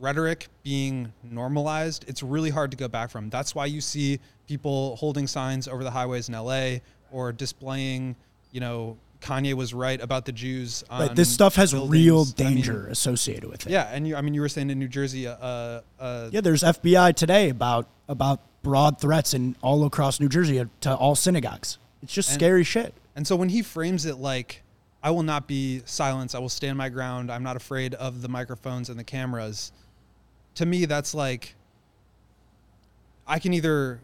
rhetoric 0.00 0.48
being 0.62 1.12
normalized, 1.22 2.04
it's 2.08 2.22
really 2.22 2.50
hard 2.50 2.70
to 2.72 2.76
go 2.76 2.88
back 2.88 3.10
from. 3.10 3.30
That's 3.30 3.54
why 3.54 3.66
you 3.66 3.80
see 3.80 4.20
people 4.48 4.96
holding 4.96 5.26
signs 5.26 5.68
over 5.68 5.82
the 5.84 5.90
highways 5.90 6.28
in 6.28 6.34
LA 6.34 6.76
or 7.10 7.32
displaying, 7.32 8.16
you 8.52 8.60
know, 8.60 8.96
Kanye 9.20 9.54
was 9.54 9.72
right 9.72 10.00
about 10.00 10.24
the 10.24 10.32
Jews. 10.32 10.82
On 10.90 11.06
But 11.06 11.16
this 11.16 11.32
stuff 11.32 11.54
has 11.54 11.72
buildings. 11.72 11.92
real 11.92 12.20
I 12.20 12.24
mean, 12.42 12.54
danger 12.56 12.86
associated 12.88 13.48
with 13.48 13.66
it. 13.66 13.70
yeah, 13.70 13.88
and 13.92 14.06
you, 14.06 14.16
I 14.16 14.20
mean, 14.20 14.34
you 14.34 14.40
were 14.40 14.48
saying 14.48 14.70
in 14.70 14.78
New 14.80 14.88
Jersey, 14.88 15.28
uh, 15.28 15.80
uh, 16.00 16.28
Yeah, 16.32 16.40
there's 16.40 16.62
FBI 16.64 17.14
today 17.14 17.48
about 17.50 17.86
about 18.08 18.40
broad 18.62 19.00
threats 19.00 19.34
in 19.34 19.56
all 19.62 19.84
across 19.84 20.20
New 20.20 20.28
Jersey 20.28 20.64
to 20.80 20.94
all 20.94 21.14
synagogues. 21.14 21.78
It's 22.02 22.12
just 22.12 22.30
And- 22.30 22.34
scary 22.40 22.64
shit. 22.64 22.94
And 23.14 23.26
so 23.26 23.36
when 23.36 23.48
he 23.50 23.62
frames 23.62 24.06
it 24.06 24.16
like, 24.16 24.62
I 25.02 25.10
will 25.10 25.22
not 25.24 25.46
be 25.48 25.82
silenced, 25.84 26.34
I 26.34 26.38
will 26.38 26.48
stand 26.48 26.78
my 26.78 26.88
ground, 26.88 27.30
I'm 27.30 27.42
not 27.42 27.56
afraid 27.56 27.94
of 27.94 28.22
the 28.22 28.28
microphones 28.28 28.88
and 28.88 28.98
the 28.98 29.04
cameras, 29.04 29.72
to 30.54 30.64
me, 30.66 30.84
that's 30.84 31.12
like, 31.12 31.54
I 33.26 33.38
can 33.38 33.52
either 33.52 34.00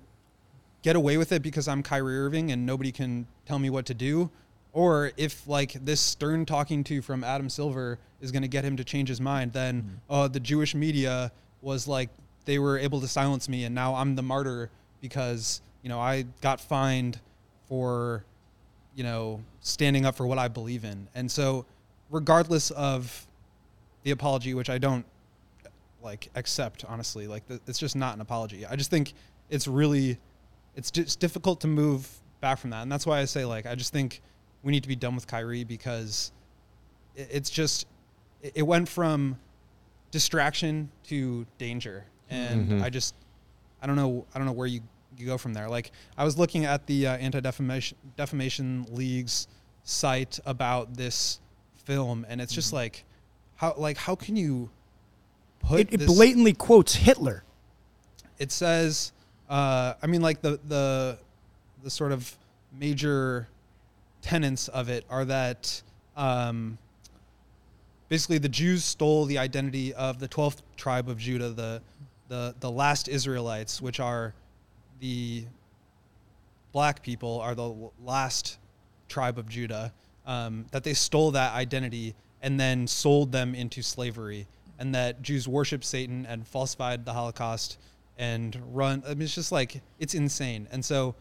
get 0.83 0.97
away 0.97 1.16
with 1.16 1.33
it 1.33 1.42
because 1.42 1.68
I'm 1.68 1.83
Kyrie 1.83 2.18
Irving 2.18 2.51
and 2.53 2.64
nobody 2.66 2.92
can 2.92 3.27
tell 3.47 3.59
me 3.59 3.71
what 3.71 3.87
to 3.87 3.94
do, 3.94 4.31
or 4.73 5.12
if 5.16 5.47
like 5.47 5.73
this 5.85 6.01
stern 6.01 6.44
talking 6.47 6.85
to 6.85 7.03
from 7.03 7.25
Adam 7.25 7.49
Silver 7.49 7.99
is 8.21 8.31
going 8.33 8.42
to 8.42 8.49
get 8.49 8.64
him 8.64 8.77
to 8.77 8.85
change 8.85 9.09
his 9.09 9.21
mind, 9.21 9.53
then 9.53 10.01
uh, 10.11 10.29
the 10.29 10.40
Jewish 10.40 10.75
media 10.75 11.33
was 11.62 11.88
like 11.88 12.11
they 12.48 12.58
were 12.58 12.78
able 12.78 12.98
to 12.98 13.06
silence 13.06 13.46
me, 13.46 13.64
and 13.64 13.74
now 13.74 13.94
I'm 13.94 14.16
the 14.16 14.22
martyr 14.22 14.70
because 15.02 15.61
you 15.82 15.90
know 15.90 16.00
I 16.00 16.24
got 16.40 16.62
fined 16.62 17.20
for 17.68 18.24
you 18.94 19.04
know 19.04 19.42
standing 19.61 20.06
up 20.06 20.16
for 20.16 20.26
what 20.26 20.38
I 20.38 20.48
believe 20.48 20.82
in, 20.82 21.08
and 21.14 21.30
so 21.30 21.66
regardless 22.08 22.70
of 22.70 23.26
the 24.02 24.12
apology, 24.12 24.54
which 24.54 24.70
I 24.70 24.78
don't 24.78 25.04
like 26.02 26.30
accept 26.37 26.87
honestly, 26.88 27.26
like 27.26 27.42
it's 27.66 27.78
just 27.78 27.94
not 27.94 28.14
an 28.14 28.22
apology. 28.22 28.64
I 28.64 28.76
just 28.76 28.90
think 28.90 29.12
it's 29.50 29.68
really 29.68 30.16
it's 30.74 30.90
just 30.90 31.20
difficult 31.20 31.61
to 31.61 31.66
move 31.66 32.08
back 32.40 32.56
from 32.56 32.70
that, 32.70 32.80
and 32.80 32.90
that's 32.90 33.04
why 33.04 33.18
I 33.18 33.26
say 33.26 33.44
like 33.44 33.66
I 33.66 33.74
just 33.74 33.92
think 33.92 34.22
we 34.62 34.72
need 34.72 34.84
to 34.84 34.88
be 34.88 34.96
done 34.96 35.14
with 35.14 35.26
Kyrie 35.26 35.64
because 35.64 36.32
it, 37.14 37.28
it's 37.30 37.50
just 37.50 37.87
it 38.42 38.66
went 38.66 38.88
from 38.88 39.37
distraction 40.11 40.88
to 41.08 41.46
danger, 41.58 42.06
and 42.30 42.82
I 42.82 42.90
just 42.90 43.14
I 43.82 43.86
don't 43.86 43.96
know 43.96 44.26
I 44.34 44.38
don't 44.38 44.46
know 44.46 44.52
where 44.52 44.66
you 44.66 44.80
you 45.16 45.26
go 45.26 45.38
from 45.38 45.52
there. 45.54 45.68
Like 45.68 45.90
I 46.16 46.24
was 46.24 46.38
looking 46.38 46.64
at 46.64 46.86
the 46.86 47.06
uh, 47.08 47.16
anti 47.16 47.40
defamation 47.40 47.96
defamation 48.16 48.86
league's 48.90 49.48
site 49.84 50.38
about 50.46 50.94
this 50.94 51.40
film, 51.84 52.26
and 52.28 52.40
it's 52.40 52.52
just 52.54 52.72
like 52.72 53.04
how 53.56 53.74
like 53.76 53.96
how 53.96 54.14
can 54.14 54.36
you 54.36 54.70
put 55.60 55.80
It, 55.80 55.94
it 55.94 55.96
this- 56.00 56.14
blatantly 56.14 56.52
quotes 56.52 56.94
Hitler. 56.94 57.42
it 58.38 58.52
says 58.52 59.12
uh, 59.50 59.94
i 60.02 60.06
mean 60.06 60.20
like 60.22 60.40
the 60.42 60.60
the 60.68 61.18
the 61.82 61.90
sort 61.90 62.12
of 62.12 62.36
major 62.78 63.48
tenets 64.22 64.68
of 64.68 64.88
it 64.88 65.04
are 65.10 65.24
that 65.24 65.82
um, 66.16 66.76
basically 68.08 68.38
the 68.38 68.48
jews 68.48 68.84
stole 68.84 69.24
the 69.24 69.38
identity 69.38 69.92
of 69.94 70.18
the 70.20 70.28
12th 70.28 70.58
tribe 70.76 71.08
of 71.08 71.18
judah 71.18 71.50
the 71.50 71.82
the 72.28 72.54
the 72.60 72.70
last 72.70 73.08
israelites 73.08 73.80
which 73.80 74.00
are 74.00 74.34
the 75.00 75.44
black 76.72 77.02
people 77.02 77.40
are 77.40 77.54
the 77.54 77.74
last 78.04 78.58
tribe 79.08 79.38
of 79.38 79.48
Judah, 79.48 79.92
um, 80.26 80.66
that 80.70 80.84
they 80.84 80.94
stole 80.94 81.30
that 81.32 81.54
identity 81.54 82.14
and 82.42 82.58
then 82.58 82.86
sold 82.86 83.32
them 83.32 83.54
into 83.54 83.82
slavery, 83.82 84.46
and 84.78 84.94
that 84.94 85.22
Jews 85.22 85.48
worship 85.48 85.82
Satan 85.82 86.26
and 86.26 86.46
falsified 86.46 87.04
the 87.04 87.12
Holocaust 87.12 87.78
and 88.16 88.60
run. 88.72 89.02
I 89.06 89.10
mean, 89.10 89.22
it's 89.22 89.34
just 89.34 89.52
like 89.52 89.80
it's 89.98 90.14
insane. 90.14 90.68
And 90.70 90.84
so, 90.84 91.14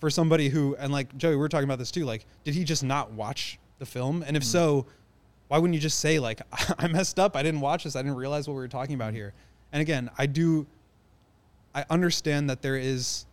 for 0.00 0.10
somebody 0.10 0.48
who 0.48 0.74
and 0.76 0.92
like 0.92 1.16
Joey, 1.16 1.32
we 1.32 1.36
were 1.36 1.48
talking 1.48 1.68
about 1.68 1.78
this 1.78 1.90
too. 1.90 2.04
Like, 2.04 2.24
did 2.44 2.54
he 2.54 2.64
just 2.64 2.82
not 2.82 3.12
watch 3.12 3.58
the 3.78 3.86
film? 3.86 4.24
And 4.26 4.36
if 4.36 4.44
so, 4.44 4.86
why 5.48 5.58
wouldn't 5.58 5.74
you 5.74 5.80
just 5.80 6.00
say 6.00 6.18
like 6.18 6.40
I 6.78 6.88
messed 6.88 7.18
up? 7.18 7.36
I 7.36 7.42
didn't 7.42 7.60
watch 7.60 7.84
this. 7.84 7.94
I 7.94 8.02
didn't 8.02 8.16
realize 8.16 8.48
what 8.48 8.54
we 8.54 8.60
were 8.60 8.68
talking 8.68 8.94
about 8.94 9.12
here. 9.12 9.34
And 9.72 9.80
again, 9.82 10.10
I 10.18 10.26
do. 10.26 10.66
I 11.74 11.84
understand 11.90 12.50
that 12.50 12.62
there 12.62 12.76
is 12.76 13.26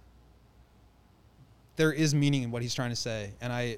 there 1.75 1.91
is 1.91 2.13
meaning 2.13 2.43
in 2.43 2.51
what 2.51 2.61
he's 2.61 2.73
trying 2.73 2.89
to 2.89 2.95
say, 2.95 3.31
and 3.41 3.51
I 3.51 3.77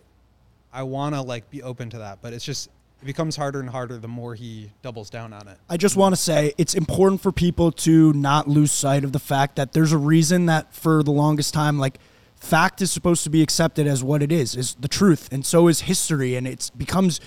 I 0.74 0.84
want 0.84 1.16
to 1.16 1.22
like 1.22 1.50
be 1.50 1.64
open 1.64 1.90
to 1.92 2.00
that, 2.00 2.20
but 2.22 2.34
it's 2.34 2.46
just 2.46 2.70
it 3.02 3.06
becomes 3.06 3.36
harder 3.36 3.60
and 3.60 3.70
harder 3.70 3.98
the 3.98 4.08
more 4.08 4.34
he 4.34 4.72
doubles 4.82 5.10
down 5.10 5.34
on 5.34 5.48
it. 5.48 5.58
I 5.70 5.78
just 5.78 5.96
want 5.96 6.16
to 6.16 6.22
say 6.22 6.54
it's 6.58 6.74
important 6.74 7.22
for 7.22 7.32
people 7.32 7.72
to 7.74 8.12
not 8.14 8.48
lose 8.48 8.72
sight 8.72 9.04
of 9.04 9.12
the 9.12 9.20
fact 9.20 9.56
that 9.58 9.74
there's 9.74 9.92
a 9.92 9.98
reason 9.98 10.48
that 10.48 10.74
for 10.74 11.04
the 11.04 11.12
longest 11.12 11.54
time, 11.54 11.78
like 11.78 12.00
fact 12.36 12.82
is 12.82 12.92
supposed 12.92 13.24
to 13.24 13.30
be 13.30 13.42
accepted 13.42 13.88
as 13.88 14.04
what 14.04 14.24
it 14.24 14.32
is, 14.32 14.56
is 14.56 14.76
the 14.76 14.88
truth, 14.88 15.30
and 15.32 15.46
so 15.46 15.68
is 15.68 15.82
history, 15.82 16.36
and 16.36 16.48
it 16.48 16.72
becomes 16.76 17.20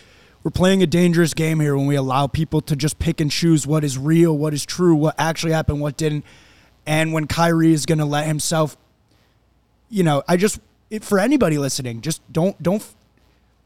we're 0.42 0.50
playing 0.50 0.82
a 0.82 0.86
dangerous 0.86 1.34
game 1.34 1.60
here 1.60 1.76
when 1.76 1.86
we 1.86 1.96
allow 1.96 2.26
people 2.26 2.60
to 2.62 2.76
just 2.76 2.98
pick 2.98 3.20
and 3.20 3.30
choose 3.30 3.66
what 3.66 3.84
is 3.84 3.98
real, 3.98 4.36
what 4.36 4.54
is 4.54 4.64
true, 4.64 4.94
what 4.94 5.14
actually 5.18 5.52
happened, 5.52 5.80
what 5.80 5.96
didn't, 5.96 6.24
and 6.86 7.12
when 7.12 7.26
Kyrie 7.26 7.72
is 7.72 7.86
going 7.86 7.98
to 7.98 8.04
let 8.04 8.26
himself, 8.26 8.76
you 9.88 10.02
know, 10.02 10.22
I 10.26 10.36
just 10.36 10.60
it, 10.88 11.04
for 11.04 11.18
anybody 11.18 11.58
listening, 11.58 12.00
just 12.00 12.20
don't 12.32 12.60
don't 12.62 12.84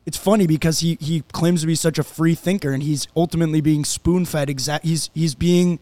it's 0.06 0.18
funny 0.18 0.46
because 0.46 0.80
he 0.80 0.98
he 1.00 1.22
claims 1.32 1.62
to 1.62 1.66
be 1.66 1.74
such 1.74 1.98
a 1.98 2.02
free 2.02 2.34
thinker 2.34 2.72
and 2.72 2.82
he's 2.82 3.08
ultimately 3.16 3.60
being 3.60 3.84
spoon 3.84 4.24
fed 4.24 4.50
exact 4.50 4.84
he's 4.84 5.10
he's 5.14 5.34
being 5.34 5.78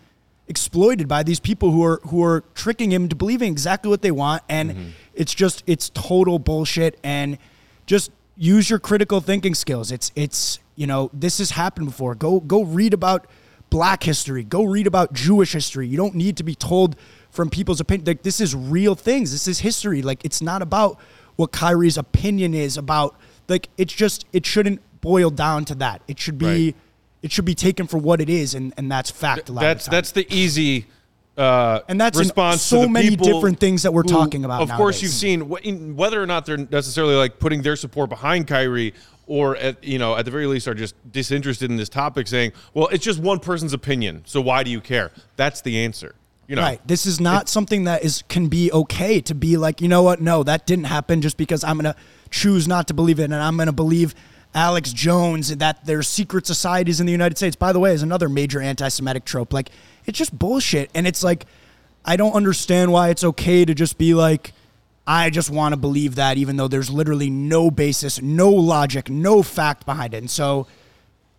exploited 0.49 1.09
by 1.09 1.23
these 1.23 1.41
people 1.41 1.71
who 1.71 1.83
are 1.85 2.01
who 2.09 2.23
are 2.23 2.45
tricking 2.55 2.93
him 2.93 3.09
to 3.09 3.17
believing 3.17 3.51
exactly 3.51 3.89
what 3.89 4.03
they 4.03 4.11
want. 4.11 4.43
And 4.49 4.71
mm-hmm. 4.71 4.89
it's 5.15 5.35
just 5.35 5.63
it's 5.67 5.91
total 5.91 6.39
bullshit. 6.39 6.99
And 7.03 7.39
just 7.87 8.11
use 8.37 8.69
your 8.71 8.79
critical 8.79 9.21
thinking 9.21 9.55
skills. 9.55 9.91
It's 9.91 10.13
it's 10.15 10.59
you 10.77 10.87
know 10.87 11.11
this 11.13 11.39
has 11.39 11.51
happened 11.53 11.87
before. 11.87 12.15
Go 12.15 12.41
go 12.41 12.63
read 12.63 12.95
about 12.95 13.27
black 13.71 14.03
history. 14.03 14.45
Go 14.45 14.65
read 14.65 14.87
about 14.87 15.13
jewish 15.13 15.53
history. 15.53 15.87
You 15.87 15.97
don't 15.97 16.15
need 16.15 16.37
to 16.39 16.43
be 16.45 16.55
told 16.55 16.97
from 17.31 17.49
people's 17.51 17.81
opinion. 17.81 18.07
Like 18.07 18.23
this 18.23 18.41
is 18.41 18.55
real 18.55 18.95
things. 18.95 19.33
This 19.33 19.49
is 19.49 19.61
history. 19.61 20.03
Like 20.03 20.25
it's 20.25 20.43
not 20.43 20.63
about 20.63 20.99
what 21.37 21.53
Kyrie's 21.53 21.97
opinion 21.97 22.55
is 22.55 22.77
about. 22.77 23.17
Like 23.49 23.69
it's 23.79 23.93
just 23.93 24.27
it 24.33 24.45
shouldn't 24.47 24.81
boil 25.01 25.31
down 25.31 25.65
to 25.67 25.75
that. 25.77 26.03
It 26.09 26.19
should 26.19 26.39
be 26.39 26.47
Right. 26.47 26.77
it 27.23 27.33
should 27.33 27.45
be 27.45 27.55
taken 27.55 27.87
for 27.87 27.99
what 27.99 28.21
it 28.21 28.29
is 28.29 28.55
and 28.55 28.73
and 28.77 28.91
that's 28.91 29.11
fact 29.11 29.49
of 29.49 29.55
That's 29.57 29.87
the 29.87 29.91
that's 29.91 30.13
the 30.13 30.27
easy 30.35 30.87
uh, 31.37 31.81
And 31.89 31.99
that's 31.99 32.19
response 32.19 32.61
so 32.61 32.87
many 32.87 33.17
different 33.17 33.59
things 33.59 33.85
that 33.85 33.95
we're 33.95 34.03
who, 34.03 34.09
talking 34.09 34.45
about 34.45 34.61
Of 34.63 34.71
course, 34.73 35.01
you've 35.01 35.13
seen 35.13 35.41
wh- 35.49 35.97
whether 35.97 36.23
or 36.23 36.27
not 36.27 36.45
they're 36.45 36.59
necessarily 36.59 37.15
like 37.15 37.39
putting 37.39 37.63
their 37.63 37.75
support 37.75 38.11
behind 38.11 38.47
Kyrie, 38.47 38.93
or 39.33 39.57
at 39.57 39.83
you 39.83 39.99
know 39.99 40.14
at 40.14 40.27
the 40.27 40.31
very 40.31 40.47
least 40.47 40.68
are 40.68 40.75
just 40.75 40.95
disinterested 41.11 41.71
in 41.71 41.79
this 41.79 41.88
topic, 41.88 42.27
saying, 42.29 42.53
"Well, 42.75 42.88
it's 42.88 43.03
just 43.03 43.18
one 43.18 43.38
person's 43.38 43.73
opinion, 43.73 44.25
so 44.27 44.42
why 44.42 44.62
do 44.62 44.71
you 44.71 44.81
care?" 44.81 45.11
That's 45.37 45.62
the 45.62 45.79
answer. 45.79 46.14
You 46.49 46.57
know, 46.57 46.62
Right. 46.62 46.87
This 46.87 47.07
is 47.07 47.18
not 47.18 47.49
something 47.49 47.85
that 47.85 48.05
is 48.05 48.25
can 48.29 48.49
be 48.49 48.71
okay 48.73 49.23
to 49.23 49.35
be 49.35 49.57
like, 49.57 49.81
you 49.81 49.88
know 49.88 50.03
what? 50.03 50.21
No, 50.21 50.42
that 50.42 50.66
didn't 50.66 50.85
happen 50.85 51.23
just 51.23 51.38
because 51.38 51.64
I'm 51.64 51.79
going 51.79 51.95
to 51.95 51.99
choose 52.31 52.68
not 52.68 52.88
to 52.88 52.95
believe 52.95 53.21
it 53.21 53.25
and 53.25 53.35
I'm 53.35 53.57
going 53.57 53.68
to 53.68 53.73
believe 53.73 54.14
Alex 54.55 54.92
Jones 54.92 55.51
and 55.51 55.61
that 55.62 55.87
there's 55.87 56.09
secret 56.09 56.47
societies 56.47 57.01
in 57.01 57.07
the 57.07 57.12
United 57.12 57.38
States. 57.38 57.57
By 57.57 57.73
the 57.73 57.81
way, 57.81 57.95
is 57.95 58.03
another 58.03 58.29
major 58.29 58.61
anti-Semitic 58.61 59.25
trope. 59.25 59.55
Like 59.55 59.71
it's 60.05 60.18
just 60.18 60.38
bullshit 60.38 60.90
and 60.95 61.07
it's 61.07 61.23
like 61.23 61.47
I 62.05 62.16
don't 62.16 62.35
understand 62.35 62.92
why 62.92 63.09
it's 63.09 63.25
okay 63.25 63.64
to 63.64 63.73
just 63.73 63.97
be 63.97 64.12
like 64.12 64.53
I 65.07 65.31
just 65.31 65.51
want 65.51 65.73
to 65.73 65.77
believe 65.77 66.15
that 66.15 66.37
even 66.37 66.57
though 66.57 66.69
there's 66.69 66.91
literally 66.91 67.31
no 67.31 67.71
basis, 67.71 68.23
no 68.23 68.51
logic, 68.51 69.11
no 69.11 69.43
fact 69.43 69.85
behind 69.85 70.15
it. 70.15 70.19
And 70.19 70.31
so 70.31 70.67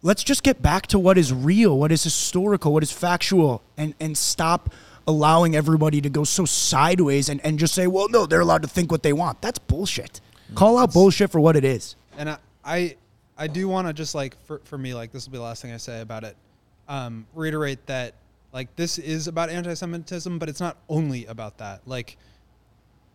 let's 0.01 0.23
just 0.23 0.43
get 0.43 0.61
back 0.61 0.87
to 0.87 0.99
what 0.99 1.17
is 1.17 1.31
real, 1.33 1.77
what 1.77 1.91
is 1.91 2.03
historical, 2.03 2.73
what 2.73 2.83
is 2.83 2.91
factual, 2.91 3.61
and 3.77 3.93
and 3.99 4.17
stop 4.17 4.73
allowing 5.07 5.55
everybody 5.55 5.99
to 6.01 6.09
go 6.09 6.23
so 6.23 6.45
sideways 6.45 7.27
and, 7.27 7.41
and 7.45 7.59
just 7.59 7.73
say, 7.73 7.87
well, 7.87 8.07
no, 8.09 8.25
they're 8.25 8.39
allowed 8.39 8.61
to 8.61 8.67
think 8.69 8.89
what 8.91 9.03
they 9.03 9.11
want. 9.13 9.41
That's 9.41 9.59
bullshit. 9.59 10.21
Call 10.55 10.77
out 10.77 10.93
bullshit 10.93 11.29
for 11.31 11.39
what 11.41 11.55
it 11.55 11.65
is. 11.65 11.95
and 12.17 12.29
I 12.29 12.37
I, 12.65 12.95
I 13.37 13.47
do 13.47 13.67
want 13.67 13.87
to 13.87 13.93
just 13.93 14.13
like 14.15 14.37
for, 14.45 14.59
for 14.65 14.77
me 14.77 14.93
like 14.93 15.11
this 15.11 15.25
will 15.25 15.31
be 15.31 15.37
the 15.37 15.43
last 15.43 15.61
thing 15.61 15.71
I 15.71 15.77
say 15.77 16.01
about 16.01 16.23
it. 16.23 16.35
Um, 16.87 17.25
reiterate 17.33 17.85
that 17.87 18.13
like 18.51 18.75
this 18.75 18.97
is 18.99 19.27
about 19.27 19.49
anti-Semitism, 19.49 20.37
but 20.37 20.49
it's 20.49 20.59
not 20.59 20.77
only 20.89 21.25
about 21.25 21.57
that. 21.57 21.81
Like 21.85 22.17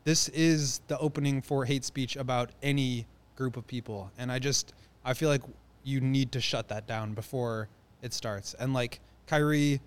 this 0.08 0.30
is 0.30 0.80
the 0.88 0.98
opening 1.00 1.42
for 1.42 1.66
hate 1.66 1.84
speech 1.84 2.16
about 2.16 2.48
any 2.62 3.04
group 3.36 3.58
of 3.58 3.66
people, 3.66 4.10
and 4.16 4.32
I 4.32 4.38
just 4.38 4.72
I 5.04 5.12
feel 5.12 5.28
like 5.28 5.42
you 5.84 6.00
need 6.00 6.32
to 6.32 6.40
shut 6.40 6.68
that 6.68 6.86
down 6.86 7.12
before 7.12 7.68
it 8.00 8.14
starts. 8.14 8.54
And 8.58 8.72
like 8.72 9.00
Kyrie 9.26 9.82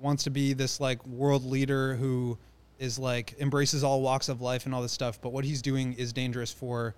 wants 0.00 0.24
to 0.24 0.30
be 0.30 0.54
this 0.54 0.80
like 0.80 1.06
world 1.06 1.44
leader 1.44 1.94
who 1.94 2.36
is 2.80 2.98
like 2.98 3.36
embraces 3.38 3.84
all 3.84 4.02
walks 4.02 4.28
of 4.28 4.40
life 4.40 4.66
and 4.66 4.74
all 4.74 4.82
this 4.82 4.90
stuff, 4.90 5.20
but 5.22 5.32
what 5.32 5.44
he's 5.44 5.62
doing 5.62 5.92
is 5.92 6.12
dangerous 6.12 6.50
for 6.50 6.96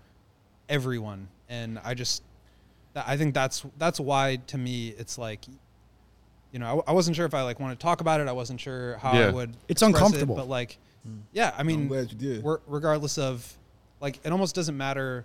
everyone. 0.70 1.28
And 1.50 1.78
I 1.84 1.92
just, 1.92 2.22
I 2.94 3.18
think 3.18 3.34
that's 3.34 3.66
that's 3.76 4.00
why 4.00 4.36
to 4.46 4.56
me 4.56 4.94
it's 4.96 5.18
like, 5.18 5.44
you 6.52 6.58
know, 6.58 6.82
I, 6.86 6.90
I 6.90 6.94
wasn't 6.94 7.16
sure 7.16 7.26
if 7.26 7.34
I 7.34 7.42
like 7.42 7.60
want 7.60 7.78
to 7.78 7.84
talk 7.84 8.00
about 8.00 8.22
it. 8.22 8.28
I 8.28 8.32
wasn't 8.32 8.62
sure 8.62 8.96
how 8.96 9.10
I 9.10 9.28
would. 9.28 9.50
It's 9.68 9.82
express 9.82 9.82
it, 9.82 9.94
uncomfortable. 9.94 10.36
but 10.36 10.48
like, 10.48 10.78
yeah, 11.32 11.54
I 11.56 11.62
mean, 11.62 11.88
glad 11.88 12.10
you 12.12 12.18
did. 12.18 12.42
we're- 12.42 12.60
regardless 12.66 13.18
of, 13.18 13.50
like, 14.00 14.18
it 14.24 14.32
almost 14.32 14.54
doesn't 14.54 14.76
matter 14.76 15.24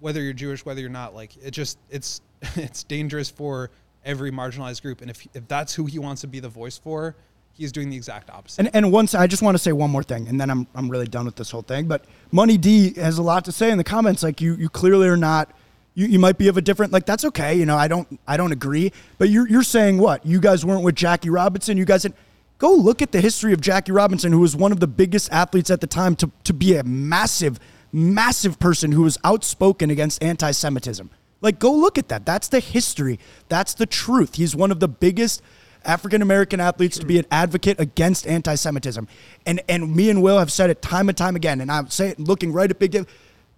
whether 0.00 0.20
you're 0.20 0.32
Jewish, 0.32 0.64
whether 0.64 0.80
you're 0.80 0.90
not. 0.90 1.14
Like 1.14 1.36
it 1.42 1.52
just 1.52 1.78
it's 1.88 2.20
it's 2.56 2.82
dangerous 2.84 3.30
for 3.30 3.70
every 4.04 4.30
marginalized 4.30 4.82
group. 4.82 5.00
And 5.00 5.10
if 5.10 5.26
if 5.32 5.46
that's 5.48 5.74
who 5.74 5.86
he 5.86 5.98
wants 5.98 6.20
to 6.22 6.26
be 6.26 6.40
the 6.40 6.48
voice 6.48 6.76
for, 6.76 7.14
he's 7.54 7.72
doing 7.72 7.88
the 7.88 7.96
exact 7.96 8.28
opposite. 8.28 8.58
And 8.66 8.70
and 8.74 8.92
once 8.92 9.14
I 9.14 9.26
just 9.26 9.42
want 9.42 9.54
to 9.56 9.62
say 9.62 9.72
one 9.72 9.90
more 9.90 10.02
thing, 10.02 10.28
and 10.28 10.40
then 10.40 10.50
I'm 10.50 10.66
I'm 10.74 10.90
really 10.90 11.06
done 11.06 11.24
with 11.24 11.36
this 11.36 11.50
whole 11.50 11.62
thing. 11.62 11.86
But 11.86 12.04
Money 12.32 12.58
D 12.58 12.94
has 12.94 13.18
a 13.18 13.22
lot 13.22 13.44
to 13.46 13.52
say 13.52 13.70
in 13.70 13.78
the 13.78 13.84
comments. 13.84 14.22
Like 14.22 14.40
you 14.40 14.54
you 14.56 14.68
clearly 14.68 15.08
are 15.08 15.16
not. 15.16 15.50
You, 15.94 16.06
you 16.06 16.18
might 16.18 16.38
be 16.38 16.48
of 16.48 16.56
a 16.56 16.62
different 16.62 16.90
like 16.90 17.04
that's 17.06 17.24
okay. 17.26 17.54
You 17.54 17.66
know 17.66 17.76
I 17.76 17.86
don't 17.86 18.18
I 18.26 18.36
don't 18.36 18.50
agree. 18.52 18.92
But 19.18 19.28
you're 19.28 19.46
you're 19.48 19.62
saying 19.62 19.98
what 19.98 20.26
you 20.26 20.40
guys 20.40 20.64
weren't 20.64 20.82
with 20.82 20.96
Jackie 20.96 21.30
Robinson. 21.30 21.76
You 21.76 21.84
guys 21.84 22.02
had 22.02 22.14
go 22.62 22.72
look 22.72 23.02
at 23.02 23.10
the 23.10 23.20
history 23.20 23.52
of 23.52 23.60
Jackie 23.60 23.90
Robinson, 23.90 24.30
who 24.30 24.38
was 24.38 24.54
one 24.54 24.70
of 24.70 24.78
the 24.78 24.86
biggest 24.86 25.30
athletes 25.32 25.68
at 25.68 25.80
the 25.80 25.86
time 25.88 26.14
to 26.16 26.30
to 26.44 26.54
be 26.54 26.76
a 26.76 26.84
massive 26.84 27.58
massive 27.92 28.58
person 28.60 28.92
who 28.92 29.02
was 29.02 29.18
outspoken 29.24 29.90
against 29.90 30.22
anti-Semitism. 30.22 31.10
Like 31.40 31.58
go 31.58 31.72
look 31.72 31.98
at 31.98 32.08
that. 32.08 32.24
That's 32.24 32.48
the 32.48 32.60
history. 32.60 33.18
That's 33.48 33.74
the 33.74 33.84
truth. 33.84 34.36
He's 34.36 34.54
one 34.54 34.70
of 34.70 34.78
the 34.78 34.86
biggest 34.86 35.42
African 35.84 36.22
American 36.22 36.60
athletes 36.60 36.96
to 37.00 37.04
be 37.04 37.18
an 37.18 37.26
advocate 37.32 37.80
against 37.80 38.28
anti-Semitism. 38.28 39.08
And 39.44 39.60
and 39.68 39.94
me 39.96 40.08
and 40.08 40.22
Will 40.22 40.38
have 40.38 40.52
said 40.52 40.70
it 40.70 40.80
time 40.80 41.08
and 41.08 41.18
time 41.18 41.34
again. 41.34 41.60
And 41.60 41.70
I 41.70 41.84
say 41.86 42.10
it 42.10 42.20
looking 42.20 42.52
right 42.52 42.70
at 42.70 42.78
Big 42.78 42.92
Dave. 42.92 43.06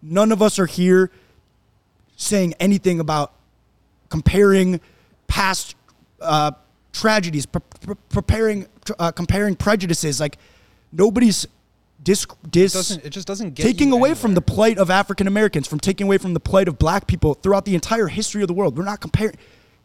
None 0.00 0.32
of 0.32 0.40
us 0.40 0.58
are 0.58 0.66
here 0.66 1.10
saying 2.16 2.54
anything 2.58 3.00
about 3.00 3.34
comparing 4.08 4.80
past 5.26 5.76
uh, 6.22 6.52
tragedies, 6.94 7.44
pre- 7.44 7.60
pre- 7.82 7.96
preparing, 8.08 8.66
uh, 8.98 9.12
comparing 9.12 9.56
prejudices. 9.56 10.20
Like 10.20 10.38
nobody's 10.92 11.46
doesn't- 12.74 13.04
it 13.04 13.10
just 13.10 13.26
doesn't 13.26 13.54
get 13.54 13.62
taking 13.64 13.92
away 13.92 14.14
from 14.14 14.34
the 14.34 14.42
plight 14.42 14.78
of 14.78 14.90
African 14.90 15.26
Americans, 15.26 15.66
from 15.66 15.80
taking 15.80 16.06
away 16.06 16.18
from 16.18 16.34
the 16.34 16.40
plight 16.40 16.68
of 16.68 16.78
Black 16.78 17.06
people 17.06 17.34
throughout 17.34 17.64
the 17.64 17.74
entire 17.74 18.08
history 18.08 18.42
of 18.42 18.48
the 18.48 18.54
world. 18.54 18.76
We're 18.76 18.84
not 18.84 19.00
comparing. 19.00 19.36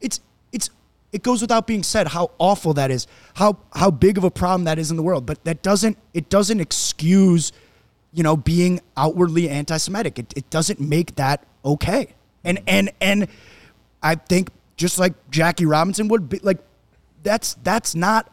It's 0.02 0.20
it's 0.52 0.70
it 1.12 1.24
goes 1.24 1.42
without 1.42 1.66
being 1.66 1.82
said 1.82 2.10
how 2.10 2.32
awful 2.38 2.74
that 2.76 2.92
is, 2.92 3.08
how 3.36 3.58
how 3.74 3.90
big 3.92 4.18
of 4.18 4.24
a 4.24 4.32
problem 4.32 4.66
that 4.66 4.78
is 4.78 4.92
in 4.92 4.98
the 4.98 5.04
world. 5.04 5.26
But 5.26 5.44
that 5.46 5.62
doesn't 5.62 5.98
it 6.14 6.30
doesn't 6.30 6.60
excuse, 6.60 7.52
you 8.14 8.24
know, 8.24 8.36
being 8.36 8.82
outwardly 8.98 9.50
anti-Semitic. 9.50 10.20
It 10.20 10.34
it 10.36 10.50
doesn't 10.50 10.80
make 10.80 11.16
that 11.16 11.46
okay. 11.64 12.14
And 12.44 12.60
and 12.68 12.92
and 13.02 13.28
I 14.04 14.16
think 14.16 14.50
just 14.78 15.00
like 15.00 15.14
Jackie 15.32 15.66
Robinson 15.66 16.08
would 16.10 16.30
be 16.30 16.40
like, 16.44 16.60
that's 17.24 17.56
that's 17.64 17.96
not 17.96 18.30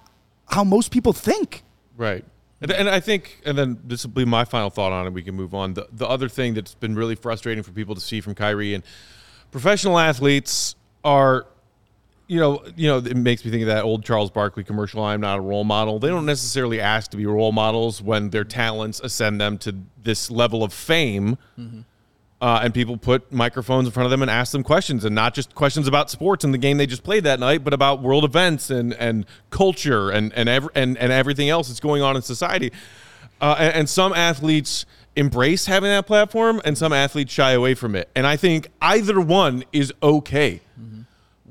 how 0.49 0.65
most 0.65 0.91
people 0.91 1.13
think. 1.13 1.63
Right. 1.97 2.25
And, 2.61 2.71
and 2.71 2.89
I 2.89 3.01
think, 3.01 3.41
and 3.45 3.57
then 3.57 3.79
this 3.85 4.05
will 4.05 4.13
be 4.13 4.25
my 4.25 4.45
final 4.45 4.71
thought 4.71 4.93
on 4.93 5.07
it. 5.07 5.13
We 5.13 5.23
can 5.23 5.35
move 5.35 5.55
on. 5.55 5.75
The, 5.75 5.89
the 5.93 6.07
other 6.07 6.29
thing 6.29 6.55
that's 6.55 6.75
been 6.75 6.95
really 6.95 7.15
frustrating 7.15 7.63
for 7.63 7.73
people 7.73 7.95
to 7.95 8.01
see 8.01 8.21
from 8.21 8.35
Kyrie 8.35 8.75
and 8.75 8.83
professional 9.51 9.99
athletes 9.99 10.75
are, 11.05 11.47
you 12.29 12.41
know, 12.41 12.65
you 12.75 12.89
know, 12.89 12.99
it 12.99 13.17
makes 13.17 13.45
me 13.45 13.51
think 13.51 13.63
of 13.63 13.69
that 13.69 13.85
old 13.85 14.05
Charles 14.05 14.31
Barkley 14.31 14.65
commercial. 14.65 15.05
I'm 15.05 15.21
not 15.21 15.39
a 15.39 15.41
role 15.41 15.65
model. 15.65 15.99
They 15.99 16.09
don't 16.09 16.27
necessarily 16.27 16.81
ask 16.81 17.11
to 17.11 17.17
be 17.17 17.27
role 17.27 17.53
models 17.53 18.03
when 18.03 18.31
their 18.31 18.45
talents 18.45 19.01
ascend 19.01 19.41
them 19.41 19.59
to 19.59 19.77
this 20.03 20.31
level 20.31 20.65
of 20.65 20.73
fame. 20.73 21.39
Mm-hmm. 21.59 21.81
Uh, 22.39 22.61
and 22.63 22.75
people 22.75 22.99
put 22.99 23.33
microphones 23.33 23.87
in 23.87 23.93
front 23.93 24.05
of 24.05 24.11
them 24.11 24.21
and 24.21 24.31
ask 24.31 24.53
them 24.53 24.63
questions, 24.63 25.07
and 25.07 25.15
not 25.15 25.33
just 25.33 25.55
questions 25.55 25.89
about 25.89 26.11
sports 26.11 26.45
and 26.45 26.53
the 26.53 26.59
game 26.59 26.77
they 26.77 26.87
just 26.87 27.03
played 27.03 27.25
that 27.25 27.41
night, 27.41 27.65
but 27.65 27.73
about 27.73 28.03
world 28.03 28.25
events 28.25 28.69
and 28.69 28.93
and 28.95 29.25
culture 29.49 30.11
and 30.11 30.35
and 30.35 30.47
ev- 30.47 30.69
and, 30.75 30.99
and 30.99 31.13
everything 31.13 31.49
else 31.49 31.69
that's 31.69 31.81
going 31.81 32.03
on 32.03 32.15
in 32.15 32.21
society. 32.21 32.71
Uh, 33.41 33.57
and, 33.59 33.75
and 33.75 33.89
some 33.89 34.13
athletes 34.13 34.85
embrace 35.17 35.65
having 35.65 35.89
that 35.89 36.07
platform, 36.07 36.61
and 36.67 36.77
some 36.77 36.93
athletes 36.93 37.33
shy 37.33 37.53
away 37.53 37.75
from 37.75 37.95
it. 37.97 38.11
And 38.15 38.27
I 38.27 38.37
think 38.37 38.69
either 38.83 39.19
one 39.19 39.65
is 39.73 39.93
okay. 40.03 40.61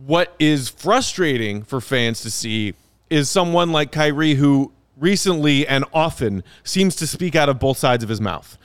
What 0.06 0.36
is 0.38 0.70
frustrating 0.70 1.64
for 1.64 1.82
fans 1.82 2.22
to 2.22 2.30
see 2.30 2.76
is 3.10 3.28
someone 3.28 3.72
like 3.72 3.92
Kyrie 3.92 4.36
who 4.36 4.72
recently 4.98 5.68
and 5.68 5.84
often 5.96 6.44
seems 6.64 6.96
to 6.98 7.08
speak 7.08 7.36
out 7.36 7.50
of 7.50 7.58
both 7.60 7.80
sides 7.80 8.04
of 8.04 8.10
his 8.10 8.22
mouth 8.22 8.56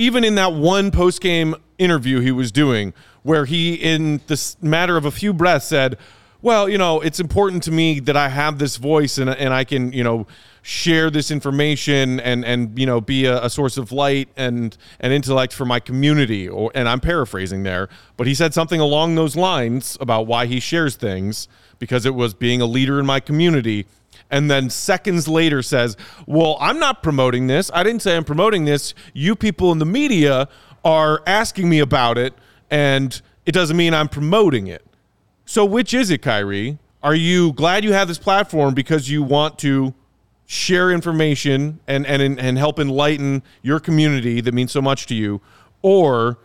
even 0.00 0.24
in 0.24 0.34
that 0.36 0.54
one 0.54 0.90
post 0.90 1.20
game 1.20 1.54
interview 1.76 2.20
he 2.20 2.32
was 2.32 2.50
doing, 2.50 2.94
where 3.22 3.44
he, 3.44 3.74
in 3.74 4.22
this 4.28 4.60
matter 4.62 4.96
of 4.96 5.04
a 5.04 5.10
few 5.10 5.34
breaths, 5.34 5.66
said, 5.66 5.98
Well, 6.40 6.70
you 6.70 6.78
know, 6.78 7.02
it's 7.02 7.20
important 7.20 7.62
to 7.64 7.70
me 7.70 8.00
that 8.00 8.16
I 8.16 8.30
have 8.30 8.58
this 8.58 8.78
voice 8.78 9.18
and, 9.18 9.28
and 9.28 9.52
I 9.52 9.64
can, 9.64 9.92
you 9.92 10.02
know, 10.02 10.26
share 10.62 11.10
this 11.10 11.30
information 11.30 12.18
and, 12.20 12.46
and 12.46 12.78
you 12.78 12.86
know, 12.86 13.02
be 13.02 13.26
a, 13.26 13.44
a 13.44 13.50
source 13.50 13.76
of 13.76 13.92
light 13.92 14.30
and, 14.38 14.74
and 15.00 15.12
intellect 15.12 15.52
for 15.52 15.66
my 15.66 15.78
community. 15.78 16.48
Or, 16.48 16.72
and 16.74 16.88
I'm 16.88 17.00
paraphrasing 17.00 17.62
there, 17.62 17.90
but 18.16 18.26
he 18.26 18.34
said 18.34 18.54
something 18.54 18.80
along 18.80 19.16
those 19.16 19.36
lines 19.36 19.98
about 20.00 20.26
why 20.26 20.46
he 20.46 20.60
shares 20.60 20.96
things 20.96 21.46
because 21.78 22.06
it 22.06 22.14
was 22.14 22.32
being 22.32 22.62
a 22.62 22.66
leader 22.66 22.98
in 22.98 23.04
my 23.04 23.20
community 23.20 23.86
and 24.30 24.50
then 24.50 24.70
seconds 24.70 25.28
later 25.28 25.62
says, 25.62 25.96
Well, 26.26 26.56
I'm 26.60 26.78
not 26.78 27.02
promoting 27.02 27.46
this. 27.46 27.70
I 27.74 27.82
didn't 27.82 28.02
say 28.02 28.16
I'm 28.16 28.24
promoting 28.24 28.64
this. 28.64 28.94
You 29.12 29.34
people 29.36 29.72
in 29.72 29.78
the 29.78 29.86
media 29.86 30.48
are 30.84 31.22
asking 31.26 31.68
me 31.68 31.80
about 31.80 32.18
it, 32.18 32.34
and 32.70 33.20
it 33.46 33.52
doesn't 33.52 33.76
mean 33.76 33.94
I'm 33.94 34.08
promoting 34.08 34.66
it. 34.66 34.86
So, 35.44 35.64
which 35.64 35.92
is 35.92 36.10
it, 36.10 36.22
Kyrie? 36.22 36.78
Are 37.02 37.14
you 37.14 37.52
glad 37.54 37.82
you 37.82 37.92
have 37.92 38.08
this 38.08 38.18
platform 38.18 38.74
because 38.74 39.10
you 39.10 39.22
want 39.22 39.58
to 39.60 39.94
share 40.46 40.90
information 40.90 41.80
and, 41.86 42.06
and, 42.06 42.38
and 42.38 42.58
help 42.58 42.78
enlighten 42.78 43.42
your 43.62 43.80
community 43.80 44.40
that 44.40 44.52
means 44.52 44.70
so 44.70 44.82
much 44.82 45.06
to 45.06 45.14
you? 45.14 45.40
Or 45.82 46.38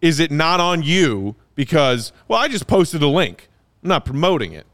is 0.00 0.20
it 0.20 0.30
not 0.30 0.60
on 0.60 0.82
you 0.82 1.36
because, 1.54 2.12
well, 2.28 2.40
I 2.40 2.48
just 2.48 2.66
posted 2.66 3.02
a 3.02 3.08
link? 3.08 3.48
I'm 3.82 3.88
not 3.88 4.04
promoting 4.04 4.52
it. 4.52 4.66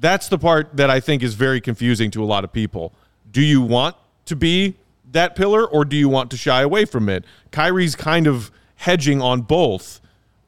That's 0.00 0.28
the 0.28 0.38
part 0.38 0.76
that 0.76 0.90
I 0.90 1.00
think 1.00 1.22
is 1.22 1.34
very 1.34 1.60
confusing 1.60 2.10
to 2.12 2.22
a 2.22 2.26
lot 2.26 2.44
of 2.44 2.52
people. 2.52 2.92
Do 3.30 3.42
you 3.42 3.60
want 3.60 3.96
to 4.26 4.36
be 4.36 4.76
that 5.12 5.36
pillar 5.36 5.66
or 5.66 5.84
do 5.84 5.96
you 5.96 6.08
want 6.08 6.30
to 6.30 6.36
shy 6.36 6.62
away 6.62 6.84
from 6.84 7.08
it? 7.08 7.24
Kyrie's 7.50 7.94
kind 7.94 8.26
of 8.26 8.50
hedging 8.76 9.20
on 9.20 9.42
both 9.42 10.00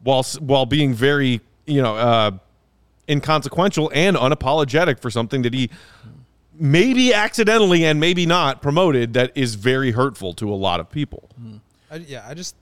while 0.03 0.23
while 0.41 0.67
being 0.67 0.95
very, 0.95 1.41
you 1.67 1.83
know, 1.83 1.97
uh, 1.97 2.31
inconsequential 3.09 3.91
and 3.95 4.17
unapologetic 4.17 5.01
for 5.01 5.11
something 5.11 5.43
that 5.43 5.55
he 5.55 5.71
maybe 6.55 7.15
accidentally 7.15 7.85
and 7.85 8.01
maybe 8.01 8.27
not 8.27 8.61
promoted 8.61 9.15
that 9.15 9.33
is 9.35 9.55
very 9.55 9.93
hurtful 9.93 10.35
to 10.35 10.53
a 10.53 10.57
lot 10.57 10.81
of 10.81 10.91
people. 10.91 11.29
I, 11.91 11.97
yeah, 11.97 12.27
I 12.29 12.35
just 12.35 12.55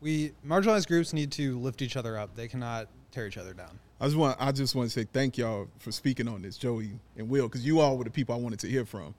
we 0.00 0.32
marginalized 0.46 0.86
groups 0.86 1.12
need 1.12 1.32
to 1.32 1.58
lift 1.58 1.82
each 1.82 1.96
other 1.96 2.18
up. 2.18 2.34
They 2.34 2.48
cannot 2.48 2.88
tear 3.10 3.26
each 3.26 3.38
other 3.38 3.54
down. 3.54 3.78
I 4.00 4.06
just 4.06 4.16
want 4.16 4.36
I 4.40 4.52
just 4.52 4.74
want 4.74 4.90
to 4.90 5.00
say 5.00 5.06
thank 5.10 5.38
y'all 5.38 5.68
for 5.78 5.92
speaking 5.92 6.28
on 6.28 6.42
this, 6.42 6.56
Joey 6.58 6.90
and 7.16 7.28
Will, 7.28 7.46
because 7.48 7.64
you 7.64 7.80
all 7.80 7.96
were 7.96 8.04
the 8.04 8.10
people 8.10 8.34
I 8.34 8.38
wanted 8.38 8.58
to 8.60 8.68
hear 8.68 8.84
from 8.84 9.14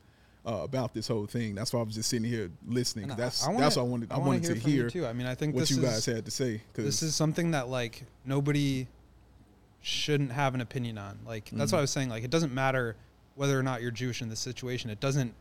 uh, 0.45 0.59
about 0.63 0.93
this 0.93 1.07
whole 1.07 1.25
thing. 1.25 1.55
That's 1.55 1.73
why 1.73 1.79
I 1.79 1.83
was 1.83 1.95
just 1.95 2.09
sitting 2.09 2.29
here 2.29 2.51
listening. 2.67 3.03
And 3.05 3.13
I- 3.13 3.15
that's 3.15 3.43
I 3.43 3.47
wanna- 3.49 3.59
that's 3.61 3.75
what 3.77 3.83
I 3.83 3.85
wanted. 3.85 4.11
I, 4.11 4.15
I 4.15 4.17
wanna 4.19 4.29
wanted 4.31 4.43
hear 4.45 4.55
to 4.55 4.61
from 4.61 4.71
you 4.71 4.77
hear 4.81 4.89
too. 4.89 5.05
I 5.07 5.13
mean, 5.13 5.27
I 5.27 5.33
think 5.35 5.55
what 5.55 5.61
this 5.61 5.71
you 5.71 5.77
is- 5.77 5.89
guys 5.89 6.05
had 6.05 6.25
to 6.25 6.31
say. 6.31 6.61
Because 6.71 6.85
This 6.85 7.01
is 7.03 7.15
something 7.15 7.51
that 7.51 7.69
like 7.69 8.03
nobody 8.25 8.87
shouldn't 9.81 10.31
have 10.31 10.53
an 10.55 10.61
opinion 10.61 10.97
on. 10.97 11.19
Like 11.25 11.45
that's 11.45 11.53
Mm-hmm. 11.53 11.71
what 11.71 11.77
I 11.77 11.81
was 11.81 11.91
saying. 11.91 12.09
Like 12.09 12.23
it 12.23 12.29
doesn't 12.31 12.53
matter 12.53 12.95
whether 13.35 13.57
or 13.59 13.63
not 13.63 13.81
you're 13.81 13.91
Jewish 13.91 14.21
in 14.21 14.29
this 14.29 14.39
situation. 14.39 14.89
It 14.89 14.99
doesn't 14.99 15.33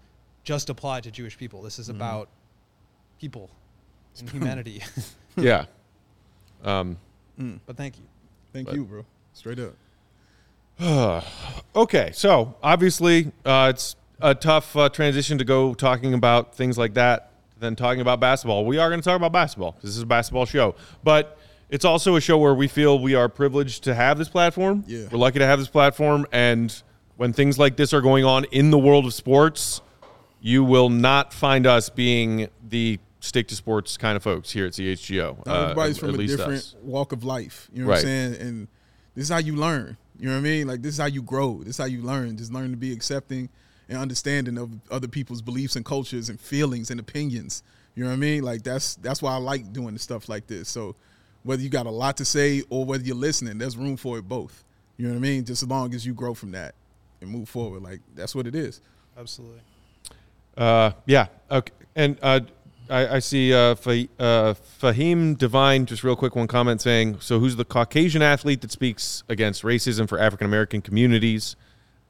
just 0.45 0.69
apply 0.71 1.01
to 1.03 1.11
Jewish 1.11 1.37
people. 1.37 1.63
This 1.63 1.75
Mm-hmm. 1.75 1.81
is 1.83 1.89
about 1.91 2.29
people 3.21 3.51
and 4.19 4.31
humanity. 4.37 4.83
yeah. 5.37 5.67
Um, 6.63 6.97
but 7.67 7.77
thank 7.77 7.99
you. 7.99 8.05
thank 8.53 8.73
you, 8.73 8.85
bro. 8.85 9.05
Straight 9.35 9.59
up. 9.59 9.75
Okay, 11.77 12.11
so 12.15 12.55
obviously 12.63 13.33
uh, 13.45 13.73
it's 13.75 13.97
a 14.21 14.33
tough 14.33 14.77
uh, 14.77 14.89
transition 14.89 15.39
to 15.39 15.45
go 15.45 15.75
talking 15.75 16.15
about 16.15 16.55
things 16.55 16.79
like 16.79 16.95
that 16.95 17.31
than 17.59 17.75
talking 17.75 18.01
about 18.01 18.21
basketball. 18.21 18.65
We 18.65 18.79
are 18.79 18.89
going 18.89 19.01
to 19.01 19.05
talk 19.05 19.17
about 19.17 19.33
basketball. 19.33 19.77
this 19.83 19.91
is 19.91 20.03
a 20.03 20.07
basketball 20.07 20.47
show, 20.47 20.77
but 21.03 21.37
it's 21.69 21.85
also 21.85 22.15
a 22.15 22.21
show 22.21 22.39
where 22.39 22.55
we 22.55 22.69
feel 22.69 23.01
we 23.01 23.17
are 23.17 23.29
privileged 23.29 23.83
to 23.85 23.95
have 23.95 24.19
this 24.19 24.29
platform. 24.29 24.85
Yeah. 24.87 25.07
We're 25.11 25.19
lucky 25.19 25.41
to 25.41 25.47
have 25.47 25.59
this 25.59 25.67
platform, 25.69 26.27
and 26.31 26.81
when 27.17 27.33
things 27.33 27.59
like 27.59 27.77
this 27.77 27.93
are 27.93 28.01
going 28.01 28.25
on 28.25 28.45
in 28.53 28.71
the 28.71 28.79
world 28.79 29.05
of 29.05 29.15
sports, 29.15 29.81
you 30.41 30.63
will 30.63 30.91
not 30.91 31.33
find 31.33 31.67
us 31.67 31.89
being 31.89 32.49
the 32.69 33.01
stick 33.19 33.49
to 33.49 33.57
sports 33.57 33.97
kind 33.97 34.15
of 34.17 34.23
folks 34.23 34.53
here 34.53 34.67
at 34.67 34.73
CHGO. 34.75 35.45
Uh, 35.45 35.63
everybody's 35.63 35.97
at 35.97 36.01
from 36.01 36.11
a 36.11 36.13
least 36.13 36.37
different 36.37 36.59
us. 36.59 36.77
walk 36.83 37.11
of 37.11 37.25
life. 37.25 37.69
You 37.73 37.83
know 37.83 37.89
what 37.89 37.97
I'm 37.99 38.03
saying? 38.03 38.35
And 38.37 38.69
this 39.15 39.25
is 39.25 39.31
how 39.31 39.39
you 39.39 39.57
learn. 39.57 39.97
You 40.19 40.27
know 40.27 40.33
what 40.33 40.39
I 40.39 40.43
mean? 40.43 40.67
Like 40.67 40.83
this 40.83 40.95
is 40.95 41.01
how 41.01 41.07
you 41.07 41.23
grow. 41.23 41.59
This 41.59 41.71
is 41.71 41.79
how 41.79 41.85
you 41.85 42.03
learn. 42.03 42.37
Just 42.37 42.53
learn 42.53 42.71
to 42.71 42.77
be 42.77 42.93
accepting 42.93 43.49
and 43.89 43.99
understanding 43.99 44.59
of 44.59 44.71
other 44.91 45.09
people's 45.09 45.43
beliefs 45.43 45.77
and 45.77 45.85
cultures 45.85 46.29
and 46.29 46.41
feelings 46.41 46.91
and 46.91 47.01
opinions. 47.01 47.63
You 47.95 48.05
know 48.05 48.11
what 48.11 48.17
I 48.17 48.19
mean? 48.19 48.43
Like 48.43 48.63
that's 48.63 48.97
that's 48.97 49.23
why 49.23 49.33
I 49.33 49.37
like 49.37 49.73
doing 49.73 49.97
stuff 49.99 50.29
like 50.29 50.47
this. 50.47 50.69
So 50.69 50.97
whether 51.43 51.63
you 51.63 51.69
got 51.69 51.87
a 51.87 51.91
lot 51.91 52.17
to 52.19 52.25
say 52.25 52.63
or 52.71 52.85
whether 52.85 53.05
you're 53.05 53.17
listening, 53.17 53.59
there's 53.59 53.77
room 53.77 53.97
for 53.97 54.19
it 54.19 54.29
both. 54.29 54.65
You 54.97 55.07
know 55.07 55.13
what 55.13 55.19
I 55.19 55.23
mean? 55.23 55.45
Just 55.45 55.63
as 55.63 55.69
long 55.69 55.95
as 55.95 56.07
you 56.07 56.15
grow 56.15 56.35
from 56.35 56.53
that 56.53 56.75
and 57.21 57.31
move 57.31 57.49
forward. 57.49 57.83
Like 57.83 58.01
that's 58.15 58.35
what 58.35 58.47
it 58.47 58.55
is. 58.55 58.81
Absolutely. 59.17 59.61
Uh, 60.57 60.93
yeah. 61.07 61.27
Okay. 61.51 61.73
And 61.97 62.19
uh, 62.23 62.41
I, 62.91 63.17
I 63.17 63.19
see 63.19 63.55
uh, 63.55 63.75
Fa- 63.75 64.09
uh, 64.19 64.55
Fahim 64.81 65.39
Divine, 65.39 65.87
just 65.87 66.05
real 66.05 66.17
quick, 66.17 66.37
one 66.37 66.47
comment 66.47 66.81
saying, 66.81 67.21
so 67.21 67.39
who's 67.39 67.57
the 67.57 67.65
Caucasian 67.65 68.23
athlete 68.23 68.61
that 68.61 68.71
speaks 68.71 69.23
against 69.29 69.63
racism 69.63 70.09
for 70.09 70.19
African 70.19 70.47
American 70.47 70.83
communities? 70.83 71.57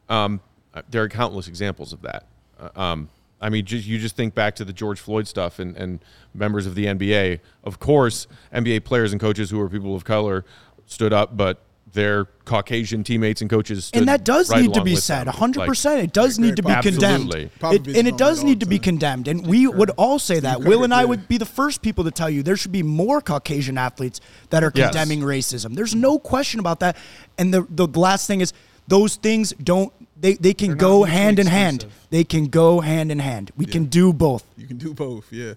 Um, 0.09 0.41
uh, 0.73 0.83
there 0.91 1.03
are 1.03 1.09
countless 1.09 1.47
examples 1.47 1.93
of 1.93 2.03
that. 2.03 2.27
Uh, 2.59 2.71
um, 2.75 3.09
I 3.41 3.51
mean, 3.51 3.65
just, 3.65 3.87
you 3.87 3.99
just 3.99 4.17
think 4.17 4.35
back 4.35 4.57
to 4.57 4.65
the 4.65 4.73
George 4.73 5.01
Floyd 5.01 5.29
stuff 5.29 5.59
and, 5.59 5.77
and 5.77 6.01
members 6.35 6.67
of 6.67 6.75
the 6.75 6.87
NBA. 6.87 7.41
Of 7.63 7.79
course, 7.79 8.27
NBA 8.53 8.85
players 8.85 9.13
and 9.13 9.21
coaches 9.21 9.51
who 9.51 9.61
are 9.61 9.69
people 9.69 9.95
of 9.95 10.05
color 10.05 10.45
stood 10.87 11.13
up, 11.13 11.37
but 11.37 11.61
their 11.94 12.26
Caucasian 12.44 13.02
teammates 13.04 13.40
and 13.40 13.48
coaches 13.48 13.87
stood 13.87 14.00
and 14.00 14.09
that 14.09 14.24
does 14.24 14.50
right 14.50 14.61
need 14.61 14.74
to 14.74 14.83
be 14.83 14.96
said. 14.96 15.26
them. 15.26 15.35
100%. 15.35 15.85
Like, 15.85 16.04
it 16.04 16.12
does 16.12 16.38
need 16.38 16.57
to 16.57 16.62
be 16.62 16.74
condemned. 16.83 17.33
It, 17.35 17.52
and 17.62 18.07
it 18.07 18.18
does 18.18 18.44
need 18.44 18.61
to 18.61 18.66
be 18.66 18.78
condemned. 18.78 19.28
And 19.28 19.46
we 19.46 19.66
would 19.66 19.90
all 19.90 20.18
say 20.18 20.40
that. 20.40 20.61
Will 20.61 20.85
and 20.85 20.92
I 20.92 21.04
would 21.04 21.26
be 21.28 21.38
the 21.38 21.46
first 21.46 21.80
people 21.80 22.04
to 22.04 22.11
tell 22.11 22.28
you 22.28 22.42
there 22.42 22.57
should 22.57 22.72
be 22.72 22.83
more 22.83 23.20
Caucasian 23.20 23.78
athletes 23.78 24.20
that 24.50 24.62
are 24.62 24.72
Yes. 24.74 24.88
condemning 24.88 25.20
racism. 25.20 25.76
There's 25.76 25.94
no 25.94 26.18
question 26.18 26.59
about 26.59 26.80
that. 26.80 26.96
And 27.38 27.54
the, 27.54 27.66
the 27.70 27.87
last 27.87 28.26
thing 28.26 28.40
is, 28.40 28.52
those 28.88 29.16
things 29.16 29.52
don't, 29.62 29.92
they, 30.20 30.35
they 30.35 30.52
can 30.52 30.70
They're 30.70 30.76
go 30.76 31.04
hand 31.04 31.38
in 31.38 31.46
hand. 31.46 31.87
They 32.11 32.24
can 32.24 32.46
go 32.46 32.80
hand 32.80 33.11
in 33.12 33.20
hand. 33.20 33.52
We 33.57 33.66
can 33.66 33.85
do 33.85 34.12
both. 34.12 34.44
You 34.57 34.66
can 34.66 34.76
do 34.78 34.92
both. 34.92 35.33
Yeah, 35.33 35.54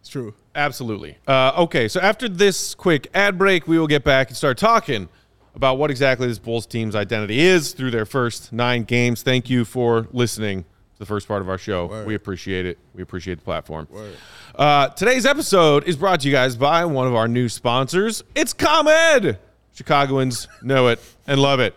it's 0.00 0.08
true. 0.08 0.34
Absolutely. 0.54 1.16
Uh, 1.26 1.52
okay, 1.58 1.88
so 1.88 2.00
after 2.00 2.28
this 2.28 2.74
quick 2.74 3.08
ad 3.12 3.36
break, 3.38 3.68
we 3.68 3.78
will 3.78 3.86
get 3.86 4.04
back 4.04 4.28
and 4.28 4.36
start 4.36 4.56
talking 4.56 5.08
about 5.54 5.78
what 5.78 5.90
exactly 5.90 6.26
this 6.26 6.38
Bulls 6.38 6.66
team's 6.66 6.94
identity 6.94 7.40
is 7.40 7.72
through 7.72 7.90
their 7.90 8.06
first 8.06 8.52
nine 8.52 8.84
games. 8.84 9.22
Thank 9.22 9.50
you 9.50 9.64
for 9.64 10.08
listening 10.12 10.62
to 10.62 10.98
the 10.98 11.06
first 11.06 11.28
part 11.28 11.42
of 11.42 11.48
our 11.48 11.58
show. 11.58 11.86
Word. 11.86 12.06
We 12.06 12.14
appreciate 12.14 12.66
it. 12.66 12.78
We 12.94 13.02
appreciate 13.02 13.38
the 13.38 13.44
platform. 13.44 13.88
Uh, 14.54 14.88
today's 14.88 15.26
episode 15.26 15.84
is 15.84 15.96
brought 15.96 16.20
to 16.20 16.28
you 16.28 16.32
guys 16.34 16.56
by 16.56 16.84
one 16.84 17.06
of 17.06 17.14
our 17.14 17.28
new 17.28 17.48
sponsors. 17.48 18.22
It's 18.34 18.52
ComEd. 18.52 19.38
Chicagoans 19.72 20.48
know 20.62 20.88
it 20.88 21.00
and 21.26 21.40
love 21.40 21.60
it. 21.60 21.74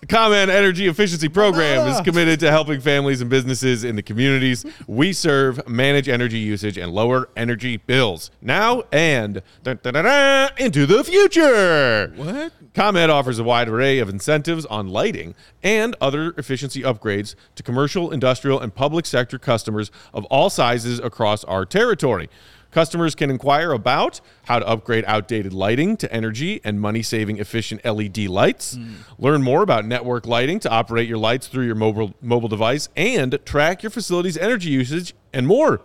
The 0.00 0.06
ComEd 0.06 0.50
Energy 0.50 0.88
Efficiency 0.88 1.28
Program 1.28 1.88
is 1.88 1.96
ah. 1.96 2.02
committed 2.02 2.38
to 2.40 2.50
helping 2.50 2.80
families 2.80 3.20
and 3.20 3.30
businesses 3.30 3.82
in 3.82 3.96
the 3.96 4.02
communities 4.02 4.64
we 4.86 5.12
serve 5.12 5.66
manage 5.66 6.08
energy 6.08 6.38
usage 6.38 6.76
and 6.76 6.92
lower 6.92 7.28
energy 7.36 7.78
bills 7.78 8.30
now 8.42 8.82
and 8.92 9.42
dun, 9.62 9.78
dun, 9.82 9.94
dun, 9.94 10.04
dun, 10.04 10.50
into 10.58 10.86
the 10.86 11.02
future. 11.02 12.12
What? 12.14 12.52
ComEd 12.74 13.08
offers 13.08 13.38
a 13.38 13.44
wide 13.44 13.68
array 13.68 13.98
of 13.98 14.10
incentives 14.10 14.66
on 14.66 14.88
lighting 14.88 15.34
and 15.62 15.96
other 16.00 16.34
efficiency 16.36 16.82
upgrades 16.82 17.34
to 17.54 17.62
commercial, 17.62 18.12
industrial, 18.12 18.60
and 18.60 18.74
public 18.74 19.06
sector 19.06 19.38
customers 19.38 19.90
of 20.12 20.26
all 20.26 20.50
sizes 20.50 20.98
across 20.98 21.42
our 21.44 21.64
territory. 21.64 22.28
Customers 22.76 23.14
can 23.14 23.30
inquire 23.30 23.72
about 23.72 24.20
how 24.42 24.58
to 24.58 24.66
upgrade 24.66 25.02
outdated 25.06 25.54
lighting 25.54 25.96
to 25.96 26.12
energy 26.12 26.60
and 26.62 26.78
money 26.78 27.02
saving 27.02 27.38
efficient 27.38 27.82
LED 27.82 28.18
lights. 28.26 28.74
Hmm. 28.74 28.96
Learn 29.16 29.42
more 29.42 29.62
about 29.62 29.86
network 29.86 30.26
lighting 30.26 30.60
to 30.60 30.68
operate 30.68 31.08
your 31.08 31.16
lights 31.16 31.46
through 31.46 31.64
your 31.64 31.74
mobile, 31.74 32.12
mobile 32.20 32.50
device 32.50 32.90
and 32.94 33.38
track 33.46 33.82
your 33.82 33.88
facility's 33.88 34.36
energy 34.36 34.68
usage 34.68 35.14
and 35.32 35.46
more. 35.46 35.80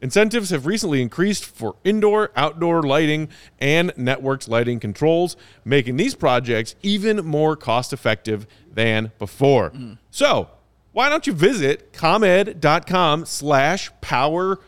Incentives 0.00 0.50
have 0.50 0.66
recently 0.66 1.00
increased 1.00 1.44
for 1.44 1.76
indoor, 1.84 2.32
outdoor 2.34 2.82
lighting 2.82 3.28
and 3.60 3.90
networked 3.90 4.48
lighting 4.48 4.80
controls, 4.80 5.36
making 5.64 5.96
these 5.96 6.16
projects 6.16 6.74
even 6.82 7.24
more 7.24 7.54
cost 7.54 7.92
effective 7.92 8.48
than 8.68 9.12
before. 9.20 9.68
Hmm. 9.68 9.92
So, 10.10 10.50
why 10.90 11.08
don't 11.08 11.24
you 11.24 11.34
visit 11.34 11.92
comed.com 11.92 13.26
slash 13.26 13.92
power 14.00 14.58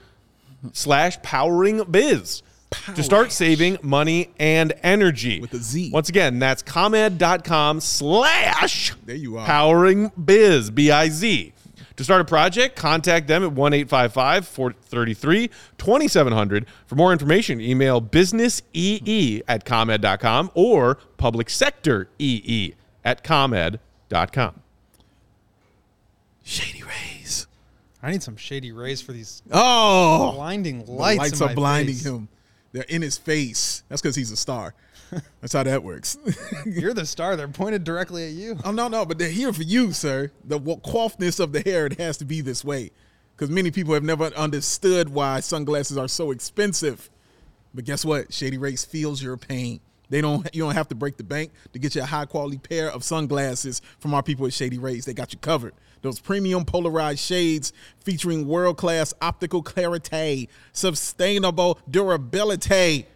slash 0.72 1.20
powering 1.22 1.83
biz 1.90 2.42
to 2.94 3.03
start 3.05 3.31
saving 3.31 3.79
money 3.83 4.31
and 4.38 4.72
energy 4.83 5.40
With 5.40 5.55
a 5.55 5.59
Z. 5.59 5.90
Once 5.92 6.09
again, 6.09 6.38
that's 6.40 6.62
comed.com 6.62 7.81
slash 7.81 8.94
There 9.05 9.14
you 9.14 9.37
are. 9.38 9.46
powering 9.46 10.11
biz 10.22 10.70
B 10.70 10.90
I 10.90 11.09
Z. 11.09 11.53
To 11.96 12.03
start 12.03 12.20
a 12.20 12.24
project, 12.24 12.74
contact 12.74 13.29
them 13.29 13.44
at 13.44 13.53
1 13.53 13.72
855 13.72 14.48
433 14.48 15.48
2700. 15.79 16.66
For 16.87 16.96
more 16.96 17.12
information, 17.12 17.61
email 17.61 18.00
businessee 18.00 19.42
at 19.46 19.64
comed.com 19.64 20.50
or 20.55 20.96
public 21.18 21.48
sector 21.48 22.09
ee 22.18 22.74
at 23.05 23.22
comed.com. 23.22 24.61
Shady 26.42 26.83
Rays. 26.83 27.13
I 28.04 28.10
need 28.10 28.22
some 28.22 28.36
shady 28.36 28.70
rays 28.72 29.00
for 29.00 29.12
these 29.12 29.42
Oh, 29.50 30.32
blinding 30.34 30.84
lights! 30.86 30.86
the 30.86 30.96
lights. 30.96 31.40
are 31.40 31.54
blinding 31.54 31.94
face. 31.94 32.04
him. 32.06 32.28
They're 32.72 32.82
in 32.88 33.02
his 33.02 33.16
face. 33.16 33.82
That's 33.88 34.02
because 34.02 34.16
he's 34.16 34.30
a 34.30 34.36
star. 34.36 34.74
That's 35.40 35.52
how 35.52 35.62
that 35.62 35.82
works. 35.82 36.18
You're 36.66 36.92
the 36.92 37.06
star. 37.06 37.36
They're 37.36 37.48
pointed 37.48 37.84
directly 37.84 38.26
at 38.26 38.32
you. 38.32 38.58
oh 38.64 38.72
no, 38.72 38.88
no, 38.88 39.06
but 39.06 39.16
they're 39.18 39.28
here 39.30 39.52
for 39.52 39.62
you, 39.62 39.92
sir. 39.92 40.30
The 40.44 40.58
coiffness 40.60 41.38
of 41.40 41.52
the 41.52 41.60
hair 41.60 41.86
it 41.86 41.98
has 41.98 42.16
to 42.18 42.24
be 42.24 42.40
this 42.40 42.64
way, 42.64 42.90
because 43.36 43.48
many 43.48 43.70
people 43.70 43.94
have 43.94 44.02
never 44.04 44.24
understood 44.34 45.08
why 45.08 45.40
sunglasses 45.40 45.96
are 45.96 46.08
so 46.08 46.30
expensive. 46.30 47.10
But 47.72 47.84
guess 47.84 48.04
what? 48.04 48.32
Shady 48.32 48.58
Rays 48.58 48.84
feels 48.84 49.22
your 49.22 49.36
pain. 49.36 49.80
They 50.10 50.20
don't. 50.20 50.46
You 50.54 50.62
don't 50.64 50.74
have 50.74 50.88
to 50.88 50.94
break 50.94 51.16
the 51.16 51.24
bank 51.24 51.52
to 51.72 51.78
get 51.78 51.94
you 51.94 52.02
a 52.02 52.06
high 52.06 52.26
quality 52.26 52.58
pair 52.58 52.90
of 52.90 53.02
sunglasses 53.02 53.80
from 53.98 54.14
our 54.14 54.22
people 54.22 54.46
at 54.46 54.52
Shady 54.52 54.78
Rays. 54.78 55.06
They 55.06 55.14
got 55.14 55.32
you 55.32 55.38
covered. 55.38 55.72
Those 56.04 56.20
premium 56.20 56.66
polarized 56.66 57.20
shades 57.20 57.72
featuring 58.00 58.46
world 58.46 58.76
class 58.76 59.14
optical 59.22 59.62
clarity, 59.62 60.50
sustainable 60.74 61.78
durability, 61.90 63.06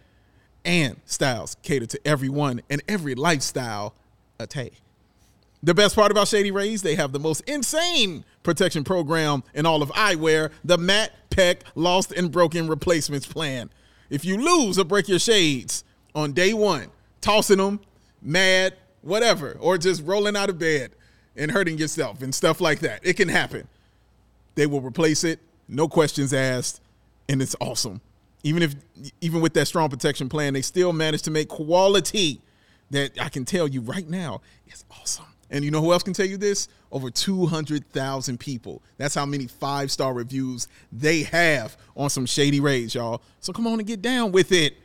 and 0.65 0.99
styles 1.05 1.55
cater 1.61 1.85
to 1.85 1.99
everyone 2.03 2.63
and 2.67 2.81
every 2.87 3.13
lifestyle. 3.13 3.93
The 4.39 5.73
best 5.75 5.95
part 5.95 6.09
about 6.09 6.29
Shady 6.29 6.49
Rays, 6.49 6.81
they 6.81 6.95
have 6.95 7.11
the 7.11 7.19
most 7.19 7.41
insane 7.41 8.25
protection 8.41 8.83
program 8.83 9.43
in 9.53 9.67
all 9.67 9.83
of 9.83 9.89
eyewear, 9.91 10.49
the 10.63 10.79
Matt 10.79 11.11
Peck 11.29 11.65
Lost 11.75 12.11
and 12.11 12.31
Broken 12.31 12.67
Replacements 12.67 13.27
Plan. 13.27 13.69
If 14.09 14.25
you 14.25 14.37
lose 14.37 14.79
or 14.79 14.83
break 14.83 15.07
your 15.07 15.19
shades 15.19 15.83
on 16.15 16.31
day 16.31 16.55
one, 16.55 16.87
tossing 17.21 17.57
them, 17.57 17.81
mad, 18.19 18.73
whatever, 19.03 19.57
or 19.59 19.77
just 19.77 20.03
rolling 20.03 20.35
out 20.35 20.49
of 20.49 20.57
bed 20.57 20.89
and 21.39 21.51
hurting 21.51 21.77
yourself 21.77 22.21
and 22.21 22.33
stuff 22.35 22.61
like 22.61 22.79
that, 22.79 22.99
it 23.03 23.13
can 23.13 23.29
happen. 23.29 23.67
They 24.55 24.67
will 24.67 24.81
replace 24.81 25.23
it, 25.23 25.39
no 25.67 25.87
questions 25.87 26.33
asked, 26.33 26.81
and 27.27 27.41
it's 27.41 27.55
awesome. 27.61 28.01
Even 28.43 28.63
if 28.63 28.75
even 29.21 29.41
with 29.41 29.53
that 29.53 29.67
strong 29.67 29.89
protection 29.89 30.29
plan, 30.29 30.53
they 30.53 30.61
still 30.61 30.93
manage 30.93 31.21
to 31.23 31.31
make 31.31 31.49
quality 31.49 32.41
that 32.91 33.11
I 33.19 33.29
can 33.29 33.45
tell 33.45 33.67
you 33.67 33.81
right 33.81 34.07
now 34.07 34.41
is 34.67 34.83
awesome. 34.91 35.25
And 35.51 35.65
you 35.65 35.71
know 35.71 35.81
who 35.81 35.93
else 35.93 36.03
can 36.03 36.13
tell 36.13 36.25
you 36.25 36.37
this? 36.37 36.67
Over 36.91 37.09
200,000 37.09 38.39
people. 38.39 38.81
That's 38.97 39.15
how 39.15 39.25
many 39.25 39.47
five 39.47 39.91
star 39.91 40.13
reviews 40.13 40.67
they 40.91 41.23
have 41.23 41.77
on 41.95 42.09
some 42.09 42.25
Shady 42.25 42.59
Rays, 42.59 42.93
y'all. 42.95 43.21
So 43.39 43.51
come 43.53 43.67
on 43.67 43.79
and 43.79 43.87
get 43.87 44.01
down 44.01 44.31
with 44.31 44.51
it. 44.51 44.75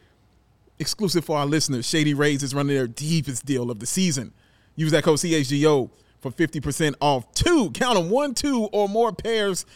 Exclusive 0.78 1.24
for 1.24 1.38
our 1.38 1.46
listeners, 1.46 1.86
Shady 1.86 2.14
Rays 2.14 2.42
is 2.42 2.54
running 2.54 2.74
their 2.74 2.88
deepest 2.88 3.46
deal 3.46 3.70
of 3.70 3.78
the 3.78 3.86
season. 3.86 4.32
Use 4.76 4.90
that 4.90 5.04
code 5.04 5.18
CHGO 5.18 5.90
for 6.24 6.30
50% 6.30 6.94
off 7.02 7.30
two, 7.34 7.70
count 7.72 7.98
them, 7.98 8.08
one, 8.08 8.32
two, 8.32 8.64
or 8.72 8.88
more 8.88 9.12
pairs 9.12 9.66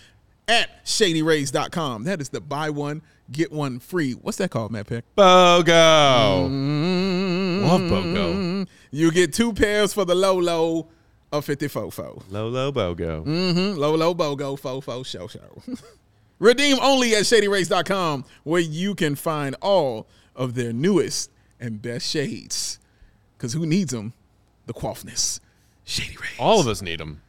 at 0.48 0.82
shadyrays.com. 0.86 2.04
That 2.04 2.22
is 2.22 2.30
the 2.30 2.40
buy 2.40 2.70
one, 2.70 3.02
get 3.30 3.52
one 3.52 3.78
free. 3.78 4.12
What's 4.12 4.38
that 4.38 4.50
called, 4.50 4.72
Matt 4.72 4.86
Peck? 4.86 5.04
BOGO. 5.14 6.48
Mm-hmm. 6.48 7.66
Love 7.66 7.80
BOGO. 7.82 8.66
You 8.90 9.12
get 9.12 9.34
two 9.34 9.52
pairs 9.52 9.92
for 9.92 10.06
the 10.06 10.14
low 10.14 10.38
low 10.38 10.88
of 11.32 11.44
54 11.44 11.92
fo. 11.92 12.22
low 12.30 12.72
BOGO. 12.72 13.26
Mm-hmm. 13.26 13.78
Low 13.78 13.94
low 13.94 14.14
bogo 14.14 14.58
fo 14.58 14.80
fo 14.80 15.02
show 15.02 15.26
show. 15.26 15.62
Redeem 16.38 16.78
only 16.80 17.14
at 17.14 17.24
shadyrays.com 17.24 18.24
where 18.44 18.62
you 18.62 18.94
can 18.94 19.16
find 19.16 19.54
all 19.60 20.06
of 20.34 20.54
their 20.54 20.72
newest 20.72 21.30
and 21.60 21.82
best 21.82 22.08
shades. 22.08 22.78
Because 23.36 23.52
who 23.52 23.66
needs 23.66 23.92
them? 23.92 24.14
The 24.66 24.72
quaffness. 24.72 25.40
Shady 25.88 26.16
Rays. 26.16 26.30
All 26.38 26.60
of 26.60 26.66
us 26.68 26.82
need 26.82 27.00
them. 27.00 27.22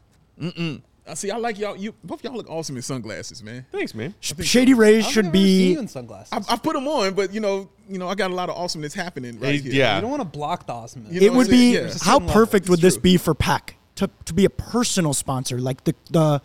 I 1.07 1.13
see. 1.15 1.31
I 1.31 1.37
like 1.37 1.57
y'all. 1.57 1.75
You 1.75 1.93
both 2.03 2.23
y'all 2.23 2.33
look 2.33 2.49
awesome 2.49 2.75
in 2.75 2.81
sunglasses, 2.81 3.41
man. 3.41 3.65
Thanks, 3.71 3.95
man. 3.95 4.13
Shady 4.19 4.73
Rays 4.73 5.05
I've 5.05 5.11
should 5.11 5.25
never 5.25 5.37
seen 5.37 5.43
be 5.43 5.73
you 5.73 5.79
in 5.79 5.87
sunglasses. 5.87 6.31
I, 6.31 6.53
I 6.53 6.57
put 6.57 6.73
them 6.73 6.87
on, 6.87 7.13
but 7.13 7.33
you 7.33 7.39
know, 7.39 7.69
you 7.87 7.97
know, 7.97 8.07
I 8.09 8.15
got 8.15 8.31
a 8.31 8.33
lot 8.33 8.49
of 8.49 8.57
awesomeness 8.57 8.93
happening 8.93 9.39
right 9.39 9.59
here. 9.61 9.71
Yeah. 9.73 9.95
you 9.95 10.01
don't 10.01 10.09
want 10.11 10.21
to 10.21 10.27
block 10.27 10.67
the 10.67 10.73
awesomeness. 10.73 11.13
You 11.13 11.21
know 11.21 11.25
it 11.25 11.29
what 11.29 11.37
would 11.37 11.47
I'm 11.47 11.51
saying? 11.51 11.71
be 11.71 11.73
Yeah. 11.75 11.79
There's 11.81 12.01
a 12.01 12.05
how 12.05 12.13
certain 12.15 12.27
level. 12.27 12.41
perfect 12.41 12.63
It's 12.63 12.69
would 12.69 12.81
this 12.81 12.95
true. 12.95 13.01
be 13.01 13.17
for 13.17 13.33
Pack 13.33 13.75
to 13.95 14.09
to 14.25 14.33
be 14.33 14.45
a 14.45 14.49
personal 14.49 15.13
sponsor 15.13 15.59
like 15.59 15.83
the 15.85 15.95
the 16.11 16.41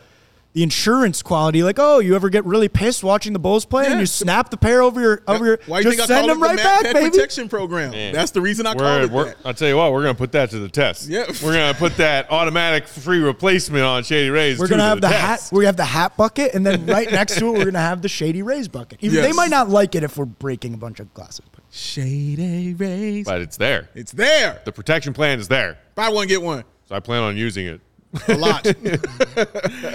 the 0.54 0.62
insurance 0.62 1.20
quality. 1.20 1.62
Like, 1.62 1.78
oh, 1.78 1.98
you 1.98 2.14
ever 2.14 2.30
get 2.30 2.44
really 2.44 2.68
pissed 2.68 3.02
watching 3.02 3.32
the 3.32 3.38
Bulls 3.40 3.64
play 3.64 3.86
and 3.86 4.00
you 4.00 4.06
snap 4.06 4.50
the 4.50 4.56
pair 4.56 4.82
over 4.82 5.00
your 5.00 5.22
over 5.26 5.44
your 5.44 5.58
Why 5.66 5.82
do 5.82 5.90
you 5.90 5.96
just 5.96 6.08
think 6.08 6.18
send 6.18 6.30
them 6.30 6.42
right 6.42 6.56
Matt 6.56 6.64
back, 6.64 6.82
Pet 6.82 6.94
baby. 6.94 7.10
Protection 7.10 7.48
Program? 7.48 7.90
That's 8.12 8.30
the 8.30 8.40
reason 8.40 8.66
I 8.66 8.74
call 8.74 8.82
We're, 8.82 9.02
it 9.02 9.10
that. 9.10 9.36
I'll 9.44 9.54
tell 9.54 9.68
you 9.68 9.76
what, 9.76 9.92
we're 9.92 10.02
going 10.02 10.14
to 10.14 10.18
put 10.18 10.32
that 10.32 10.50
to 10.50 10.60
the 10.60 10.68
test. 10.68 11.08
Yeah. 11.08 11.26
We're 11.42 11.54
going 11.54 11.72
to 11.72 11.78
put 11.78 11.96
that 11.96 12.30
automatic 12.30 12.86
free 12.86 13.18
replacement 13.18 13.84
on 13.84 14.04
Shady 14.04 14.30
Rays. 14.30 14.58
We're 14.58 14.68
gonna 14.68 14.84
have 14.84 15.00
the 15.00 15.08
hat. 15.08 15.48
We 15.52 15.66
have 15.66 15.76
the 15.76 15.84
hat 15.84 16.16
bucket, 16.16 16.54
and 16.54 16.64
then 16.64 16.86
right 16.86 17.10
next 17.10 17.38
to 17.38 17.48
it, 17.48 17.58
we're 17.58 17.64
gonna 17.66 17.78
have 17.80 18.00
the 18.02 18.08
Shady 18.08 18.42
Rays 18.42 18.68
bucket. 18.68 18.98
Even, 19.02 19.22
They 19.22 19.32
might 19.32 19.50
not 19.50 19.68
like 19.68 19.94
it 19.94 20.04
if 20.04 20.16
we're 20.16 20.24
breaking 20.24 20.74
a 20.74 20.76
bunch 20.76 21.00
of 21.00 21.12
glasses. 21.14 21.44
But 21.52 21.64
Shady 21.70 22.74
Rays. 22.74 23.26
But 23.26 23.40
it's 23.40 23.56
there. 23.56 23.88
It's 23.94 24.12
there. 24.12 24.62
The 24.64 24.72
protection 24.72 25.12
plan 25.12 25.40
is 25.40 25.48
there. 25.48 25.78
Buy 25.94 26.08
Buy 26.08 26.14
one, 26.14 26.28
get 26.28 26.42
one. 26.42 26.64
So 26.86 26.94
I 26.94 27.00
plan 27.00 27.22
on 27.22 27.36
using 27.36 27.66
it. 27.66 27.80
A 28.28 28.36
lot. 28.36 28.66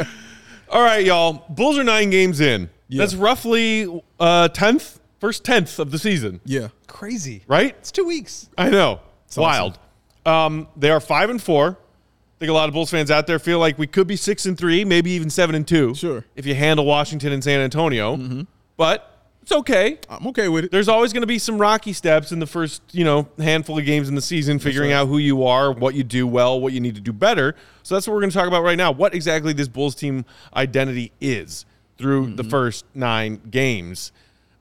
All 0.69 0.81
right, 0.83 1.05
y'all. 1.05 1.45
Bulls 1.49 1.77
are 1.77 1.83
nine 1.83 2.09
games 2.09 2.39
in. 2.39 2.69
Yeah. 2.87 2.99
That's 2.99 3.15
roughly 3.15 4.01
uh 4.19 4.47
tenth, 4.49 4.99
first 5.19 5.43
tenth 5.43 5.79
of 5.79 5.91
the 5.91 5.99
season, 5.99 6.41
yeah. 6.45 6.69
Crazy. 6.87 7.43
right? 7.47 7.75
It's 7.79 7.91
two 7.91 8.05
weeks. 8.05 8.49
I 8.57 8.69
know. 8.69 8.99
It's 9.27 9.37
wild. 9.37 9.77
Um, 10.25 10.67
they 10.75 10.89
are 10.89 10.99
five 10.99 11.29
and 11.29 11.41
four. 11.41 11.69
I 11.71 12.39
think 12.39 12.49
a 12.49 12.53
lot 12.53 12.67
of 12.69 12.73
Bulls 12.73 12.89
fans 12.89 13.11
out 13.11 13.27
there 13.27 13.37
feel 13.37 13.59
like 13.59 13.77
we 13.77 13.85
could 13.87 14.07
be 14.07 14.15
six 14.15 14.45
and 14.45 14.57
three, 14.57 14.83
maybe 14.85 15.11
even 15.11 15.29
seven 15.29 15.55
and 15.55 15.67
two. 15.67 15.93
Sure. 15.93 16.25
If 16.35 16.45
you 16.45 16.55
handle 16.55 16.85
Washington 16.85 17.31
and 17.33 17.43
San 17.43 17.59
Antonio. 17.59 18.45
But 18.77 19.08
it's 19.49 19.57
okay. 19.57 19.97
I'm 20.07 20.27
okay 20.27 20.47
with 20.47 20.65
it. 20.65 20.71
There's 20.71 20.87
always 20.87 21.11
going 21.11 21.23
to 21.23 21.27
be 21.27 21.39
some 21.39 21.57
rocky 21.57 21.91
steps 21.91 22.31
in 22.31 22.37
the 22.37 22.45
first, 22.45 22.83
you 22.91 23.03
know, 23.03 23.27
handful 23.39 23.79
of 23.79 23.85
games 23.85 24.07
in 24.07 24.13
the 24.13 24.21
season, 24.21 24.59
figuring 24.59 24.91
out 24.91 25.07
who 25.07 25.17
you 25.17 25.43
are, 25.43 25.71
what 25.71 25.95
you 25.95 26.03
do 26.03 26.27
well, 26.27 26.61
what 26.61 26.71
you 26.71 26.79
need 26.79 26.93
to 26.95 27.01
do 27.01 27.11
better. 27.11 27.55
So 27.81 27.95
that's 27.95 28.07
what 28.07 28.13
we're 28.13 28.19
going 28.19 28.29
to 28.29 28.37
talk 28.37 28.47
about 28.47 28.61
right 28.61 28.77
now. 28.77 28.91
What 28.91 29.15
exactly 29.15 29.53
this 29.53 29.67
Bulls 29.67 29.95
team 29.95 30.23
identity 30.55 31.11
is 31.19 31.65
through 31.97 32.35
the 32.35 32.43
first 32.43 32.85
nine 32.93 33.41
games. 33.49 34.11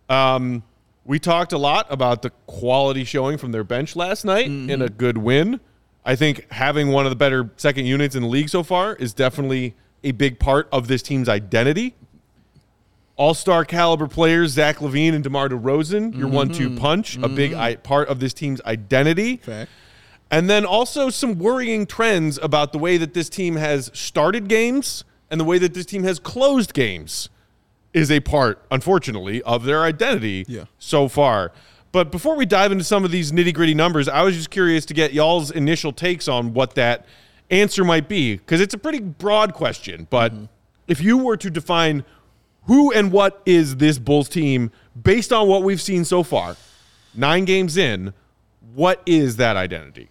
Um, 0.08 0.62
we 1.04 1.18
talked 1.18 1.52
a 1.52 1.58
lot 1.58 1.86
about 1.90 2.22
the 2.22 2.30
quality 2.46 3.04
showing 3.04 3.36
from 3.36 3.52
their 3.52 3.64
bench 3.64 3.94
last 3.94 4.24
night 4.24 4.46
in 4.46 4.80
a 4.80 4.88
good 4.88 5.18
win. 5.18 5.60
I 6.02 6.16
think 6.16 6.50
having 6.50 6.88
one 6.88 7.04
of 7.04 7.10
the 7.10 7.16
better 7.16 7.50
second 7.56 7.84
units 7.84 8.14
in 8.14 8.22
the 8.22 8.28
league 8.28 8.48
so 8.48 8.62
far 8.62 8.94
is 8.94 9.12
definitely 9.12 9.74
a 10.02 10.12
big 10.12 10.38
part 10.38 10.66
of 10.72 10.88
this 10.88 11.02
team's 11.02 11.28
identity 11.28 11.94
all 13.18 13.34
star 13.34 13.64
caliber 13.66 14.08
players, 14.08 14.52
Zach 14.52 14.78
LaVine 14.78 15.12
and 15.12 15.22
DeMar 15.22 15.50
DeRozan, 15.50 16.16
your 16.16 16.28
mm-hmm. 16.28 16.34
one 16.34 16.48
two 16.48 16.74
punch, 16.76 17.18
a 17.18 17.28
big 17.28 17.50
mm-hmm. 17.50 17.60
I- 17.60 17.76
part 17.76 18.08
of 18.08 18.20
this 18.20 18.32
team's 18.32 18.62
identity. 18.64 19.36
Fact. 19.36 19.70
And 20.30 20.48
then 20.48 20.64
also 20.64 21.10
some 21.10 21.38
worrying 21.38 21.86
trends 21.86 22.38
about 22.38 22.72
the 22.72 22.78
way 22.78 22.96
that 22.96 23.14
this 23.14 23.28
team 23.28 23.56
has 23.56 23.90
started 23.94 24.46
games 24.48 25.04
and 25.30 25.40
the 25.40 25.44
way 25.44 25.58
that 25.58 25.74
this 25.74 25.86
team 25.86 26.04
has 26.04 26.18
closed 26.18 26.74
games 26.74 27.28
is 27.94 28.10
a 28.10 28.20
part, 28.20 28.64
unfortunately, 28.70 29.42
of 29.42 29.64
their 29.64 29.82
identity 29.82 30.44
Yeah. 30.46 30.64
so 30.78 31.08
far. 31.08 31.52
But 31.90 32.12
before 32.12 32.36
we 32.36 32.44
dive 32.44 32.70
into 32.70 32.84
some 32.84 33.04
of 33.04 33.10
these 33.10 33.32
nitty 33.32 33.54
gritty 33.54 33.72
numbers, 33.72 34.08
I 34.08 34.22
was 34.22 34.36
just 34.36 34.50
curious 34.50 34.84
to 34.86 34.94
get 34.94 35.14
y'all's 35.14 35.50
initial 35.50 35.92
takes 35.92 36.28
on 36.28 36.52
what 36.52 36.74
that 36.74 37.06
answer 37.50 37.82
might 37.82 38.06
be, 38.06 38.36
because 38.36 38.60
it's 38.60 38.74
a 38.74 38.78
pretty 38.78 39.00
broad 39.00 39.54
question. 39.54 40.06
But 40.10 40.34
mm-hmm. 40.34 40.44
if 40.86 41.00
you 41.00 41.16
were 41.16 41.38
to 41.38 41.48
define 41.48 42.04
who 42.68 42.92
and 42.92 43.10
what 43.10 43.42
is 43.46 43.76
this 43.76 43.98
Bulls 43.98 44.28
team 44.28 44.70
based 45.02 45.32
on 45.32 45.48
what 45.48 45.62
we've 45.62 45.80
seen 45.80 46.04
so 46.04 46.22
far, 46.22 46.56
nine 47.14 47.44
games 47.46 47.76
in, 47.76 48.12
what 48.74 49.02
is 49.06 49.36
that 49.36 49.56
identity? 49.56 50.08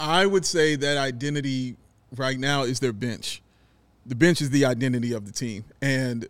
I 0.00 0.24
would 0.24 0.46
say 0.46 0.76
that 0.76 0.96
identity 0.96 1.76
right 2.16 2.38
now 2.38 2.62
is 2.62 2.78
their 2.78 2.92
bench. 2.92 3.42
The 4.06 4.14
bench 4.14 4.40
is 4.40 4.48
the 4.50 4.64
identity 4.64 5.12
of 5.12 5.26
the 5.26 5.32
team, 5.32 5.64
and 5.82 6.26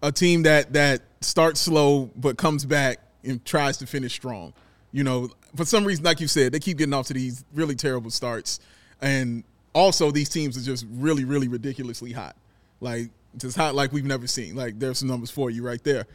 a 0.00 0.12
team 0.12 0.44
that 0.44 0.72
that 0.72 1.02
starts 1.20 1.60
slow 1.60 2.08
but 2.16 2.38
comes 2.38 2.64
back 2.64 3.00
and 3.24 3.44
tries 3.44 3.76
to 3.78 3.86
finish 3.86 4.14
strong. 4.14 4.54
You 4.92 5.02
know, 5.02 5.28
for 5.56 5.64
some 5.64 5.84
reason, 5.84 6.04
like 6.04 6.20
you 6.20 6.28
said, 6.28 6.52
they 6.52 6.60
keep 6.60 6.78
getting 6.78 6.94
off 6.94 7.08
to 7.08 7.14
these 7.14 7.44
really 7.52 7.74
terrible 7.74 8.10
starts, 8.10 8.60
and 9.02 9.42
also 9.74 10.12
these 10.12 10.28
teams 10.28 10.56
are 10.56 10.62
just 10.62 10.86
really, 10.88 11.24
really 11.24 11.48
ridiculously 11.48 12.12
hot, 12.12 12.36
like 12.80 13.10
just 13.38 13.56
hot 13.56 13.74
like 13.74 13.92
we've 13.92 14.04
never 14.04 14.26
seen. 14.26 14.54
Like 14.56 14.78
there's 14.78 14.98
some 14.98 15.08
numbers 15.08 15.30
for 15.30 15.50
you 15.50 15.64
right 15.64 15.82
there. 15.84 16.06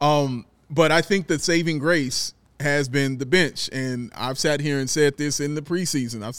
Um, 0.00 0.46
but 0.70 0.92
I 0.92 1.02
think 1.02 1.26
the 1.26 1.38
saving 1.38 1.78
grace 1.78 2.34
has 2.60 2.88
been 2.88 3.18
the 3.18 3.26
bench, 3.26 3.68
and 3.72 4.10
I've 4.14 4.38
sat 4.38 4.60
here 4.60 4.78
and 4.78 4.88
said 4.88 5.16
this 5.16 5.40
in 5.40 5.54
the 5.54 5.62
preseason. 5.62 6.22
I've 6.22 6.38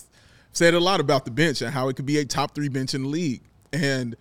said 0.51 0.73
a 0.73 0.79
lot 0.79 0.99
about 0.99 1.25
the 1.25 1.31
bench 1.31 1.61
and 1.61 1.71
how 1.71 1.89
it 1.89 1.95
could 1.95 2.05
be 2.05 2.17
a 2.19 2.25
top 2.25 2.55
three 2.55 2.69
bench 2.69 2.93
in 2.93 3.03
the 3.03 3.09
league, 3.09 3.41
and 3.71 4.15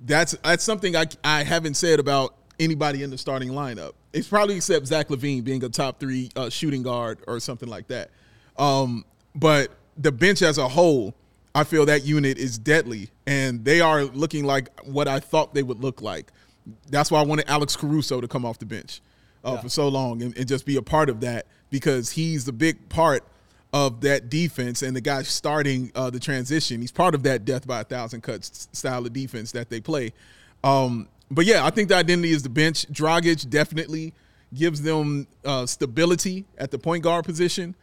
that's 0.00 0.32
that's 0.44 0.64
something 0.64 0.96
I 0.96 1.06
I 1.22 1.44
haven't 1.44 1.74
said 1.74 2.00
about 2.00 2.34
anybody 2.58 3.02
in 3.02 3.10
the 3.10 3.18
starting 3.18 3.50
lineup. 3.50 3.92
It's 4.12 4.28
probably 4.28 4.56
except 4.56 4.86
Zach 4.86 5.08
LaVine 5.08 5.42
being 5.44 5.62
a 5.64 5.68
top 5.68 5.98
three 5.98 6.30
uh, 6.36 6.48
shooting 6.48 6.82
guard 6.82 7.18
or 7.26 7.40
something 7.40 7.68
like 7.68 7.88
that. 7.88 8.10
Um, 8.56 9.04
but 9.34 9.70
the 9.96 10.12
bench 10.12 10.42
as 10.42 10.58
a 10.58 10.68
whole, 10.68 11.14
I 11.54 11.64
feel 11.64 11.86
that 11.86 12.04
unit 12.04 12.36
is 12.36 12.58
deadly, 12.58 13.10
and 13.26 13.64
they 13.64 13.80
are 13.80 14.04
looking 14.04 14.44
like 14.44 14.68
what 14.84 15.06
I 15.06 15.20
thought 15.20 15.54
they 15.54 15.62
would 15.62 15.80
look 15.80 16.02
like. 16.02 16.32
That's 16.90 17.10
why 17.10 17.20
I 17.20 17.24
wanted 17.24 17.48
Alex 17.48 17.76
Caruso 17.76 18.20
to 18.20 18.26
come 18.26 18.44
off 18.44 18.58
the 18.58 18.66
bench 18.66 19.00
uh, 19.44 19.58
for 19.58 19.68
so 19.68 19.88
long 19.88 20.22
and, 20.22 20.36
and 20.36 20.48
just 20.48 20.66
be 20.66 20.76
a 20.76 20.82
part 20.82 21.08
of 21.08 21.20
that 21.20 21.46
because 21.70 22.10
he's 22.10 22.44
the 22.44 22.52
big 22.52 22.88
part 22.88 23.24
of 23.72 24.00
that 24.00 24.30
defense 24.30 24.82
and 24.82 24.96
the 24.96 25.00
guy 25.00 25.22
starting 25.22 25.92
uh, 25.94 26.08
the 26.08 26.20
transition. 26.20 26.80
He's 26.80 26.92
part 26.92 27.14
of 27.14 27.22
that 27.24 27.44
death 27.44 27.66
by 27.66 27.80
a 27.80 27.84
thousand 27.84 28.22
cuts 28.22 28.68
style 28.72 29.04
of 29.04 29.12
defense 29.12 29.52
that 29.52 29.68
they 29.68 29.80
play. 29.80 30.12
Um, 30.62 31.08
but 31.30 31.44
yeah, 31.44 31.64
I 31.64 31.70
think 31.70 31.88
the 31.88 31.96
identity 31.96 32.30
is 32.30 32.42
the 32.42 32.48
bench. 32.48 32.86
Dragic 32.90 33.48
definitely 33.50 34.14
gives 34.54 34.82
them 34.82 35.26
uh, 35.44 35.66
stability 35.66 36.44
at 36.56 36.70
the 36.70 36.78
point 36.78 37.02
guard 37.02 37.24
position, 37.24 37.74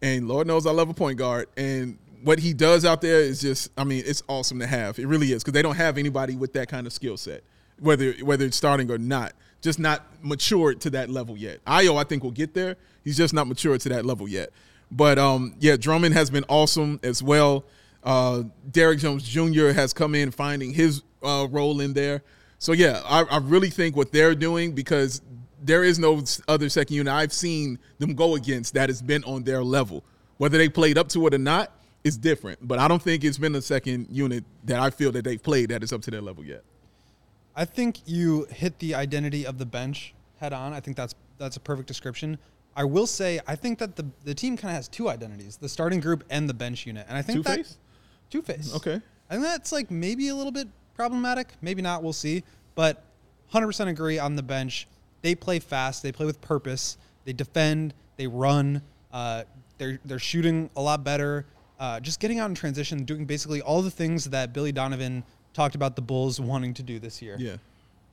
and 0.00 0.28
Lord 0.28 0.46
knows 0.46 0.66
I 0.66 0.70
love 0.70 0.88
a 0.88 0.94
point 0.94 1.18
guard. 1.18 1.48
And 1.56 1.98
what 2.22 2.38
he 2.38 2.52
does 2.52 2.84
out 2.84 3.00
there 3.00 3.20
is 3.20 3.40
just, 3.40 3.70
I 3.76 3.84
mean, 3.84 4.02
it's 4.06 4.22
awesome 4.28 4.58
to 4.60 4.66
have. 4.66 4.98
It 4.98 5.06
really 5.06 5.32
is 5.32 5.42
because 5.42 5.54
they 5.54 5.62
don't 5.62 5.76
have 5.76 5.98
anybody 5.98 6.36
with 6.36 6.52
that 6.54 6.68
kind 6.68 6.86
of 6.86 6.92
skill 6.92 7.16
set, 7.16 7.42
whether 7.78 8.12
whether 8.22 8.44
it's 8.44 8.56
starting 8.56 8.90
or 8.90 8.98
not. 8.98 9.32
Just 9.62 9.78
not 9.78 10.06
matured 10.22 10.80
to 10.82 10.90
that 10.90 11.10
level 11.10 11.36
yet. 11.36 11.62
Ayo, 11.66 11.98
I 11.98 12.04
think, 12.04 12.22
will 12.22 12.30
get 12.30 12.54
there. 12.54 12.76
He's 13.04 13.16
just 13.16 13.34
not 13.34 13.46
matured 13.46 13.82
to 13.82 13.90
that 13.90 14.06
level 14.06 14.26
yet. 14.26 14.50
But 14.90 15.18
um, 15.18 15.54
yeah, 15.60 15.76
Drummond 15.76 16.14
has 16.14 16.30
been 16.30 16.44
awesome 16.48 16.98
as 17.02 17.22
well. 17.22 17.64
Uh, 18.02 18.44
Derrick 18.70 19.00
Jones 19.00 19.22
Jr. 19.22 19.68
has 19.68 19.92
come 19.92 20.14
in 20.14 20.30
finding 20.30 20.72
his 20.72 21.02
uh, 21.22 21.46
role 21.50 21.80
in 21.80 21.92
there. 21.92 22.22
So 22.58 22.72
yeah, 22.72 23.02
I, 23.04 23.22
I 23.24 23.38
really 23.38 23.70
think 23.70 23.96
what 23.96 24.12
they're 24.12 24.34
doing 24.34 24.72
because 24.72 25.20
there 25.62 25.84
is 25.84 25.98
no 25.98 26.24
other 26.48 26.68
second 26.70 26.96
unit 26.96 27.12
I've 27.12 27.32
seen 27.32 27.78
them 27.98 28.14
go 28.14 28.34
against 28.34 28.74
that 28.74 28.88
has 28.88 29.02
been 29.02 29.22
on 29.24 29.44
their 29.44 29.62
level. 29.62 30.04
Whether 30.38 30.56
they 30.56 30.70
played 30.70 30.96
up 30.96 31.08
to 31.10 31.26
it 31.26 31.34
or 31.34 31.38
not 31.38 31.70
is 32.04 32.16
different. 32.16 32.66
But 32.66 32.78
I 32.78 32.88
don't 32.88 33.02
think 33.02 33.24
it's 33.24 33.38
been 33.38 33.54
a 33.54 33.62
second 33.62 34.08
unit 34.10 34.44
that 34.64 34.80
I 34.80 34.90
feel 34.90 35.12
that 35.12 35.24
they've 35.24 35.42
played 35.42 35.70
that 35.70 35.82
is 35.82 35.92
up 35.92 36.02
to 36.02 36.10
their 36.10 36.20
level 36.20 36.44
yet. 36.44 36.62
I 37.54 37.64
think 37.64 38.00
you 38.06 38.46
hit 38.50 38.78
the 38.78 38.94
identity 38.94 39.46
of 39.46 39.58
the 39.58 39.66
bench 39.66 40.14
head 40.38 40.52
on. 40.52 40.72
I 40.72 40.80
think 40.80 40.96
that's 40.96 41.14
that's 41.38 41.56
a 41.56 41.60
perfect 41.60 41.88
description. 41.88 42.38
I 42.76 42.84
will 42.84 43.06
say 43.06 43.40
I 43.46 43.56
think 43.56 43.78
that 43.78 43.96
the 43.96 44.06
the 44.24 44.34
team 44.34 44.56
kind 44.56 44.70
of 44.70 44.76
has 44.76 44.88
two 44.88 45.08
identities: 45.08 45.56
the 45.56 45.68
starting 45.68 46.00
group 46.00 46.24
and 46.30 46.48
the 46.48 46.54
bench 46.54 46.86
unit. 46.86 47.06
And 47.08 47.18
I 47.18 47.22
think 47.22 47.44
that 47.44 47.56
Two-Face? 47.56 47.76
two 48.30 48.42
face. 48.42 48.74
Okay. 48.74 49.00
I 49.28 49.34
think 49.34 49.44
that's 49.44 49.72
like 49.72 49.90
maybe 49.90 50.28
a 50.28 50.34
little 50.34 50.52
bit 50.52 50.68
problematic. 50.94 51.48
Maybe 51.60 51.82
not. 51.82 52.02
We'll 52.02 52.12
see. 52.12 52.42
But 52.74 53.04
100% 53.52 53.88
agree 53.88 54.18
on 54.18 54.36
the 54.36 54.42
bench. 54.42 54.86
They 55.22 55.34
play 55.34 55.58
fast. 55.58 56.02
They 56.02 56.12
play 56.12 56.26
with 56.26 56.40
purpose. 56.40 56.96
They 57.24 57.32
defend. 57.32 57.94
They 58.16 58.26
run. 58.26 58.82
Uh, 59.12 59.44
they're 59.78 59.98
they're 60.04 60.18
shooting 60.18 60.70
a 60.76 60.80
lot 60.80 61.04
better. 61.04 61.46
Uh, 61.80 61.98
just 61.98 62.20
getting 62.20 62.38
out 62.38 62.50
in 62.50 62.54
transition, 62.54 63.04
doing 63.04 63.24
basically 63.24 63.62
all 63.62 63.80
the 63.80 63.90
things 63.90 64.26
that 64.26 64.52
Billy 64.52 64.70
Donovan 64.70 65.24
talked 65.54 65.74
about 65.74 65.96
the 65.96 66.02
Bulls 66.02 66.38
wanting 66.38 66.74
to 66.74 66.82
do 66.82 66.98
this 66.98 67.22
year. 67.22 67.36
Yeah. 67.38 67.56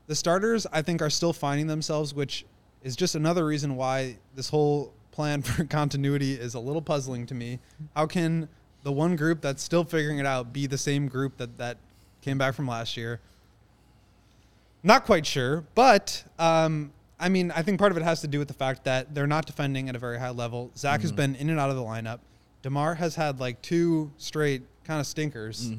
The 0.08 0.16
starters, 0.16 0.66
I 0.72 0.82
think, 0.82 1.02
are 1.02 1.10
still 1.10 1.34
finding 1.34 1.68
themselves, 1.68 2.14
which 2.14 2.46
is 2.82 2.96
just 2.96 3.16
another 3.16 3.46
reason 3.46 3.76
why 3.76 4.18
this 4.36 4.50
whole 4.50 4.94
plan 5.12 5.42
for 5.44 5.66
continuity 5.66 6.34
is 6.34 6.54
a 6.54 6.60
little 6.60 6.82
puzzling 6.82 7.26
to 7.26 7.36
me. 7.36 7.60
How 7.94 8.06
can 8.06 8.48
the 8.84 8.92
one 8.94 9.18
group 9.18 9.42
that's 9.42 9.62
still 9.62 9.84
figuring 9.84 10.20
it 10.20 10.26
out 10.26 10.54
be 10.54 10.66
the 10.66 10.78
same 10.78 11.10
group 11.10 11.36
that, 11.38 11.58
that 11.58 11.78
came 12.22 12.38
back 12.38 12.54
from 12.54 12.68
last 12.68 12.96
year? 12.96 13.20
Not 14.82 15.04
quite 15.06 15.26
sure, 15.26 15.66
but 15.76 16.24
um, 16.40 16.94
I 17.20 17.28
mean, 17.28 17.52
I 17.52 17.64
think 17.64 17.80
part 17.80 17.92
of 17.92 17.98
it 17.98 18.04
has 18.04 18.22
to 18.22 18.28
do 18.28 18.40
with 18.40 18.48
the 18.48 18.54
fact 18.54 18.86
that 18.86 19.14
they're 19.14 19.28
not 19.28 19.46
defending 19.46 19.90
at 19.90 19.96
a 19.98 20.00
very 20.00 20.20
high 20.20 20.30
level. 20.30 20.72
Zach 20.78 21.02
has 21.02 21.12
been 21.12 21.36
in 21.36 21.50
and 21.50 21.60
out 21.60 21.70
of 21.70 21.76
the 21.76 21.82
lineup. 21.82 22.20
Demar 22.62 22.96
has 22.96 23.16
had 23.16 23.40
like 23.40 23.62
two 23.62 24.12
straight 24.18 24.64
kind 24.84 25.00
of 25.00 25.08
stinkers, 25.08 25.72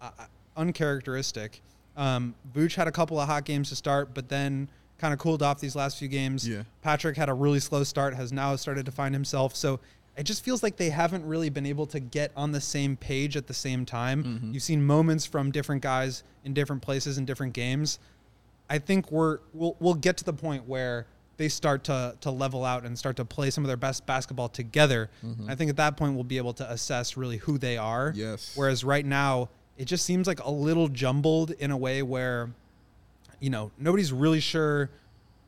uh, 0.00 0.10
uncharacteristic. 0.56 1.60
Um, 1.96 2.34
Vooch 2.54 2.74
had 2.74 2.88
a 2.88 2.92
couple 2.92 3.20
of 3.20 3.28
hot 3.28 3.44
games 3.44 3.68
to 3.68 3.76
start, 3.76 4.14
but 4.14 4.28
then 4.28 4.68
kind 4.98 5.12
of 5.12 5.18
cooled 5.18 5.42
off 5.42 5.60
these 5.60 5.74
last 5.74 5.98
few 5.98 6.08
games. 6.08 6.48
Yeah. 6.48 6.62
Patrick 6.80 7.16
had 7.16 7.28
a 7.28 7.34
really 7.34 7.60
slow 7.60 7.84
start, 7.84 8.14
has 8.14 8.32
now 8.32 8.54
started 8.56 8.86
to 8.86 8.92
find 8.92 9.14
himself. 9.14 9.56
So 9.56 9.80
it 10.16 10.24
just 10.24 10.44
feels 10.44 10.62
like 10.62 10.76
they 10.76 10.90
haven't 10.90 11.26
really 11.26 11.50
been 11.50 11.66
able 11.66 11.86
to 11.86 12.00
get 12.00 12.32
on 12.36 12.52
the 12.52 12.60
same 12.60 12.96
page 12.96 13.36
at 13.36 13.46
the 13.46 13.54
same 13.54 13.84
time. 13.84 14.24
Mm-hmm. 14.24 14.52
You've 14.52 14.62
seen 14.62 14.84
moments 14.84 15.26
from 15.26 15.50
different 15.50 15.82
guys 15.82 16.22
in 16.44 16.54
different 16.54 16.82
places 16.82 17.18
in 17.18 17.24
different 17.24 17.52
games. 17.52 17.98
I 18.70 18.78
think 18.78 19.10
we're 19.10 19.38
we'll 19.52 19.76
we'll 19.80 19.94
get 19.94 20.16
to 20.18 20.24
the 20.24 20.32
point 20.32 20.68
where 20.68 21.06
they 21.42 21.48
start 21.48 21.82
to 21.84 22.16
to 22.20 22.30
level 22.30 22.64
out 22.64 22.84
and 22.84 22.96
start 22.96 23.16
to 23.16 23.24
play 23.24 23.50
some 23.50 23.64
of 23.64 23.68
their 23.68 23.76
best 23.76 24.06
basketball 24.06 24.48
together. 24.48 25.10
I 25.48 25.56
think 25.56 25.70
at 25.70 25.76
that 25.76 25.96
point 25.96 26.14
we'll 26.14 26.22
be 26.22 26.36
able 26.36 26.52
to 26.54 26.70
assess 26.70 27.16
really 27.16 27.38
who 27.38 27.58
they 27.58 27.76
are. 27.76 28.10
Mm-hmm. 28.10 28.20
Yes. 28.20 28.52
Whereas 28.54 28.84
right 28.84 29.04
now 29.04 29.48
it 29.76 29.86
just 29.86 30.04
seems 30.04 30.28
like 30.28 30.38
a 30.44 30.50
little 30.50 30.86
jumbled 30.86 31.50
in 31.50 31.72
a 31.72 31.76
way 31.76 32.02
where 32.02 32.50
you 33.40 33.50
know 33.50 33.72
nobody's 33.76 34.12
really 34.12 34.38
sure 34.38 34.90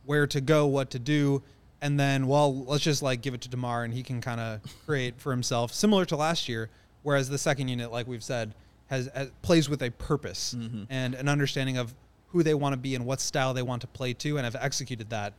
where 0.04 0.26
to 0.26 0.40
go, 0.40 0.66
what 0.66 0.90
to 0.90 0.98
do. 0.98 1.42
And 1.80 2.00
then, 2.00 2.26
well, 2.26 2.64
let's 2.64 2.82
just 2.82 3.02
like 3.02 3.20
give 3.20 3.34
it 3.34 3.42
to 3.42 3.48
Demar, 3.48 3.84
and 3.84 3.94
he 3.94 4.02
can 4.02 4.20
kind 4.20 4.40
of 4.40 4.60
create 4.86 5.20
for 5.20 5.30
himself, 5.30 5.72
similar 5.72 6.04
to 6.06 6.16
last 6.16 6.48
year. 6.48 6.70
Whereas 7.02 7.28
the 7.28 7.38
second 7.38 7.68
unit, 7.68 7.92
like 7.92 8.06
we've 8.08 8.24
said, 8.24 8.54
has, 8.86 9.10
has 9.14 9.30
plays 9.42 9.68
with 9.68 9.82
a 9.82 9.90
purpose 9.90 10.54
and 10.88 11.14
an 11.14 11.28
understanding 11.28 11.76
of 11.76 11.94
who 12.28 12.42
they 12.42 12.54
want 12.54 12.72
to 12.72 12.78
be 12.78 12.94
and 12.94 13.06
what 13.06 13.20
style 13.20 13.54
they 13.54 13.62
want 13.62 13.82
to 13.82 13.86
play 13.86 14.12
to, 14.14 14.38
and 14.38 14.44
have 14.44 14.56
executed 14.58 15.10
that. 15.10 15.34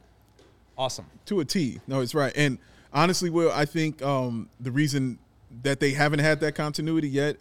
Awesome. 0.77 1.05
to 1.25 1.39
a 1.39 1.45
T. 1.45 1.79
No, 1.87 2.01
it's 2.01 2.13
right. 2.15 2.33
And 2.35 2.57
honestly, 2.93 3.29
Will, 3.29 3.51
I 3.51 3.65
think 3.65 4.01
um, 4.01 4.49
the 4.59 4.71
reason 4.71 5.19
that 5.63 5.79
they 5.79 5.91
haven't 5.91 6.19
had 6.19 6.39
that 6.41 6.55
continuity 6.55 7.07
yet, 7.07 7.37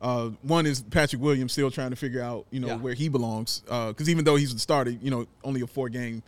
uh, 0.00 0.30
one 0.42 0.64
is 0.66 0.80
Patrick 0.82 1.20
Williams 1.20 1.52
still 1.52 1.70
trying 1.70 1.90
to 1.90 1.96
figure 1.96 2.22
out, 2.22 2.46
you 2.50 2.58
know, 2.60 2.68
Yeah. 2.68 2.76
where 2.76 2.94
he 2.94 3.08
belongs. 3.08 3.60
Because 3.66 4.08
even 4.08 4.24
though 4.24 4.36
he's 4.36 4.52
the 4.54 4.58
starter, 4.60 4.90
you 4.92 5.10
know, 5.10 5.26
only 5.44 5.60
a 5.60 5.66
four 5.66 5.88
game 5.90 6.22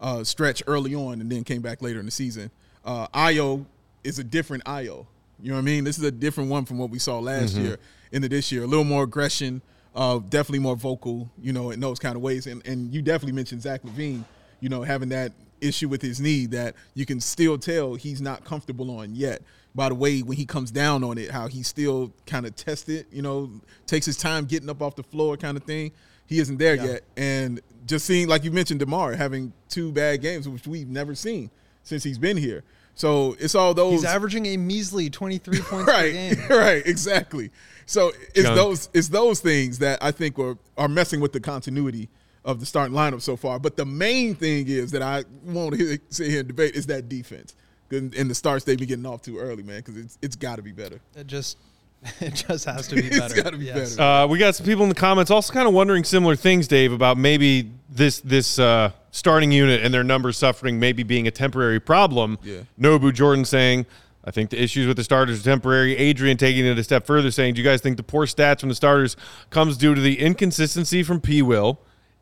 uh, 0.00 0.24
stretch 0.24 0.62
early 0.66 0.94
on, 0.94 1.20
and 1.20 1.30
then 1.30 1.44
came 1.44 1.60
back 1.60 1.82
later 1.82 1.98
in 2.00 2.06
the 2.06 2.12
season. 2.12 2.50
Uh, 2.84 3.06
Ayo 3.08 3.66
is 4.04 4.18
a 4.18 4.24
different 4.24 4.64
Ayo. 4.64 5.06
You 5.42 5.50
know 5.50 5.54
what 5.56 5.58
I 5.58 5.64
mean? 5.64 5.84
This 5.84 5.98
is 5.98 6.04
a 6.04 6.10
different 6.10 6.48
one 6.50 6.64
from 6.64 6.78
what 6.78 6.88
we 6.90 6.98
saw 6.98 7.18
last 7.18 7.54
year 7.56 7.78
into 8.12 8.28
this 8.28 8.50
year. 8.50 8.62
A 8.62 8.66
little 8.66 8.84
more 8.84 9.02
aggression, 9.02 9.60
uh, 9.94 10.18
definitely 10.20 10.60
more 10.60 10.76
vocal, 10.76 11.28
you 11.42 11.52
know, 11.52 11.70
in 11.70 11.80
those 11.80 11.98
kind 11.98 12.16
of 12.16 12.22
ways. 12.22 12.46
And 12.46 12.64
and 12.66 12.94
you 12.94 13.02
definitely 13.02 13.32
mentioned 13.34 13.60
Zach 13.62 13.82
LaVine, 13.82 14.24
you 14.60 14.68
know, 14.68 14.82
having 14.82 15.08
that 15.10 15.32
issue 15.60 15.88
with 15.88 16.02
his 16.02 16.20
knee 16.20 16.46
that 16.46 16.74
you 16.94 17.06
can 17.06 17.20
still 17.20 17.58
tell 17.58 17.94
he's 17.94 18.20
not 18.20 18.44
comfortable 18.44 18.98
on 18.98 19.14
yet. 19.14 19.42
By 19.74 19.88
the 19.90 19.94
way, 19.94 20.20
when 20.20 20.36
he 20.36 20.46
comes 20.46 20.70
down 20.70 21.04
on 21.04 21.18
it, 21.18 21.30
how 21.30 21.46
he 21.46 21.62
still 21.62 22.12
kind 22.26 22.46
of 22.46 22.56
tests 22.56 22.88
it, 22.88 23.06
you 23.12 23.22
know, 23.22 23.50
takes 23.86 24.06
his 24.06 24.16
time 24.16 24.44
getting 24.46 24.68
up 24.68 24.82
off 24.82 24.96
the 24.96 25.02
floor, 25.02 25.36
kind 25.36 25.56
of 25.56 25.64
thing. 25.64 25.92
He 26.26 26.40
isn't 26.40 26.58
there 26.58 26.74
yet, 26.74 27.04
and 27.16 27.60
just 27.86 28.04
seeing, 28.04 28.28
like 28.28 28.44
you 28.44 28.50
mentioned, 28.50 28.80
Demar 28.80 29.14
having 29.14 29.52
two 29.68 29.92
bad 29.92 30.20
games, 30.20 30.46
which 30.48 30.66
we've 30.66 30.88
never 30.88 31.14
seen 31.14 31.50
since 31.82 32.04
he's 32.04 32.18
been 32.18 32.36
here. 32.36 32.64
So 32.94 33.36
it's 33.38 33.54
all 33.54 33.74
those 33.74 33.92
He's 33.92 34.04
averaging 34.04 34.46
a 34.46 34.56
measly 34.56 35.08
23 35.08 35.60
points 35.62 35.70
per 35.70 35.84
right, 35.84 36.12
game. 36.12 36.36
right, 36.50 36.84
exactly. 36.84 37.50
So 37.86 38.12
it's 38.34 38.42
Junk. 38.42 38.56
those 38.56 38.88
it's 38.92 39.08
those 39.08 39.40
things 39.40 39.78
that 39.78 40.02
I 40.02 40.10
think 40.10 40.38
are 40.38 40.58
are 40.76 40.88
messing 40.88 41.20
with 41.20 41.32
the 41.32 41.40
continuity 41.40 42.08
of 42.48 42.58
the 42.60 42.66
starting 42.66 42.96
lineup 42.96 43.20
so 43.20 43.36
far. 43.36 43.58
But 43.60 43.76
the 43.76 43.84
main 43.84 44.34
thing 44.34 44.66
is 44.68 44.90
that 44.92 45.02
I 45.02 45.24
won't 45.44 45.76
hear, 45.76 45.98
sit 46.08 46.28
here 46.30 46.40
and 46.40 46.48
debate 46.48 46.74
is 46.74 46.86
that 46.86 47.08
defense. 47.08 47.54
And 47.90 48.14
and 48.14 48.28
the 48.30 48.34
starts 48.34 48.64
they've 48.64 48.78
been 48.78 48.88
getting 48.88 49.06
off 49.06 49.22
too 49.22 49.38
early, 49.38 49.62
man, 49.62 49.78
because 49.78 49.96
it's 49.96 50.18
it's 50.22 50.34
got 50.36 50.56
to 50.56 50.62
be 50.62 50.72
better. 50.72 50.98
It 51.14 51.26
just, 51.26 51.56
it 52.20 52.34
just 52.48 52.64
has 52.64 52.88
to 52.88 52.94
be 53.00 53.02
It's 53.06 53.18
better. 53.18 53.42
gotta 53.42 53.56
be 53.58 53.66
Yes. 53.66 53.96
better. 53.96 54.02
Uh, 54.02 54.26
we 54.26 54.38
got 54.38 54.54
some 54.56 54.66
people 54.66 54.82
in 54.82 54.88
the 54.88 54.94
comments 54.94 55.30
also 55.30 55.52
kind 55.52 55.68
of 55.68 55.74
wondering 55.74 56.04
similar 56.04 56.36
things, 56.36 56.66
Dave, 56.68 56.92
about 56.92 57.16
maybe 57.18 57.70
this 57.90 58.20
this 58.20 58.58
uh, 58.58 58.90
starting 59.10 59.52
unit 59.52 59.82
and 59.82 59.92
their 59.92 60.04
numbers 60.04 60.36
suffering 60.38 60.80
maybe 60.80 61.02
being 61.02 61.26
a 61.28 61.30
temporary 61.30 61.80
problem. 61.80 62.38
Yeah. 62.42 62.60
Nobu 62.80 63.12
Jordan 63.12 63.44
saying, 63.44 63.84
I 64.24 64.30
think 64.30 64.50
the 64.50 64.62
issues 64.62 64.86
with 64.86 64.96
the 64.98 65.04
starters 65.04 65.40
are 65.40 65.44
temporary. 65.44 65.96
Adrian 65.96 66.36
taking 66.36 66.66
it 66.66 66.78
a 66.78 66.84
step 66.84 67.06
further, 67.06 67.30
saying, 67.30 67.54
Do 67.54 67.62
you 67.62 67.66
guys 67.66 67.80
think 67.80 67.96
the 67.98 68.02
poor 68.02 68.26
stats 68.26 68.60
from 68.60 68.68
the 68.70 68.74
starters 68.74 69.16
comes 69.50 69.76
due 69.78 69.94
to 69.94 70.00
the 70.00 70.18
inconsistency 70.18 71.02
from 71.02 71.20
P. 71.22 71.40
Will 71.42 71.78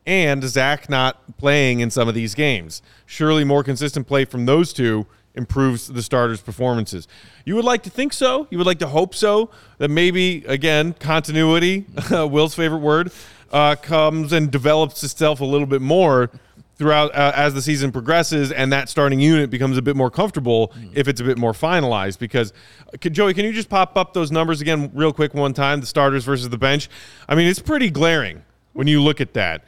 and 0.07 0.43
Zach 0.43 0.89
not 0.89 1.37
playing 1.37 1.81
in 1.81 1.91
some 1.91 2.07
of 2.07 2.15
these 2.15 2.33
games? 2.33 2.81
Surely 3.05 3.43
more 3.43 3.63
consistent 3.63 4.07
play 4.07 4.25
from 4.25 4.47
those 4.47 4.73
two 4.73 5.05
improves 5.35 5.87
the 5.87 6.01
starters' 6.01 6.41
performances. 6.41 7.07
You 7.45 7.55
would 7.55 7.65
like 7.65 7.83
to 7.83 7.89
think 7.89 8.13
so. 8.13 8.47
You 8.49 8.57
would 8.57 8.65
like 8.65 8.79
to 8.79 8.87
hope 8.87 9.13
so. 9.13 9.51
That 9.77 9.89
maybe 9.89 10.43
again 10.47 10.93
continuity, 10.93 11.85
Will's 12.11 12.55
favorite 12.55 12.79
word, 12.79 13.11
uh, 13.51 13.75
comes 13.75 14.33
and 14.33 14.49
develops 14.49 15.03
itself 15.03 15.39
a 15.41 15.45
little 15.45 15.67
bit 15.67 15.81
more 15.81 16.31
throughout 16.77 17.13
uh, 17.15 17.31
as 17.35 17.53
the 17.53 17.61
season 17.61 17.91
progresses, 17.91 18.51
and 18.51 18.71
that 18.71 18.87
starting 18.89 19.19
unit 19.19 19.49
becomes 19.49 19.77
a 19.77 19.81
bit 19.81 19.95
more 19.95 20.11
comfortable 20.11 20.71
if 20.93 21.07
it's 21.07 21.19
a 21.21 21.23
bit 21.23 21.37
more 21.37 21.53
finalized. 21.53 22.19
Because 22.19 22.53
uh, 22.93 22.97
can, 22.99 23.13
Joey, 23.13 23.33
can 23.33 23.45
you 23.45 23.53
just 23.53 23.69
pop 23.69 23.97
up 23.97 24.13
those 24.13 24.31
numbers 24.31 24.61
again 24.61 24.91
real 24.93 25.13
quick 25.13 25.33
one 25.33 25.53
time? 25.53 25.79
The 25.79 25.87
starters 25.87 26.23
versus 26.25 26.49
the 26.49 26.57
bench. 26.57 26.89
I 27.27 27.35
mean, 27.35 27.47
it's 27.47 27.59
pretty 27.59 27.89
glaring 27.89 28.43
when 28.73 28.87
you 28.87 29.01
look 29.01 29.21
at 29.21 29.33
that. 29.33 29.63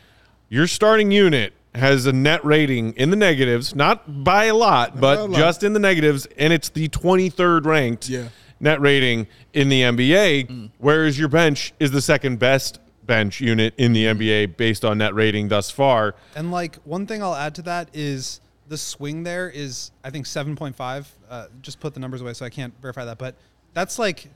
Your 0.49 0.67
starting 0.67 1.11
unit 1.11 1.53
has 1.75 2.05
a 2.07 2.11
net 2.11 2.43
rating 2.43 2.93
in 2.93 3.11
the 3.11 3.15
negatives, 3.15 3.75
not 3.75 4.23
by 4.23 4.45
a 4.45 4.55
lot, 4.55 4.99
but 4.99 5.17
a 5.19 5.23
lot. 5.25 5.37
just 5.37 5.63
in 5.63 5.73
the 5.73 5.79
negatives, 5.79 6.27
and 6.37 6.51
it's 6.51 6.69
the 6.69 6.89
23rd 6.89 7.65
ranked 7.65 8.09
Yeah. 8.09 8.29
net 8.59 8.81
rating 8.81 9.27
in 9.53 9.69
the 9.69 9.83
NBA, 9.83 10.71
whereas 10.79 11.19
your 11.19 11.27
bench 11.29 11.73
is 11.79 11.91
the 11.91 12.01
second 12.01 12.39
best 12.39 12.79
bench 13.05 13.39
unit 13.41 13.73
in 13.77 13.93
the 13.93 14.05
NBA 14.07 14.47
based 14.57 14.83
on 14.83 14.97
net 14.99 15.13
rating 15.13 15.47
thus 15.47 15.69
far. 15.69 16.15
And 16.35 16.51
like 16.51 16.77
one 16.83 17.05
thing 17.05 17.21
I'll 17.23 17.35
add 17.35 17.53
to 17.55 17.61
that 17.63 17.89
is 17.93 18.41
the 18.67 18.77
swing 18.77 19.23
there 19.23 19.49
is 19.49 19.91
I 20.03 20.09
think 20.09 20.25
7.5. 20.25 21.05
Uh, 21.29 21.45
just 21.61 21.79
put 21.79 21.93
the 21.93 21.99
numbers 21.99 22.21
away 22.21 22.33
so 22.33 22.45
I 22.45 22.49
can't 22.49 22.73
verify 22.81 23.05
that, 23.05 23.17
but 23.19 23.35
that's 23.73 23.97
like 23.99 24.29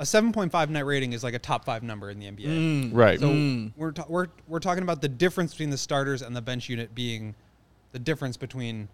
a 0.00 0.02
7.5 0.02 0.70
net 0.70 0.84
rating 0.86 1.12
is 1.12 1.22
like 1.22 1.34
a 1.34 1.38
top 1.38 1.64
five 1.64 1.82
number 1.82 2.10
in 2.10 2.18
the 2.18 2.26
NBA. 2.26 2.90
Right. 2.92 3.20
So 3.20 3.70
we're, 3.76 3.92
ta- 3.92 4.06
we're 4.08 4.26
we're 4.48 4.58
talking 4.58 4.82
about 4.82 5.00
the 5.02 5.08
difference 5.08 5.52
between 5.52 5.70
the 5.70 5.78
starters 5.78 6.22
and 6.22 6.34
the 6.34 6.40
bench 6.42 6.68
unit 6.68 6.94
being 6.94 7.34
the 7.92 7.98
difference 7.98 8.36
between 8.36 8.88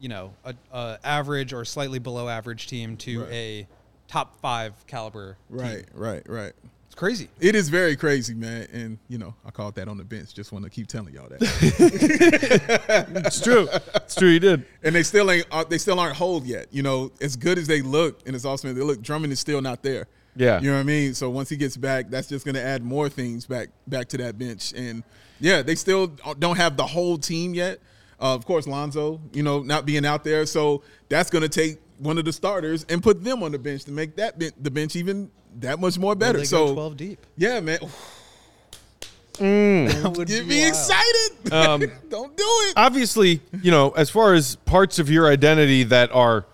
you 0.00 0.08
know 0.08 0.34
a, 0.44 0.54
a 0.72 0.98
average 1.04 1.52
or 1.52 1.64
slightly 1.64 1.98
below 2.00 2.28
average 2.28 2.66
team 2.66 2.96
to 2.98 3.20
Right. 3.22 3.32
a 3.32 3.66
top 4.08 4.36
five 4.40 4.74
caliber. 4.86 5.36
team. 5.48 5.58
Right, 5.60 5.84
right, 5.94 6.22
right. 6.28 6.52
It's 6.86 6.94
crazy. 6.98 7.28
It 7.40 7.54
is 7.54 7.70
very 7.70 7.96
crazy, 7.96 8.34
man. 8.34 8.66
And 8.72 8.98
you 9.08 9.16
know, 9.18 9.34
I 9.46 9.50
called 9.50 9.76
that 9.76 9.88
on 9.88 9.96
the 9.96 10.04
bench. 10.04 10.34
Just 10.34 10.52
want 10.52 10.64
to 10.64 10.70
keep 10.70 10.88
telling 10.88 11.14
y'all 11.14 11.28
that. 11.30 11.40
it's 13.24 13.40
true. 13.40 13.68
It's 13.94 14.14
true. 14.14 14.28
You 14.28 14.40
did. 14.40 14.66
and 14.82 14.94
they 14.94 15.02
still 15.02 15.30
ain't. 15.30 15.46
Uh, 15.50 15.64
they 15.64 15.78
still 15.78 15.98
aren't 16.00 16.16
hold 16.16 16.44
yet. 16.46 16.66
You 16.70 16.82
know, 16.82 17.10
as 17.20 17.36
good 17.36 17.56
as 17.58 17.66
they 17.66 17.80
look, 17.80 18.20
and 18.26 18.34
as 18.34 18.44
awesome 18.44 18.70
as 18.70 18.76
they 18.76 18.82
look, 18.82 19.00
Drummond 19.02 19.32
is 19.32 19.40
still 19.40 19.62
not 19.62 19.82
there. 19.82 20.06
Yeah. 20.34 20.60
you 20.60 20.68
know 20.70 20.74
what 20.76 20.80
I 20.80 20.84
mean. 20.84 21.14
So 21.14 21.28
once 21.30 21.48
he 21.48 21.56
gets 21.56 21.76
back, 21.76 22.08
that's 22.10 22.28
just 22.28 22.44
going 22.44 22.54
to 22.54 22.62
add 22.62 22.82
more 22.82 23.08
things 23.08 23.44
back 23.46 23.68
back 23.86 24.08
to 24.08 24.16
that 24.18 24.38
bench. 24.38 24.72
And 24.74 25.02
yeah, 25.40 25.62
they 25.62 25.74
still 25.74 26.06
don't 26.38 26.56
have 26.56 26.76
the 26.76 26.86
whole 26.86 27.18
team 27.18 27.54
yet. 27.54 27.80
Uh, 28.20 28.34
of 28.34 28.46
course, 28.46 28.66
Lonzo, 28.66 29.20
you 29.32 29.42
know, 29.42 29.60
not 29.62 29.84
being 29.84 30.06
out 30.06 30.22
there, 30.24 30.46
so 30.46 30.82
that's 31.08 31.28
going 31.28 31.42
to 31.42 31.48
take 31.48 31.80
one 31.98 32.18
of 32.18 32.24
the 32.24 32.32
starters 32.32 32.86
and 32.88 33.02
put 33.02 33.22
them 33.24 33.42
on 33.42 33.52
the 33.52 33.58
bench 33.58 33.84
to 33.84 33.90
make 33.92 34.16
that 34.16 34.38
ben- 34.38 34.52
the 34.60 34.70
bench 34.70 34.94
even 34.96 35.30
that 35.60 35.78
much 35.80 35.98
more 35.98 36.14
better. 36.14 36.38
they 36.38 36.44
So 36.44 36.68
go 36.68 36.74
12 36.74 36.96
deep. 36.96 37.26
yeah, 37.36 37.60
man, 37.60 37.78
That 39.38 40.14
would 40.16 40.28
get 40.28 40.42
be 40.44 40.48
me 40.48 40.60
wild. 40.60 40.68
excited. 40.68 41.30
Um, 41.52 41.82
don't 42.08 42.34
do 42.36 42.44
it. 42.46 42.74
Obviously, 42.76 43.40
you 43.62 43.70
know, 43.70 43.90
as 43.90 44.08
far 44.08 44.32
as 44.34 44.56
parts 44.56 44.98
of 44.98 45.10
your 45.10 45.28
identity 45.28 45.82
that 45.84 46.10
are 46.12 46.46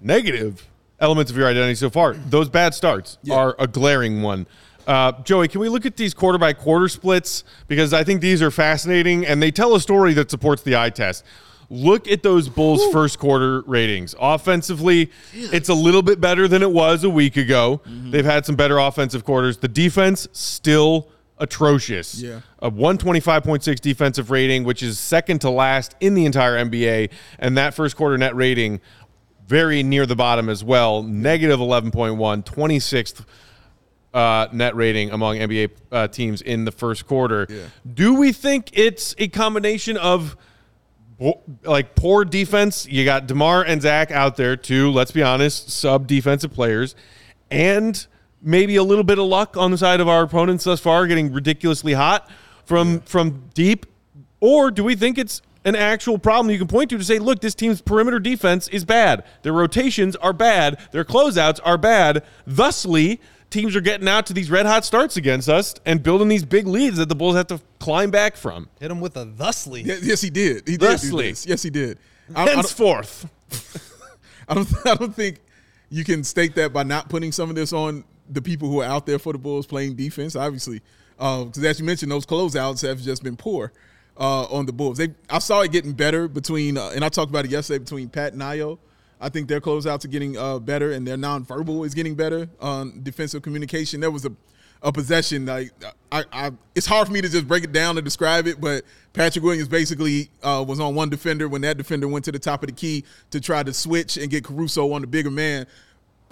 negative 0.00 0.66
elements 1.00 1.30
of 1.30 1.36
your 1.36 1.48
identity 1.48 1.74
so 1.74 1.90
far, 1.90 2.14
those 2.14 2.48
bad 2.48 2.74
starts 2.74 3.18
are 3.30 3.56
a 3.58 3.66
glaring 3.66 4.22
one. 4.22 4.46
Uh, 4.86 5.12
Joey, 5.22 5.48
can 5.48 5.60
we 5.60 5.68
look 5.68 5.86
at 5.86 5.96
these 5.96 6.14
quarter 6.14 6.38
by 6.38 6.52
quarter 6.52 6.88
splits? 6.88 7.44
Because 7.68 7.92
I 7.92 8.02
think 8.04 8.20
these 8.20 8.42
are 8.42 8.50
fascinating 8.50 9.26
and 9.26 9.42
they 9.42 9.50
tell 9.50 9.74
a 9.74 9.80
story 9.80 10.14
that 10.14 10.30
supports 10.30 10.62
the 10.62 10.76
eye 10.76 10.90
test. 10.90 11.24
Look 11.72 12.10
at 12.10 12.24
those 12.24 12.48
Bulls 12.48 12.84
first 12.92 13.20
quarter 13.20 13.60
ratings. 13.62 14.16
Offensively, 14.18 15.12
it's 15.32 15.68
a 15.68 15.74
little 15.74 16.02
bit 16.02 16.20
better 16.20 16.48
than 16.48 16.62
it 16.62 16.72
was 16.72 17.04
a 17.04 17.10
week 17.10 17.36
ago. 17.36 17.80
They've 17.86 18.24
had 18.24 18.44
some 18.44 18.56
better 18.56 18.78
offensive 18.78 19.24
quarters. 19.24 19.58
The 19.58 19.68
defense 19.68 20.26
still 20.32 21.08
atrocious. 21.38 22.20
Yeah. 22.20 22.40
A 22.60 22.70
125.6 22.70 23.80
defensive 23.80 24.30
rating, 24.30 24.64
which 24.64 24.82
is 24.82 24.98
second 24.98 25.40
to 25.40 25.50
last 25.50 25.94
in 26.00 26.14
the 26.14 26.26
entire 26.26 26.56
NBA. 26.64 27.10
And 27.38 27.56
that 27.56 27.72
first 27.74 27.96
quarter 27.96 28.18
net 28.18 28.34
rating, 28.34 28.80
very 29.50 29.82
near 29.82 30.06
the 30.06 30.14
bottom 30.14 30.48
as 30.48 30.62
well. 30.62 31.02
Negative 31.02 31.58
11.1, 31.58 32.44
26th 32.44 33.24
uh, 34.14 34.46
net 34.52 34.76
rating 34.76 35.10
among 35.10 35.38
NBA 35.38 35.70
uh, 35.90 36.06
teams 36.06 36.40
in 36.40 36.64
the 36.64 36.70
first 36.70 37.04
quarter. 37.04 37.48
Do 37.92 38.14
we 38.14 38.32
think 38.32 38.70
it's 38.74 39.16
a 39.18 39.26
combination 39.26 39.96
of 39.96 40.36
like 41.64 41.96
poor 41.96 42.24
defense? 42.24 42.86
You 42.86 43.04
got 43.04 43.26
DeMar 43.26 43.64
and 43.64 43.82
Zach 43.82 44.12
out 44.12 44.36
there, 44.36 44.56
too, 44.56 44.92
let's 44.92 45.10
be 45.10 45.22
honest, 45.22 45.68
sub 45.68 46.06
defensive 46.06 46.52
players, 46.52 46.94
and 47.50 48.06
maybe 48.40 48.76
a 48.76 48.84
little 48.84 49.04
bit 49.04 49.18
of 49.18 49.24
luck 49.24 49.56
on 49.56 49.72
the 49.72 49.78
side 49.78 49.98
of 49.98 50.06
our 50.06 50.22
opponents 50.22 50.62
thus 50.62 50.78
far, 50.78 51.08
getting 51.08 51.32
ridiculously 51.32 51.94
hot 51.94 52.30
from 52.64 53.00
from 53.00 53.50
deep. 53.52 53.86
Or 54.38 54.70
do 54.70 54.84
we 54.84 54.94
think 54.94 55.18
it's 55.18 55.42
an 55.64 55.76
actual 55.76 56.18
problem 56.18 56.50
you 56.50 56.58
can 56.58 56.66
point 56.68 56.90
to 56.90 56.98
to 56.98 57.04
say, 57.04 57.18
look, 57.18 57.40
this 57.40 57.54
team's 57.54 57.80
perimeter 57.82 58.18
defense 58.18 58.68
is 58.68 58.84
bad. 58.84 59.24
Their 59.42 59.52
rotations 59.52 60.16
are 60.16 60.32
bad. 60.32 60.78
Their 60.92 61.04
closeouts 61.04 61.60
are 61.64 61.76
bad. 61.76 62.24
Thusly, 62.46 63.20
teams 63.50 63.76
are 63.76 63.80
getting 63.80 64.08
out 64.08 64.26
to 64.26 64.32
these 64.32 64.50
red 64.50 64.64
hot 64.64 64.84
starts 64.84 65.16
against 65.16 65.48
us 65.48 65.74
and 65.84 66.02
building 66.02 66.28
these 66.28 66.44
big 66.44 66.66
leads 66.66 66.96
that 66.96 67.08
the 67.08 67.14
Bulls 67.14 67.36
have 67.36 67.48
to 67.48 67.60
climb 67.78 68.10
back 68.10 68.36
from. 68.36 68.68
Hit 68.80 68.90
him 68.90 69.00
with 69.00 69.16
a 69.16 69.26
thusly. 69.26 69.82
Ye- 69.82 69.98
Yes, 70.02 70.20
he 70.20 70.30
did. 70.30 70.66
He. 70.66 70.76
Thusly. 70.76 71.10
Do 71.10 71.28
this. 71.30 71.46
Yes, 71.46 71.62
he 71.62 71.70
did. 71.70 71.98
I, 72.34 72.42
I 72.42 72.46
don't, 72.46 72.54
Henceforth. 72.56 73.28
I 74.48 74.54
don't. 74.54 74.68
I 74.86 74.94
don't 74.94 75.14
think 75.14 75.40
you 75.90 76.04
can 76.04 76.24
state 76.24 76.54
that 76.54 76.72
by 76.72 76.84
not 76.84 77.08
putting 77.08 77.32
some 77.32 77.50
of 77.50 77.56
this 77.56 77.72
on 77.72 78.04
the 78.28 78.40
people 78.40 78.68
who 78.70 78.80
are 78.80 78.84
out 78.86 79.06
there 79.06 79.18
for 79.18 79.32
the 79.32 79.38
Bulls 79.38 79.66
playing 79.66 79.96
defense. 79.96 80.36
Obviously, 80.36 80.80
uh, 81.18 81.44
because 81.44 81.64
as 81.64 81.80
you 81.80 81.84
mentioned, 81.84 82.10
those 82.12 82.24
closeouts 82.24 82.86
have 82.86 83.00
just 83.02 83.22
been 83.22 83.36
poor 83.36 83.72
uh, 84.16 84.44
on 84.44 84.66
the 84.66 84.72
Bulls. 84.72 84.98
They, 84.98 85.08
I 85.28 85.38
saw 85.38 85.60
it 85.62 85.72
getting 85.72 85.92
better 85.92 86.28
between, 86.28 86.76
uh, 86.76 86.90
and 86.94 87.04
I 87.04 87.08
talked 87.08 87.30
about 87.30 87.44
it 87.44 87.50
yesterday 87.50 87.78
between 87.78 88.08
Pat 88.08 88.32
and 88.32 88.42
Ayo. 88.42 88.78
I 89.20 89.28
think 89.28 89.48
their 89.48 89.60
closeouts 89.60 90.04
are 90.04 90.08
getting 90.08 90.38
uh, 90.38 90.58
better, 90.58 90.92
and 90.92 91.06
their 91.06 91.16
nonverbal 91.16 91.84
is 91.84 91.94
getting 91.94 92.14
better 92.14 92.48
on 92.60 93.02
defensive 93.02 93.42
communication. 93.42 94.00
There 94.00 94.10
was 94.10 94.24
a 94.24 94.32
a 94.82 94.92
possession. 94.92 95.46
Like 95.46 95.72
I, 96.10 96.24
I, 96.32 96.50
it's 96.74 96.86
hard 96.86 97.06
for 97.06 97.12
me 97.12 97.20
to 97.20 97.28
just 97.28 97.46
break 97.46 97.64
it 97.64 97.72
down 97.72 97.98
and 97.98 98.04
describe 98.04 98.46
it, 98.46 98.60
but 98.60 98.84
Patrick 99.12 99.44
Williams 99.44 99.68
basically 99.68 100.30
uh, 100.42 100.64
was 100.66 100.80
on 100.80 100.94
one 100.94 101.10
defender 101.10 101.48
when 101.48 101.62
that 101.62 101.76
defender 101.76 102.08
went 102.08 102.24
to 102.26 102.32
the 102.32 102.38
top 102.38 102.62
of 102.62 102.68
the 102.68 102.74
key 102.74 103.04
to 103.30 103.40
try 103.40 103.62
to 103.62 103.72
switch 103.72 104.16
and 104.16 104.30
get 104.30 104.44
Caruso 104.44 104.92
on 104.92 105.00
the 105.00 105.06
bigger 105.06 105.30
man. 105.30 105.66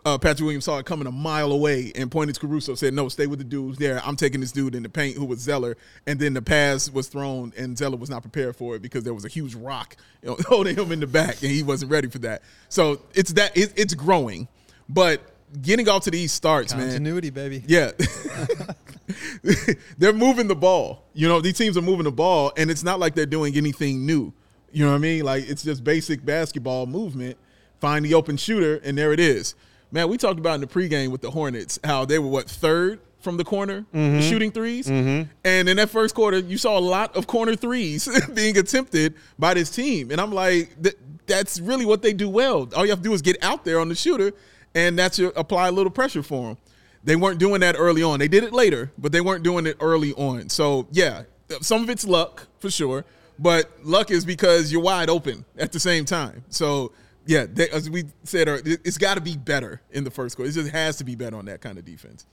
Uh, 0.09 0.17
Patrick 0.17 0.45
Williams 0.45 0.65
saw 0.65 0.79
it 0.79 0.87
coming 0.87 1.07
a 1.07 1.13
mile 1.13 1.53
away 1.53 1.93
and 1.95 2.11
pointed 2.11 2.35
to 2.35 2.41
Caruso, 2.41 2.75
said, 2.75 2.95
"No, 2.95 3.11
stay 3.11 3.27
with 3.27 3.41
the 3.41 3.45
dude 3.45 3.77
there. 3.77 4.01
I'm 4.07 4.17
taking 4.17 4.41
this 4.41 4.53
dude 4.53 4.75
in 4.75 4.83
the 4.83 4.89
paint, 4.89 5.19
who 5.19 5.27
was 5.27 5.41
Zeller." 5.41 5.77
And 6.07 6.19
then 6.19 6.33
the 6.33 6.41
pass 6.41 6.91
was 6.91 7.09
thrown, 7.09 7.53
and 7.59 7.77
Zeller 7.77 7.99
was 7.99 8.09
not 8.09 8.23
prepared 8.23 8.57
for 8.57 8.75
it 8.75 8.81
because 8.81 9.05
there 9.05 9.13
was 9.13 9.27
a 9.27 9.29
huge 9.29 9.55
rock 9.55 9.97
you 10.23 10.31
know, 10.31 10.37
holding 10.47 10.77
him 10.77 10.93
in 10.93 11.01
the 11.01 11.07
back, 11.07 11.43
and 11.43 11.51
he 11.51 11.63
wasn't 11.63 11.91
ready 11.91 12.09
for 12.09 12.21
that. 12.21 12.43
So 12.71 13.03
it's 13.13 13.35
that 13.35 13.55
it, 13.55 13.75
it's 13.77 13.93
growing, 13.93 14.49
but 14.89 15.21
getting 15.61 15.87
off 15.91 16.05
to 16.05 16.11
these 16.11 16.33
starts, 16.33 16.75
man. 16.75 16.89
Continuity, 16.89 17.29
baby. 17.29 17.63
Yeah. 17.67 17.91
they're 19.99 20.15
moving 20.15 20.49
the 20.49 20.57
ball. 20.57 21.05
You 21.13 21.29
know, 21.29 21.43
these 21.43 21.59
teams 21.59 21.77
are 21.77 21.83
moving 21.83 22.05
the 22.05 22.13
ball, 22.13 22.53
and 22.57 22.71
it's 22.71 22.83
not 22.83 22.99
like 22.99 23.15
they're 23.15 23.27
doing 23.27 23.57
anything 23.59 24.07
new. 24.07 24.33
You 24.73 24.87
know 24.87 24.93
what 24.93 24.97
I 24.97 25.01
mean? 25.01 25.25
Like 25.25 25.49
it's 25.51 25.63
just 25.63 25.85
basic 25.85 26.25
basketball 26.25 26.87
movement. 26.87 27.37
Find 27.79 28.07
the 28.07 28.15
open 28.15 28.39
shooter, 28.39 28.77
and 28.83 28.97
there 28.97 29.13
it 29.13 29.21
is. 29.21 29.55
Man, 29.91 30.09
we 30.09 30.17
talked 30.19 30.39
about 30.39 30.55
in 30.55 30.61
the 30.61 30.67
pregame 30.67 31.11
with 31.11 31.23
the 31.23 31.31
Hornets 31.31 31.79
how 31.83 32.05
they 32.05 32.19
were 32.19 32.29
what 32.29 32.49
third 32.49 33.01
from 33.21 33.37
the 33.37 33.45
corner 33.45 33.85
mm-hmm. 33.93 34.21
shooting 34.21 34.53
3s 34.53 34.85
mm-hmm. 34.87 35.31
and 35.45 35.69
in 35.69 35.77
that 35.77 35.91
first 35.91 36.15
quarter, 36.15 36.39
you 36.39 36.57
saw 36.57 36.79
a 36.79 36.81
lot 36.81 37.17
of 37.17 37.27
corner 37.27 37.57
threes 37.57 38.09
being 38.35 38.57
attempted 38.57 39.15
by 39.39 39.55
this 39.55 39.71
team, 39.71 40.11
and 40.11 40.21
I'm 40.21 40.33
like, 40.33 40.81
th- 40.83 40.97
that's 41.27 41.61
really 41.61 41.85
what 41.85 42.01
they 42.03 42.13
do 42.13 42.29
well. 42.29 42.69
All 42.77 42.85
you 42.85 42.91
have 42.91 43.01
to 43.01 43.05
do 43.05 43.13
is 43.13 43.23
get 43.23 43.43
out 43.43 43.65
there 43.65 43.81
on 43.81 43.89
the 43.89 43.95
shooter, 43.95 44.33
and 44.75 44.99
that's 44.99 45.19
your 45.19 45.33
apply 45.37 45.69
a 45.69 45.73
little 45.73 45.91
pressure 45.91 46.23
for 46.23 46.49
them. 46.49 46.59
They 47.05 47.17
weren't 47.17 47.39
doing 47.39 47.61
that 47.61 47.77
early 47.79 48.03
on. 48.03 48.19
They 48.19 48.29
did 48.29 48.45
it 48.45 48.53
later, 48.53 48.93
but 48.99 49.13
they 49.13 49.21
weren't 49.21 49.43
doing 49.43 49.67
it 49.67 49.77
early 49.81 50.13
on. 50.15 50.49
So 50.49 50.87
yeah, 50.91 51.23
some 51.61 51.83
of 51.83 51.91
it's 51.91 52.07
luck 52.07 52.47
for 52.61 52.71
sure, 52.71 53.05
but 53.39 53.71
luck 53.83 54.11
is 54.11 54.25
because 54.25 54.71
you're 54.73 54.83
wide 54.83 55.11
open 55.11 55.45
at 55.57 55.73
the 55.73 55.81
same 55.81 56.05
time. 56.05 56.45
So 56.51 56.93
yeah, 57.29 57.45
they, 57.49 57.69
as 57.69 57.91
we 57.91 58.05
said, 58.25 58.49
it- 58.49 58.81
it's 58.85 58.97
got 58.99 59.15
to 59.17 59.21
be 59.21 59.37
better 59.37 59.83
in 59.93 60.03
the 60.03 60.11
first 60.11 60.35
quarter. 60.35 60.49
It 60.51 60.55
just 60.55 60.71
has 60.71 60.97
to 60.97 61.05
be 61.05 61.15
better 61.15 61.37
on 61.37 61.45
that 61.45 61.61
kind 61.61 61.77
of 61.79 61.85
defense. 61.85 62.27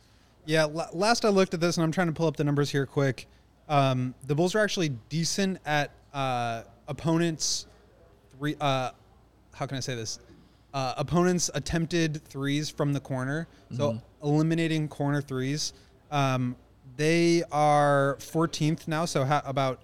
Yeah, 0.45 0.63
la- 0.65 0.87
last 0.93 1.25
I 1.25 1.29
looked 1.29 1.53
at 1.53 1.59
this, 1.59 1.75
and 1.77 1.83
I'm 1.83 1.91
trying 1.91 2.07
to 2.07 2.13
pull 2.13 2.27
up 2.27 2.37
the 2.37 2.43
numbers 2.45 2.69
here 2.71 2.85
quick. 2.85 3.27
Um, 3.67 4.15
the 4.25 4.33
Bulls 4.35 4.55
are 4.55 4.59
actually 4.59 4.89
decent 5.09 5.59
at 5.65 5.91
uh, 6.13 6.63
opponents' 6.87 7.65
three. 8.37 8.55
Uh, 8.61 8.91
how 9.53 9.65
can 9.65 9.75
I 9.77 9.81
say 9.81 9.95
this? 9.95 10.19
Uh, 10.73 10.93
opponents' 10.97 11.49
attempted 11.53 12.23
threes 12.25 12.69
from 12.69 12.93
the 12.93 12.99
corner, 12.99 13.47
so 13.75 14.01
eliminating 14.23 14.87
corner 14.87 15.21
threes. 15.21 15.73
Um, 16.11 16.55
they 16.95 17.43
are 17.51 18.15
14th 18.19 18.87
now, 18.87 19.03
so 19.05 19.25
ha- 19.25 19.41
about 19.45 19.81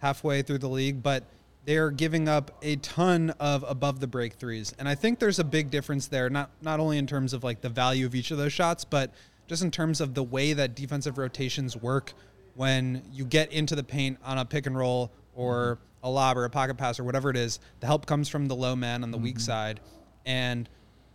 halfway 0.00 0.40
through 0.42 0.58
the 0.58 0.68
league, 0.68 1.02
but 1.02 1.24
they're 1.64 1.90
giving 1.90 2.28
up 2.28 2.50
a 2.62 2.76
ton 2.76 3.30
of 3.40 3.64
above 3.66 4.00
the 4.00 4.06
break 4.06 4.34
threes. 4.34 4.74
And 4.78 4.88
I 4.88 4.94
think 4.94 5.18
there's 5.18 5.38
a 5.38 5.44
big 5.44 5.70
difference 5.70 6.08
there, 6.08 6.28
not 6.28 6.50
not 6.60 6.80
only 6.80 6.98
in 6.98 7.06
terms 7.06 7.32
of 7.32 7.44
like 7.44 7.60
the 7.60 7.68
value 7.68 8.06
of 8.06 8.14
each 8.14 8.30
of 8.30 8.38
those 8.38 8.52
shots, 8.52 8.84
but 8.84 9.12
just 9.46 9.62
in 9.62 9.70
terms 9.70 10.00
of 10.00 10.14
the 10.14 10.22
way 10.22 10.52
that 10.52 10.74
defensive 10.74 11.18
rotations 11.18 11.76
work 11.76 12.12
when 12.54 13.02
you 13.12 13.24
get 13.24 13.52
into 13.52 13.74
the 13.74 13.82
paint 13.82 14.18
on 14.24 14.38
a 14.38 14.44
pick 14.44 14.66
and 14.66 14.76
roll 14.76 15.10
or 15.34 15.78
a 16.02 16.10
lob 16.10 16.36
or 16.36 16.44
a 16.44 16.50
pocket 16.50 16.76
pass 16.76 17.00
or 17.00 17.04
whatever 17.04 17.30
it 17.30 17.36
is, 17.36 17.60
the 17.80 17.86
help 17.86 18.06
comes 18.06 18.28
from 18.28 18.46
the 18.46 18.54
low 18.54 18.76
man 18.76 19.02
on 19.02 19.10
the 19.10 19.18
weak 19.18 19.36
mm-hmm. 19.36 19.42
side. 19.42 19.80
And 20.26 20.68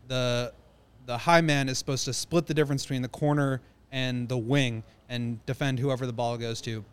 the 0.07 0.53
the 1.05 1.17
high 1.17 1.41
man 1.41 1.69
is 1.69 1.77
supposed 1.77 2.05
to 2.05 2.13
split 2.13 2.45
the 2.45 2.53
difference 2.53 2.83
between 2.83 3.01
the 3.01 3.07
corner 3.07 3.61
and 3.91 4.27
the 4.29 4.37
wing 4.37 4.83
and 5.09 5.43
defend 5.45 5.79
whoever 5.79 6.05
the 6.05 6.13
ball 6.13 6.37
goes 6.37 6.61
to 6.61 6.83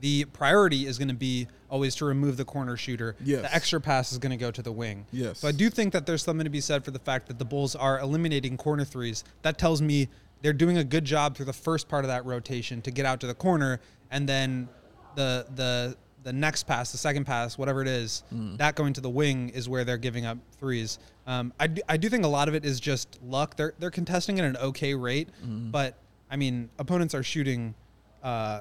the 0.00 0.24
priority 0.26 0.86
is 0.86 0.98
going 0.98 1.08
to 1.08 1.14
be 1.14 1.48
always 1.70 1.94
to 1.96 2.04
remove 2.04 2.36
the 2.36 2.44
corner 2.44 2.76
shooter. 2.76 3.16
Yes. 3.24 3.42
The 3.42 3.54
extra 3.54 3.80
pass 3.80 4.12
is 4.12 4.18
going 4.18 4.30
to 4.30 4.36
go 4.36 4.50
to 4.50 4.62
the 4.62 4.72
wing. 4.72 5.06
Yes. 5.10 5.40
So 5.40 5.48
I 5.48 5.52
do 5.52 5.70
think 5.70 5.92
that 5.92 6.06
there's 6.06 6.22
something 6.22 6.44
to 6.44 6.50
be 6.50 6.60
said 6.60 6.84
for 6.84 6.90
the 6.90 6.98
fact 6.98 7.28
that 7.28 7.38
the 7.38 7.44
Bulls 7.44 7.74
are 7.74 7.98
eliminating 8.00 8.56
corner 8.56 8.84
threes. 8.84 9.24
That 9.42 9.58
tells 9.58 9.80
me 9.80 10.08
they're 10.42 10.52
doing 10.52 10.78
a 10.78 10.84
good 10.84 11.04
job 11.04 11.36
through 11.36 11.46
the 11.46 11.52
first 11.52 11.88
part 11.88 12.04
of 12.04 12.08
that 12.08 12.24
rotation 12.26 12.82
to 12.82 12.90
get 12.90 13.06
out 13.06 13.20
to 13.20 13.26
the 13.26 13.34
corner, 13.34 13.80
and 14.10 14.28
then 14.28 14.68
the 15.14 15.46
the 15.54 15.96
the 16.24 16.32
next 16.32 16.64
pass, 16.64 16.90
the 16.90 16.98
second 16.98 17.24
pass, 17.24 17.56
whatever 17.56 17.80
it 17.82 17.88
is, 17.88 18.24
that 18.56 18.74
going 18.74 18.92
to 18.92 19.00
the 19.00 19.08
wing 19.08 19.48
is 19.50 19.68
where 19.68 19.84
they're 19.84 19.96
giving 19.96 20.26
up 20.26 20.36
threes. 20.58 20.98
Um, 21.26 21.52
I, 21.60 21.68
do, 21.68 21.82
I 21.88 21.96
do 21.96 22.08
think 22.08 22.24
a 22.24 22.28
lot 22.28 22.48
of 22.48 22.54
it 22.54 22.64
is 22.64 22.80
just 22.80 23.18
luck. 23.22 23.56
They're 23.56 23.74
they're 23.78 23.90
contesting 23.90 24.38
at 24.38 24.44
an 24.44 24.56
okay 24.58 24.94
rate, 24.94 25.28
but 25.42 25.96
I 26.30 26.36
mean 26.36 26.68
opponents 26.78 27.14
are 27.14 27.22
shooting. 27.22 27.74
Uh, 28.22 28.60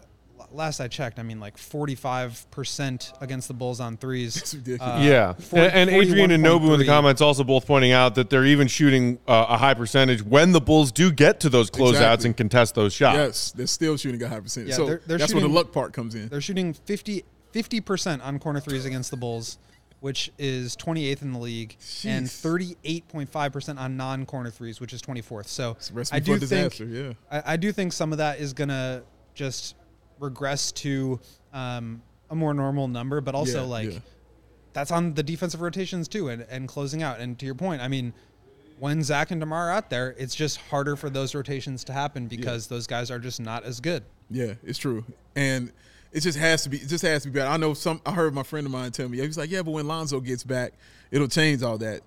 last 0.51 0.79
I 0.79 0.87
checked, 0.87 1.19
I 1.19 1.23
mean 1.23 1.39
like 1.39 1.57
45% 1.57 3.21
against 3.21 3.47
the 3.47 3.53
Bulls 3.53 3.79
on 3.79 3.97
threes. 3.97 4.37
It's 4.45 4.53
ridiculous. 4.53 4.93
Uh, 4.95 5.01
yeah, 5.03 5.33
40 5.33 5.65
and, 5.65 5.73
and 5.75 5.89
Adrian 5.89 6.31
and 6.31 6.43
Nobu 6.43 6.73
in 6.73 6.79
the 6.79 6.85
comments 6.85 7.21
also 7.21 7.43
both 7.43 7.65
pointing 7.65 7.91
out 7.91 8.15
that 8.15 8.29
they're 8.29 8.45
even 8.45 8.67
shooting 8.67 9.19
uh, 9.27 9.45
a 9.49 9.57
high 9.57 9.73
percentage 9.73 10.21
when 10.23 10.51
the 10.51 10.61
Bulls 10.61 10.91
do 10.91 11.11
get 11.11 11.39
to 11.41 11.49
those 11.49 11.69
closeouts 11.71 11.89
Exactly. 11.89 12.25
and 12.27 12.37
contest 12.37 12.75
those 12.75 12.93
shots. 12.93 13.17
Yes, 13.17 13.51
they're 13.51 13.67
still 13.67 13.97
shooting 13.97 14.21
a 14.23 14.27
high 14.29 14.39
percentage. 14.39 14.69
Yeah, 14.69 14.75
so 14.75 14.85
they're- 14.85 15.01
they're 15.05 15.17
that's 15.17 15.33
where 15.33 15.41
the 15.41 15.47
luck 15.49 15.71
part 15.71 15.93
comes 15.93 16.15
in. 16.15 16.27
They're 16.29 16.41
shooting 16.41 16.73
50 16.73 17.23
percent 17.81 18.21
on 18.21 18.39
corner 18.39 18.59
threes 18.59 18.85
against 18.85 19.11
the 19.11 19.17
Bulls, 19.17 19.57
which 20.01 20.31
is 20.37 20.75
28th 20.75 21.21
in 21.21 21.31
the 21.31 21.39
league, 21.39 21.77
and 22.03 22.25
38.5 22.25 23.51
percent 23.53 23.79
on 23.79 23.97
non-corner 23.97 24.49
threes, 24.51 24.79
which 24.79 24.93
is 24.93 25.01
24th. 25.01 25.47
So 25.47 25.77
I 26.11 26.19
do 26.19 26.37
for 26.37 26.45
think 26.45 26.79
yeah. 26.79 27.13
I, 27.31 27.53
I 27.53 27.57
do 27.57 27.71
think 27.71 27.93
some 27.93 28.11
of 28.11 28.17
that 28.19 28.39
is 28.39 28.53
gonna 28.53 29.03
just 29.33 29.75
regress 30.19 30.71
to 30.73 31.19
um, 31.53 32.01
a 32.29 32.35
more 32.35 32.53
normal 32.53 32.87
number, 32.87 33.21
but 33.21 33.35
also 33.35 33.61
Yeah, 33.63 33.69
like 33.69 33.91
yeah. 33.93 33.99
that's 34.73 34.91
on 34.91 35.13
the 35.13 35.23
defensive 35.23 35.61
rotations 35.61 36.07
too, 36.07 36.29
and, 36.29 36.45
and 36.49 36.67
closing 36.67 37.03
out. 37.03 37.19
And 37.19 37.37
to 37.39 37.45
your 37.45 37.55
point, 37.55 37.81
I 37.81 37.87
mean. 37.87 38.13
When 38.77 39.01
Zach 39.03 39.31
and 39.31 39.39
Demar 39.39 39.69
are 39.69 39.71
out 39.71 39.89
there, 39.89 40.13
it's 40.17 40.35
just 40.35 40.57
harder 40.57 40.97
for 40.97 41.09
those 41.09 41.33
rotations 41.33 41.85
to 41.85 41.93
happen 41.93 42.27
because 42.27 42.67
those 42.67 42.87
guys 42.87 43.09
are 43.09 43.19
just 43.19 43.39
not 43.39 43.63
as 43.63 43.79
good. 43.79 44.03
Yeah, 44.29 44.55
it's 44.65 44.77
true, 44.77 45.05
and 45.33 45.71
it 46.11 46.19
just 46.19 46.37
has 46.37 46.63
to 46.63 46.69
be. 46.69 46.79
It 46.79 46.89
just 46.89 47.01
has 47.03 47.23
to 47.23 47.29
be 47.29 47.39
better. 47.39 47.49
I 47.49 47.55
know 47.55 47.73
some. 47.73 48.01
I 48.05 48.11
heard 48.11 48.33
my 48.33 48.43
friend 48.43 48.65
of 48.67 48.73
mine 48.73 48.91
tell 48.91 49.07
me. 49.07 49.19
He 49.21 49.25
was 49.25 49.37
like, 49.37 49.49
"Yeah, 49.49 49.61
but 49.61 49.71
when 49.71 49.87
Lonzo 49.87 50.19
gets 50.19 50.43
back, 50.43 50.73
it'll 51.09 51.29
change 51.29 51.63
all 51.63 51.77
that." 51.77 52.01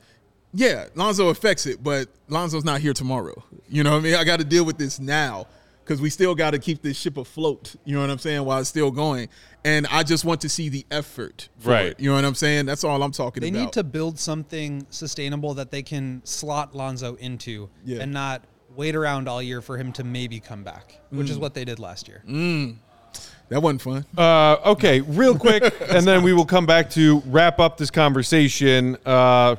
Yeah, 0.52 0.88
Lonzo 0.94 1.28
affects 1.30 1.64
it, 1.64 1.82
but 1.82 2.10
Lonzo's 2.28 2.66
not 2.66 2.82
here 2.82 2.92
tomorrow. 2.92 3.42
You 3.70 3.82
know 3.82 3.92
what 3.92 4.00
I 4.00 4.02
mean? 4.02 4.14
I 4.16 4.24
got 4.24 4.38
to 4.40 4.44
deal 4.44 4.66
with 4.66 4.76
this 4.76 5.00
now 5.00 5.46
because 5.88 6.02
we 6.02 6.10
still 6.10 6.34
got 6.34 6.50
to 6.50 6.58
keep 6.58 6.82
this 6.82 6.98
ship 6.98 7.16
afloat. 7.16 7.74
You 7.86 7.94
know 7.94 8.02
what 8.02 8.10
I'm 8.10 8.18
saying? 8.18 8.44
While 8.44 8.60
it's 8.60 8.68
still 8.68 8.90
going, 8.90 9.30
and 9.64 9.86
I 9.90 10.02
just 10.02 10.22
want 10.22 10.42
to 10.42 10.48
see 10.48 10.68
the 10.68 10.84
effort. 10.90 11.48
For 11.58 11.70
Right. 11.70 11.86
It. 11.86 12.00
You 12.00 12.10
know 12.10 12.16
what 12.16 12.26
I'm 12.26 12.34
saying? 12.34 12.66
That's 12.66 12.84
all 12.84 13.02
I'm 13.02 13.10
talking 13.10 13.40
They 13.40 13.48
about. 13.48 13.58
They 13.58 13.64
need 13.64 13.72
to 13.72 13.84
build 13.84 14.18
something 14.18 14.86
sustainable 14.90 15.54
that 15.54 15.70
they 15.70 15.82
can 15.82 16.20
slot 16.24 16.74
Lonzo 16.74 17.14
into 17.14 17.70
Yeah. 17.86 18.02
and 18.02 18.12
not 18.12 18.42
wait 18.76 18.94
around 18.94 19.28
all 19.28 19.42
year 19.42 19.62
for 19.62 19.78
him 19.78 19.92
to 19.92 20.04
maybe 20.04 20.40
come 20.40 20.62
back, 20.62 21.00
which 21.10 21.30
is 21.30 21.38
what 21.38 21.54
they 21.54 21.64
did 21.64 21.78
last 21.78 22.06
year. 22.06 22.22
That 23.48 23.62
wasn't 23.62 23.80
fun. 23.80 24.04
Uh, 24.16 24.56
okay, 24.72 25.00
real 25.00 25.36
quick, 25.38 25.74
and 25.88 26.06
then 26.06 26.22
we 26.22 26.34
will 26.34 26.44
come 26.44 26.66
back 26.66 26.90
to 26.90 27.22
wrap 27.26 27.58
up 27.58 27.78
this 27.78 27.90
conversation. 27.90 28.98
Uh, 29.06 29.56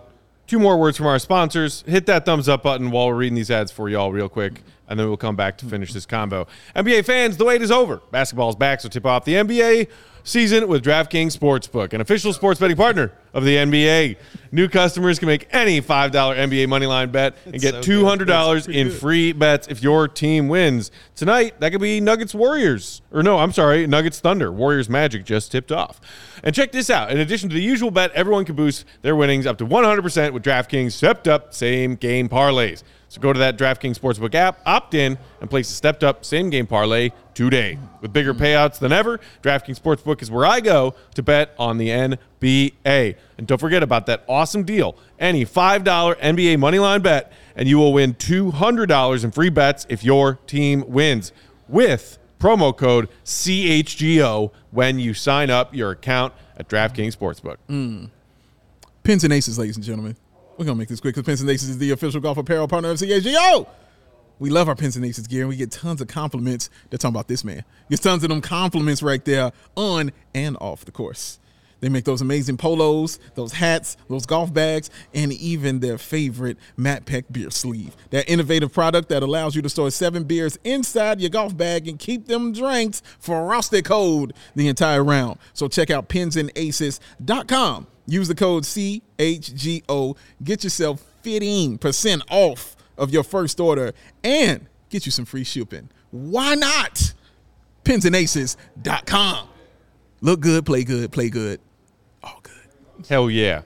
two 0.49 0.59
more 0.59 0.77
words 0.77 0.97
from 0.97 1.05
our 1.05 1.19
sponsors. 1.19 1.83
Hit 1.87 2.07
that 2.07 2.25
thumbs 2.25 2.49
up 2.49 2.63
button 2.63 2.89
while 2.89 3.07
we're 3.07 3.15
reading 3.15 3.35
these 3.35 3.51
ads 3.51 3.71
for 3.71 3.87
y'all, 3.87 4.11
real 4.11 4.27
quick. 4.27 4.63
and 4.87 4.99
then 4.99 5.07
we'll 5.07 5.17
come 5.17 5.35
back 5.35 5.55
to 5.59 5.67
finish 5.67 5.93
this 5.93 6.07
combo. 6.07 6.47
NBA 6.75 7.05
fans, 7.05 7.37
the 7.37 7.45
wait 7.45 7.61
is 7.61 7.69
over. 7.69 8.01
Basketball's 8.09 8.55
back, 8.55 8.81
so 8.81 8.89
tip 8.89 9.05
off 9.05 9.23
the 9.23 9.35
NBA 9.35 9.87
season 10.23 10.67
with 10.67 10.83
DraftKings 10.83 11.37
Sportsbook, 11.37 11.93
an 11.93 12.01
official 12.01 12.33
sports 12.33 12.59
betting 12.59 12.77
partner 12.77 13.11
of 13.33 13.43
the 13.43 13.55
NBA. 13.55 14.17
New 14.51 14.67
customers 14.67 15.19
can 15.19 15.27
make 15.27 15.47
any 15.51 15.81
$5 15.81 16.11
NBA 16.11 16.67
moneyline 16.67 17.11
bet 17.11 17.35
and 17.45 17.59
get 17.59 17.83
so 17.83 17.91
$200 17.91 18.73
in 18.73 18.89
free 18.91 19.31
bets 19.31 19.67
if 19.67 19.83
your 19.83 20.07
team 20.07 20.47
wins. 20.47 20.91
Tonight, 21.15 21.59
that 21.59 21.71
could 21.71 21.81
be 21.81 21.99
Nuggets 21.99 22.33
Warriors. 22.33 23.01
Or 23.11 23.21
no, 23.21 23.37
I'm 23.39 23.51
sorry, 23.51 23.85
Nuggets 23.85 24.19
Thunder. 24.19 24.51
Warriors 24.51 24.89
Magic 24.89 25.25
just 25.25 25.51
tipped 25.51 25.71
off. 25.71 26.01
And 26.43 26.55
check 26.55 26.71
this 26.71 26.89
out. 26.89 27.11
In 27.11 27.19
addition 27.19 27.49
to 27.49 27.55
the 27.55 27.61
usual 27.61 27.91
bet, 27.91 28.11
everyone 28.13 28.45
can 28.45 28.55
boost 28.55 28.85
their 29.01 29.15
winnings 29.15 29.45
up 29.45 29.57
to 29.59 29.65
100% 29.65 30.33
with 30.33 30.43
DraftKings 30.43 30.93
stepped 30.93 31.27
up 31.27 31.53
same 31.53 31.95
game 31.95 32.29
parlays. 32.29 32.83
So 33.09 33.19
go 33.19 33.33
to 33.33 33.39
that 33.39 33.57
DraftKings 33.57 33.99
Sportsbook 33.99 34.35
app, 34.35 34.59
opt 34.67 34.93
in, 34.93 35.17
and 35.41 35.49
place 35.49 35.69
a 35.69 35.73
stepped 35.73 36.03
up 36.03 36.23
same 36.23 36.51
game 36.51 36.67
parlay 36.67 37.11
today. 37.33 37.79
With 38.01 38.13
bigger 38.13 38.33
hmm. 38.33 38.41
payouts 38.41 38.77
than 38.77 38.91
ever, 38.91 39.19
DraftKings 39.41 39.79
Sportsbook 39.79 40.21
is 40.21 40.29
where 40.29 40.45
I 40.45 40.59
go 40.61 40.93
to 41.15 41.23
bet 41.23 41.55
on 41.57 41.79
the 41.79 41.89
NBA. 41.89 43.15
And 43.37 43.47
don't 43.47 43.57
forget 43.57 43.81
about 43.81 44.05
that 44.05 44.23
awesome 44.29 44.63
deal. 44.63 44.95
Any 45.17 45.43
$5 45.43 45.83
NBA 45.83 46.57
moneyline 46.57 47.01
bet, 47.01 47.33
and 47.55 47.67
you 47.67 47.79
will 47.79 47.93
win 47.93 48.13
$200 48.13 49.23
in 49.23 49.31
free 49.31 49.49
bets 49.49 49.87
if 49.89 50.03
your 50.03 50.35
team 50.45 50.83
wins 50.87 51.33
with 51.67 52.19
promo 52.39 52.75
code 52.77 53.09
CHGO 53.25 54.51
when 54.69 54.99
you 54.99 55.15
sign 55.15 55.49
up 55.49 55.73
your 55.73 55.91
account 55.91 56.33
at 56.57 56.69
DraftKings 56.69 57.17
Sportsbook. 57.17 57.57
Hmm. 57.67 58.05
Pins 59.01 59.23
and 59.23 59.33
Aces, 59.33 59.57
ladies 59.57 59.77
and 59.77 59.83
gentlemen. 59.83 60.15
We're 60.59 60.65
gonna 60.65 60.77
make 60.77 60.89
this 60.89 60.99
quick 60.99 61.15
because 61.15 61.25
Pins 61.25 61.39
and 61.39 61.49
Aces 61.49 61.69
is 61.69 61.77
the 61.77 61.91
official 61.91 62.19
golf 62.19 62.37
apparel 62.37 62.67
partner 62.67 62.91
of 62.91 62.97
CHGO. 62.97 63.65
We 64.39 64.49
love 64.49 64.67
our 64.67 64.75
Pins 64.75 64.97
and 64.97 65.05
Aces 65.05 65.25
gear, 65.25 65.43
and 65.43 65.49
we 65.49 65.55
get 65.55 65.71
tons 65.71 66.01
of 66.01 66.09
compliments. 66.09 66.69
They're 66.89 66.97
talking 66.97 67.15
about 67.15 67.29
this 67.29 67.45
man. 67.45 67.63
Get 67.89 68.01
tons 68.01 68.25
of 68.25 68.29
them 68.29 68.41
compliments 68.41 69.01
right 69.01 69.23
there 69.23 69.53
on 69.77 70.11
and 70.35 70.57
off 70.59 70.83
the 70.83 70.91
course. 70.91 71.39
They 71.79 71.87
make 71.87 72.03
those 72.03 72.19
amazing 72.19 72.57
polos, 72.57 73.19
those 73.35 73.53
hats, 73.53 73.95
those 74.09 74.25
golf 74.25 74.53
bags, 74.53 74.89
and 75.13 75.31
even 75.31 75.79
their 75.79 75.97
favorite 75.97 76.57
Matt 76.75 77.05
Peck 77.05 77.31
beer 77.31 77.51
sleeve. 77.51 77.95
That 78.09 78.29
innovative 78.29 78.73
product 78.73 79.07
that 79.07 79.23
allows 79.23 79.55
you 79.55 79.61
to 79.61 79.69
store 79.69 79.91
seven 79.91 80.25
beers 80.25 80.59
inside 80.65 81.21
your 81.21 81.29
golf 81.29 81.55
bag 81.55 81.87
and 81.87 81.97
keep 81.97 82.27
them 82.27 82.51
drinks 82.51 83.01
frosty 83.17 83.81
cold 83.81 84.33
the 84.55 84.67
entire 84.67 85.05
round. 85.05 85.39
So 85.53 85.69
check 85.69 85.89
out 85.89 86.09
pinsandaces.com. 86.09 87.87
Use 88.09 88.27
the 88.27 88.35
code 88.35 88.63
CHGO. 88.63 90.17
Get 90.43 90.63
yourself 90.63 91.03
15% 91.23 92.21
off 92.29 92.75
of 92.97 93.11
your 93.11 93.23
first 93.23 93.59
order 93.59 93.93
and 94.23 94.65
get 94.89 95.05
you 95.05 95.11
some 95.11 95.25
free 95.25 95.43
shipping. 95.43 95.89
Why 96.11 96.55
not? 96.55 97.13
Pinsandaces.com. 97.83 99.47
Look 100.21 100.39
good, 100.41 100.65
play 100.65 100.83
good, 100.83 101.11
play 101.11 101.29
good. 101.29 101.59
All 102.23 102.39
good. 102.43 103.05
Hell 103.07 103.29
yeah. 103.29 103.61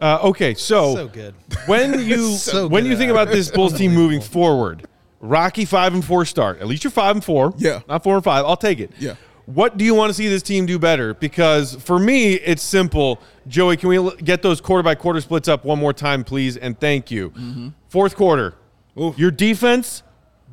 Uh, 0.00 0.18
okay, 0.22 0.54
so, 0.54 0.94
So 0.94 1.08
good. 1.08 1.34
when 1.66 2.00
you 2.06 2.28
So 2.36 2.68
when 2.68 2.84
good 2.84 2.90
you 2.90 2.96
think 2.96 3.10
about 3.10 3.28
this 3.28 3.50
Bulls 3.50 3.76
team 3.76 3.92
moving 3.94 4.20
forward, 4.20 4.86
Rocky 5.20 5.64
five 5.64 5.92
and 5.92 6.04
four 6.04 6.24
start. 6.24 6.60
At 6.60 6.66
least 6.66 6.84
you're 6.84 6.90
five 6.90 7.16
and 7.16 7.24
four. 7.24 7.52
Yeah. 7.58 7.80
not 7.88 8.02
four 8.02 8.14
and 8.14 8.24
five. 8.24 8.44
I'll 8.46 8.56
take 8.56 8.78
it. 8.80 8.90
Yeah. 8.98 9.16
What 9.54 9.76
do 9.76 9.84
you 9.84 9.94
want 9.94 10.10
to 10.10 10.14
see 10.14 10.28
this 10.28 10.42
team 10.42 10.66
do 10.66 10.78
better? 10.78 11.14
Because 11.14 11.74
for 11.76 11.98
me, 11.98 12.34
it's 12.34 12.62
simple. 12.62 13.20
Joey, 13.48 13.76
can 13.76 13.88
we 13.88 14.16
get 14.16 14.42
those 14.42 14.60
quarter 14.60 14.82
by 14.82 14.94
quarter 14.94 15.20
splits 15.20 15.48
up 15.48 15.64
one 15.64 15.78
more 15.78 15.92
time, 15.92 16.22
please? 16.24 16.56
And 16.56 16.78
thank 16.78 17.10
you. 17.10 17.30
Mm-hmm. 17.30 17.68
Fourth 17.88 18.14
quarter, 18.14 18.54
Oof. 19.00 19.18
your 19.18 19.30
defense 19.30 20.02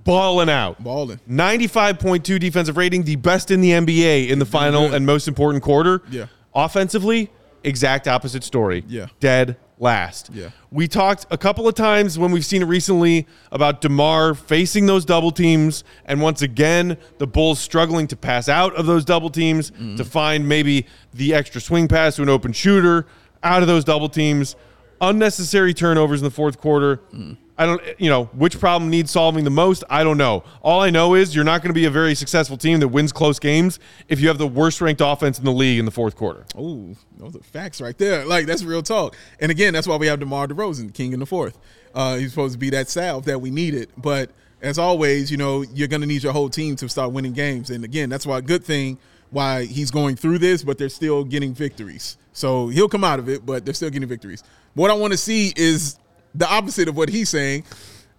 balling 0.03 0.49
out. 0.49 0.83
Balling. 0.83 1.19
95.2 1.29 2.39
defensive 2.39 2.77
rating, 2.77 3.03
the 3.03 3.17
best 3.17 3.51
in 3.51 3.61
the 3.61 3.71
NBA 3.71 4.29
in 4.29 4.39
the 4.39 4.45
final 4.45 4.87
good. 4.87 4.95
and 4.95 5.05
most 5.05 5.27
important 5.27 5.63
quarter. 5.63 6.01
Yeah. 6.09 6.27
Offensively, 6.55 7.29
exact 7.63 8.07
opposite 8.07 8.43
story. 8.43 8.83
Yeah. 8.87 9.07
Dead 9.19 9.57
last. 9.79 10.29
Yeah. 10.33 10.49
We 10.71 10.87
talked 10.87 11.25
a 11.29 11.37
couple 11.37 11.67
of 11.67 11.75
times 11.75 12.17
when 12.17 12.31
we've 12.31 12.45
seen 12.45 12.61
it 12.61 12.65
recently 12.65 13.27
about 13.51 13.81
DeMar 13.81 14.33
facing 14.33 14.85
those 14.87 15.05
double 15.05 15.31
teams 15.31 15.83
and 16.05 16.21
once 16.21 16.41
again 16.41 16.97
the 17.19 17.27
Bulls 17.27 17.59
struggling 17.59 18.07
to 18.07 18.15
pass 18.15 18.49
out 18.49 18.75
of 18.75 18.85
those 18.85 19.05
double 19.05 19.29
teams 19.29 19.71
Mm-hmm. 19.71 19.95
to 19.97 20.03
find 20.05 20.47
maybe 20.49 20.85
the 21.13 21.33
extra 21.33 21.61
swing 21.61 21.87
pass 21.87 22.15
to 22.15 22.21
an 22.23 22.29
open 22.29 22.53
shooter 22.53 23.05
out 23.43 23.61
of 23.61 23.67
those 23.67 23.83
double 23.83 24.09
teams. 24.09 24.55
Unnecessary 25.01 25.73
turnovers 25.73 26.21
in 26.21 26.25
the 26.25 26.31
fourth 26.31 26.59
quarter. 26.59 26.97
Mm. 27.13 27.37
I 27.59 27.65
don't, 27.65 27.81
you 27.97 28.09
know, 28.09 28.25
which 28.25 28.59
problem 28.59 28.91
needs 28.91 29.09
solving 29.09 29.43
the 29.43 29.49
most? 29.49 29.83
I 29.89 30.03
don't 30.03 30.17
know. 30.17 30.43
All 30.61 30.79
I 30.79 30.91
know 30.91 31.15
is 31.15 31.33
you're 31.33 31.43
not 31.43 31.61
going 31.61 31.71
to 31.71 31.73
be 31.73 31.85
a 31.85 31.89
very 31.89 32.13
successful 32.13 32.55
team 32.55 32.79
that 32.81 32.89
wins 32.89 33.11
close 33.11 33.39
games 33.39 33.79
if 34.07 34.19
you 34.19 34.27
have 34.27 34.37
the 34.37 34.47
worst 34.47 34.79
ranked 34.79 35.01
offense 35.03 35.39
in 35.39 35.45
the 35.45 35.51
league 35.51 35.79
in 35.79 35.85
the 35.85 35.91
fourth 35.91 36.15
quarter. 36.15 36.45
Oh, 36.55 36.95
those 37.17 37.35
are 37.35 37.39
facts 37.39 37.81
right 37.81 37.97
there. 37.97 38.25
Like 38.25 38.45
that's 38.45 38.63
real 38.63 38.83
talk. 38.83 39.15
And 39.39 39.51
again, 39.51 39.73
that's 39.73 39.87
why 39.87 39.95
we 39.95 40.05
have 40.05 40.19
DeMar 40.19 40.47
DeRozan, 40.47 40.93
king 40.93 41.13
in 41.13 41.19
the 41.19 41.25
fourth. 41.25 41.57
Uh, 41.95 42.17
he's 42.17 42.29
supposed 42.29 42.53
to 42.53 42.59
be 42.59 42.69
that 42.69 42.89
salve 42.89 43.25
that 43.25 43.39
we 43.39 43.49
needed. 43.49 43.89
But 43.97 44.29
as 44.61 44.77
always, 44.77 45.31
you 45.31 45.37
know, 45.37 45.63
you're 45.63 45.87
going 45.87 46.01
to 46.01 46.07
need 46.07 46.21
your 46.21 46.33
whole 46.33 46.49
team 46.49 46.75
to 46.75 46.89
start 46.89 47.11
winning 47.11 47.33
games. 47.33 47.71
And 47.71 47.83
again, 47.83 48.09
that's 48.09 48.27
why 48.27 48.37
a 48.37 48.41
good 48.41 48.63
thing 48.63 48.99
why 49.29 49.65
he's 49.65 49.91
going 49.91 50.15
through 50.15 50.37
this, 50.37 50.63
but 50.63 50.77
they're 50.77 50.89
still 50.89 51.23
getting 51.23 51.53
victories. 51.53 52.17
So 52.33 52.67
he'll 52.67 52.87
come 52.87 53.03
out 53.03 53.19
of 53.19 53.27
it, 53.27 53.45
but 53.45 53.65
they're 53.65 53.73
still 53.73 53.89
getting 53.89 54.07
victories. 54.07 54.43
What 54.77 54.91
I 54.91 54.93
want 54.93 55.11
to 55.11 55.17
see 55.17 55.51
is 55.55 55.97
the 56.35 56.47
opposite 56.47 56.87
of 56.87 56.95
what 56.95 57.09
he's 57.09 57.29
saying 57.29 57.63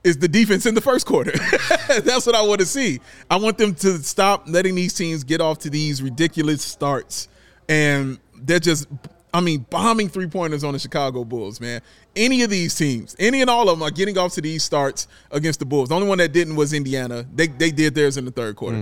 is 0.03 0.19
the 0.19 0.27
defense 0.27 0.67
in 0.67 0.75
the 0.75 0.81
first 0.81 1.07
quarter. 1.07 1.31
That's 1.89 2.27
what 2.27 2.35
I 2.35 2.43
want 2.43 2.59
to 2.59 2.67
see. 2.67 2.99
I 3.31 3.37
want 3.37 3.59
them 3.59 3.77
to 3.77 3.99
stop 3.99 4.43
letting 4.49 4.75
these 4.75 4.93
teams 4.93 5.23
get 5.23 5.41
off 5.41 5.61
to 5.61 5.71
these 5.71 6.03
ridiculous 6.03 6.61
starts. 6.61 7.29
And 7.69 8.19
they're 8.35 8.59
just, 8.59 8.89
I 9.33 9.41
mean, 9.41 9.67
bombing 9.71 10.09
three 10.09 10.27
pointers 10.27 10.65
on 10.65 10.73
the 10.73 10.81
Chicago 10.81 11.23
Bulls, 11.23 11.61
man. 11.61 11.81
Any 12.17 12.43
of 12.43 12.51
these 12.51 12.75
teams, 12.75 13.15
any 13.21 13.41
and 13.41 13.49
all 13.49 13.69
of 13.69 13.79
them 13.79 13.87
are 13.87 13.93
getting 13.93 14.19
off 14.19 14.35
to 14.35 14.41
these 14.41 14.65
starts 14.65 15.07
against 15.31 15.61
the 15.61 15.65
Bulls. 15.65 15.91
The 15.91 15.95
only 15.95 16.09
one 16.09 16.19
that 16.19 16.33
didn't 16.33 16.57
was 16.57 16.73
Indiana. 16.73 17.25
They, 17.33 17.47
they 17.47 17.71
did 17.71 17.95
theirs 17.95 18.17
in 18.17 18.25
the 18.25 18.33
third 18.33 18.57
quarter. 18.57 18.79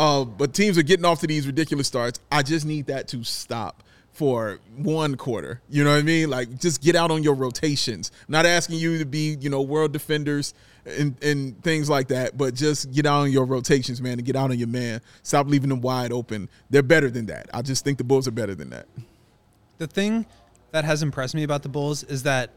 Uh, 0.00 0.24
but 0.24 0.52
teams 0.52 0.76
are 0.78 0.82
getting 0.82 1.04
off 1.04 1.20
to 1.20 1.28
these 1.28 1.46
ridiculous 1.46 1.86
starts. 1.86 2.18
I 2.32 2.42
just 2.42 2.66
need 2.66 2.86
that 2.86 3.06
to 3.08 3.22
stop 3.22 3.84
for 4.12 4.58
one 4.76 5.16
quarter. 5.16 5.60
You 5.68 5.84
know 5.84 5.90
what 5.90 5.98
I 5.98 6.02
mean? 6.02 6.30
Like 6.30 6.58
just 6.58 6.82
get 6.82 6.96
out 6.96 7.10
on 7.10 7.22
your 7.22 7.34
rotations. 7.34 8.12
I'm 8.28 8.32
not 8.32 8.46
asking 8.46 8.78
you 8.78 8.98
to 8.98 9.04
be, 9.04 9.36
you 9.40 9.50
know, 9.50 9.62
world 9.62 9.92
defenders 9.92 10.54
and, 10.84 11.16
and 11.22 11.62
things 11.62 11.88
like 11.88 12.08
that, 12.08 12.36
but 12.36 12.54
just 12.54 12.92
get 12.92 13.06
out 13.06 13.20
on 13.20 13.30
your 13.30 13.44
rotations, 13.44 14.00
man, 14.00 14.14
and 14.14 14.24
get 14.24 14.36
out 14.36 14.50
on 14.50 14.58
your 14.58 14.68
man. 14.68 15.00
Stop 15.22 15.46
leaving 15.46 15.68
them 15.68 15.80
wide 15.80 16.12
open. 16.12 16.48
They're 16.70 16.82
better 16.82 17.10
than 17.10 17.26
that. 17.26 17.48
I 17.52 17.62
just 17.62 17.84
think 17.84 17.98
the 17.98 18.04
Bulls 18.04 18.26
are 18.26 18.32
better 18.32 18.54
than 18.54 18.70
that. 18.70 18.86
the 19.78 19.86
thing 19.86 20.26
that 20.72 20.84
has 20.84 21.02
impressed 21.02 21.34
me 21.34 21.42
about 21.42 21.62
the 21.62 21.68
Bulls 21.68 22.02
is 22.04 22.22
that 22.24 22.50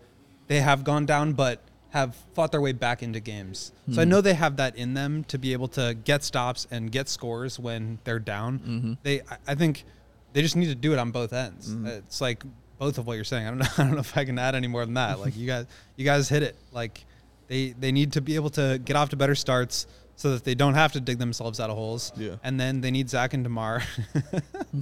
they 0.48 0.60
have 0.60 0.84
gone 0.84 1.06
down, 1.06 1.34
but 1.34 1.60
have 1.90 2.16
fought 2.34 2.52
their 2.52 2.62
way 2.62 2.72
back 2.72 3.04
into 3.04 3.20
games. 3.20 3.72
So 3.92 4.02
I 4.02 4.04
hmm. 4.04 4.10
know 4.10 4.22
they 4.22 4.34
have 4.34 4.58
that 4.58 4.76
in 4.76 4.96
them 4.96 5.24
to 5.26 5.38
be 5.38 5.54
able 5.54 5.68
to 5.70 5.96
get 6.04 6.24
stops 6.24 6.68
and 6.72 6.92
get 6.92 7.08
scores 7.08 7.60
when 7.60 8.00
they're 8.04 8.18
down. 8.18 8.60
Mm-hmm. 8.60 8.94
They, 9.04 9.22
I- 9.22 9.38
I 9.50 9.56
think, 9.56 9.86
they 10.34 10.42
just 10.42 10.56
need 10.56 10.68
to 10.68 10.76
do 10.76 10.94
it 10.94 11.00
on 11.00 11.12
both 11.12 11.32
ends. 11.34 11.74
It's 11.86 12.22
like 12.22 12.44
both 12.78 12.98
of 12.98 13.08
what 13.08 13.14
you're 13.14 13.24
saying. 13.24 13.48
I 13.48 13.50
don't 13.50 13.60
know. 13.60 13.66
I 13.78 13.84
don't 13.84 13.94
know 13.94 14.00
if 14.00 14.18
I 14.18 14.26
can 14.26 14.38
add 14.38 14.56
any 14.56 14.68
more 14.68 14.86
than 14.86 14.96
that. 14.96 15.20
Like 15.20 15.38
you 15.38 15.48
guys, 15.48 15.66
you 15.96 16.06
guys 16.06 16.30
hit 16.30 16.44
it. 16.44 16.56
Like 16.72 17.06
they, 17.48 17.72
they 17.72 17.92
need 17.92 18.14
to 18.14 18.22
be 18.22 18.36
able 18.36 18.50
to 18.52 18.80
get 18.84 18.96
off 18.96 19.10
to 19.10 19.16
better 19.16 19.36
starts 19.36 19.88
so 20.16 20.32
that 20.34 20.44
they 20.44 20.56
don't 20.56 20.76
have 20.76 20.92
to 20.94 21.00
dig 21.00 21.18
themselves 21.18 21.60
out 21.60 21.70
of 21.70 21.76
holes. 21.76 22.12
Yeah. 22.16 22.36
And 22.44 22.60
then 22.60 22.82
they 22.82 22.92
need 22.92 23.10
Zach 23.10 23.34
and 23.34 23.44
Demar. 23.44 23.84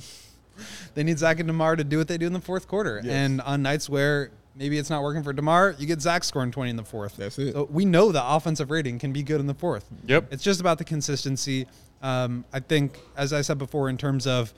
they 0.93 1.04
need 1.04 1.18
Zach 1.20 1.39
and 1.39 1.47
Demar 1.47 1.76
to 1.76 1.84
do 1.84 1.97
what 1.97 2.08
they 2.08 2.18
do 2.18 2.28
in 2.28 2.34
the 2.34 2.41
fourth 2.41 2.68
quarter. 2.68 3.02
And 3.06 3.41
on 3.41 3.62
nights 3.62 3.89
where 3.89 4.32
maybe 4.56 4.78
it's 4.78 4.89
not 4.89 5.04
working 5.04 5.24
for 5.24 5.32
Demar, 5.32 5.76
you 5.80 5.88
get 5.88 6.02
Zach 6.02 6.24
scoring 6.24 6.52
20 6.52 6.72
in 6.72 6.76
the 6.76 6.84
fourth. 6.84 7.18
That's 7.18 7.39
it. 7.39 7.54
So 7.54 7.68
we 7.72 7.86
know 7.86 8.12
the 8.12 8.24
offensive 8.26 8.72
rating 8.72 8.99
can 8.99 9.14
be 9.14 9.24
good 9.24 9.39
in 9.39 9.47
the 9.47 9.54
fourth. 9.54 9.86
Yep. 10.06 10.28
It's 10.32 10.43
just 10.43 10.60
about 10.60 10.78
the 10.78 10.84
consistency. 10.84 11.68
Um, 12.02 12.45
I 12.52 12.60
think, 12.60 12.99
as 13.16 13.32
I 13.32 13.41
said 13.41 13.58
before, 13.58 13.88
in 13.89 13.97
terms 13.97 14.28
of 14.28 14.54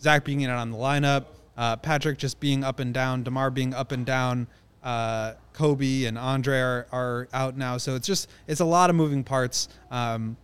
Zach 0.00 0.24
being 0.24 0.40
in 0.40 0.50
on 0.50 0.70
the 0.70 0.76
lineup, 0.76 1.26
uh, 1.56 1.76
Patrick 1.76 2.18
just 2.18 2.40
being 2.40 2.64
up 2.64 2.80
and 2.80 2.94
down, 2.94 3.22
Demar 3.22 3.50
being 3.50 3.74
up 3.74 3.92
and 3.92 4.06
down, 4.06 4.46
uh, 4.82 5.34
Coby 5.54 6.06
and 6.06 6.16
Andre 6.16 6.58
are, 6.58 6.86
are 6.92 7.28
out 7.32 7.56
now. 7.56 7.76
So 7.76 7.94
it's 7.96 8.06
just 8.06 8.30
it's 8.46 8.60
a 8.60 8.64
lot 8.64 8.90
of 8.90 8.96
moving 8.96 9.22
parts. 9.22 9.68
Um, 9.90 10.36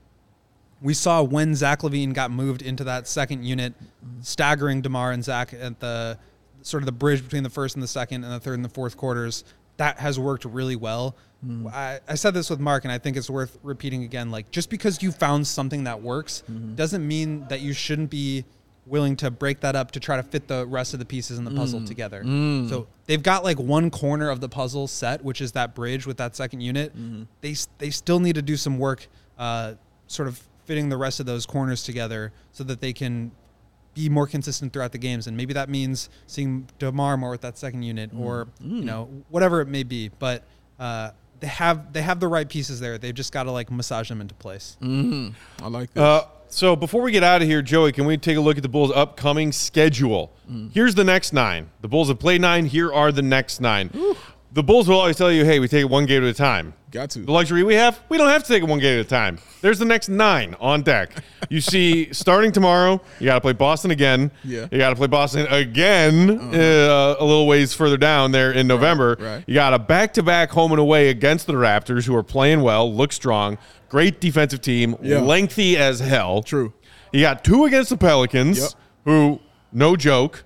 we 0.82 0.92
saw 0.92 1.22
when 1.22 1.54
Zach 1.54 1.80
LaVine 1.80 2.12
got 2.12 2.30
moved 2.30 2.60
into 2.60 2.84
that 2.84 3.08
second 3.08 3.44
unit, 3.44 3.72
staggering 4.20 4.82
Demar 4.82 5.12
and 5.12 5.24
Zach 5.24 5.54
at 5.54 5.80
the 5.80 6.18
sort 6.60 6.82
of 6.82 6.86
the 6.86 6.92
bridge 6.92 7.22
between 7.22 7.42
the 7.42 7.50
first 7.50 7.76
and 7.76 7.82
the 7.82 7.88
second 7.88 8.24
and 8.24 8.32
the 8.32 8.40
third 8.40 8.54
and 8.54 8.64
the 8.64 8.68
fourth 8.68 8.96
quarters. 8.96 9.44
That 9.78 9.98
has 9.98 10.18
worked 10.18 10.44
really 10.44 10.76
well. 10.76 11.16
I, 11.68 12.00
I 12.08 12.14
said 12.14 12.34
this 12.34 12.50
with 12.50 12.60
Mark, 12.60 12.84
and 12.84 12.92
I 12.92 12.98
think 12.98 13.16
it's 13.16 13.30
worth 13.30 13.58
repeating 13.62 14.04
again. 14.04 14.30
Like, 14.30 14.50
just 14.50 14.68
because 14.68 15.02
you 15.02 15.12
found 15.12 15.46
something 15.46 15.84
that 15.84 16.02
works 16.02 16.42
doesn't 16.74 17.06
mean 17.06 17.46
that 17.48 17.60
you 17.60 17.72
shouldn't 17.72 18.10
be 18.10 18.44
willing 18.86 19.16
to 19.16 19.30
break 19.30 19.60
that 19.60 19.74
up 19.74 19.90
to 19.92 20.00
try 20.00 20.16
to 20.16 20.22
fit 20.22 20.46
the 20.48 20.64
rest 20.66 20.92
of 20.94 21.00
the 21.00 21.04
pieces 21.04 21.38
in 21.38 21.44
the 21.44 21.50
puzzle 21.50 21.84
together. 21.84 22.22
So 22.68 22.86
they've 23.06 23.22
got 23.22 23.42
like 23.44 23.58
one 23.58 23.90
corner 23.90 24.30
of 24.30 24.40
the 24.40 24.48
puzzle 24.48 24.86
set, 24.86 25.24
which 25.24 25.40
is 25.40 25.52
that 25.52 25.74
bridge 25.74 26.06
with 26.06 26.16
that 26.18 26.36
second 26.36 26.60
unit. 26.60 26.92
They 27.40 27.50
s- 27.52 27.68
they 27.78 27.90
still 27.90 28.20
need 28.20 28.36
to 28.36 28.42
do 28.42 28.56
some 28.56 28.78
work 28.78 29.08
uh, 29.38 29.74
sort 30.06 30.28
of 30.28 30.40
fitting 30.66 30.88
the 30.88 30.96
rest 30.96 31.20
of 31.20 31.26
those 31.26 31.46
corners 31.46 31.82
together 31.82 32.32
so 32.52 32.64
that 32.64 32.80
they 32.80 32.92
can 32.92 33.32
be 33.94 34.08
more 34.08 34.26
consistent 34.26 34.72
throughout 34.72 34.92
the 34.92 34.98
games. 34.98 35.26
And 35.26 35.36
maybe 35.36 35.54
that 35.54 35.68
means 35.68 36.08
seeing 36.26 36.68
Demar 36.78 37.16
more 37.16 37.30
with 37.30 37.40
that 37.40 37.56
second 37.58 37.82
unit, 37.82 38.10
or 38.16 38.48
you 38.60 38.84
know 38.84 39.08
whatever 39.30 39.60
it 39.60 39.68
may 39.68 39.82
be. 39.84 40.10
But 40.18 40.44
uh, 40.78 41.10
they 41.40 41.46
have 41.48 41.92
they 41.92 42.02
have 42.02 42.20
the 42.20 42.28
right 42.28 42.48
pieces 42.48 42.78
there. 42.80 42.98
They've 42.98 43.14
just 43.14 43.32
got 43.32 43.44
to 43.44 43.50
like 43.52 43.70
massage 43.70 44.08
them 44.08 44.20
into 44.20 44.34
place. 44.34 44.76
I 45.62 45.68
like 45.68 45.92
that. 45.94 46.02
Uh, 46.02 46.26
so 46.48 46.76
before 46.76 47.02
we 47.02 47.12
get 47.12 47.22
out 47.22 47.42
of 47.42 47.48
here, 47.48 47.62
Joey, 47.62 47.92
can 47.92 48.06
we 48.06 48.16
take 48.16 48.36
a 48.36 48.40
look 48.40 48.56
at 48.56 48.62
the 48.62 48.68
Bulls' 48.68 48.92
upcoming 48.92 49.52
schedule? 49.52 50.32
Mm. 50.50 50.72
Here's 50.72 50.94
the 50.94 51.04
next 51.04 51.32
nine. 51.32 51.70
The 51.80 51.88
Bulls 51.88 52.08
have 52.08 52.18
played 52.18 52.40
nine. 52.40 52.66
Here 52.66 52.92
are 52.92 53.12
the 53.12 53.22
next 53.22 53.60
nine. 53.60 53.90
The 54.52 54.62
Bulls 54.62 54.88
will 54.88 54.98
always 54.98 55.16
tell 55.16 55.30
you, 55.30 55.44
"Hey, 55.44 55.58
we 55.58 55.68
take 55.68 55.82
it 55.82 55.90
one 55.90 56.06
game 56.06 56.22
at 56.22 56.30
a 56.30 56.34
time." 56.34 56.72
Got 56.90 57.10
to. 57.10 57.18
The 57.18 57.32
luxury 57.32 57.62
we 57.62 57.74
have, 57.74 58.00
we 58.08 58.16
don't 58.16 58.30
have 58.30 58.42
to 58.42 58.48
take 58.48 58.62
it 58.62 58.66
one 58.66 58.78
game 58.78 58.98
at 58.98 59.04
a 59.04 59.08
time. 59.08 59.38
There's 59.60 59.78
the 59.78 59.84
next 59.84 60.08
nine 60.08 60.56
on 60.60 60.80
deck. 60.82 61.10
You 61.50 61.60
see, 61.72 62.10
starting 62.14 62.52
tomorrow, 62.52 63.02
you 63.20 63.26
got 63.26 63.34
to 63.34 63.40
play 63.42 63.52
Boston 63.52 63.90
again. 63.90 64.30
Yeah. 64.44 64.60
Uh-huh. 64.60 64.68
You 64.72 64.78
got 64.78 64.90
to 64.90 64.96
play 64.96 65.08
Boston 65.08 65.46
again 65.50 66.30
uh, 66.54 67.16
a 67.18 67.24
little 67.24 67.46
ways 67.46 67.74
further 67.74 67.98
down 67.98 68.32
there 68.32 68.50
in 68.52 68.66
November. 68.66 69.16
right. 69.20 69.44
You 69.46 69.52
got 69.54 69.74
a 69.74 69.78
back 69.78 70.14
to 70.14 70.22
back 70.22 70.50
home 70.50 70.72
and 70.72 70.80
away 70.80 71.10
against 71.10 71.46
the 71.46 71.52
Raptors, 71.52 72.06
who 72.06 72.16
are 72.16 72.22
playing 72.22 72.62
well, 72.62 72.90
look 72.90 73.12
strong, 73.12 73.58
great 73.90 74.20
defensive 74.20 74.62
team, 74.62 74.96
Yeah. 75.02 75.18
lengthy 75.20 75.76
as 75.76 76.00
hell. 76.00 76.42
True. 76.42 76.72
You 77.12 77.20
got 77.20 77.44
two 77.44 77.66
against 77.66 77.90
the 77.90 77.96
Pelicans, 77.98 78.58
Yep. 78.58 78.70
who, 79.04 79.40
no 79.70 79.96
joke. 79.96 80.44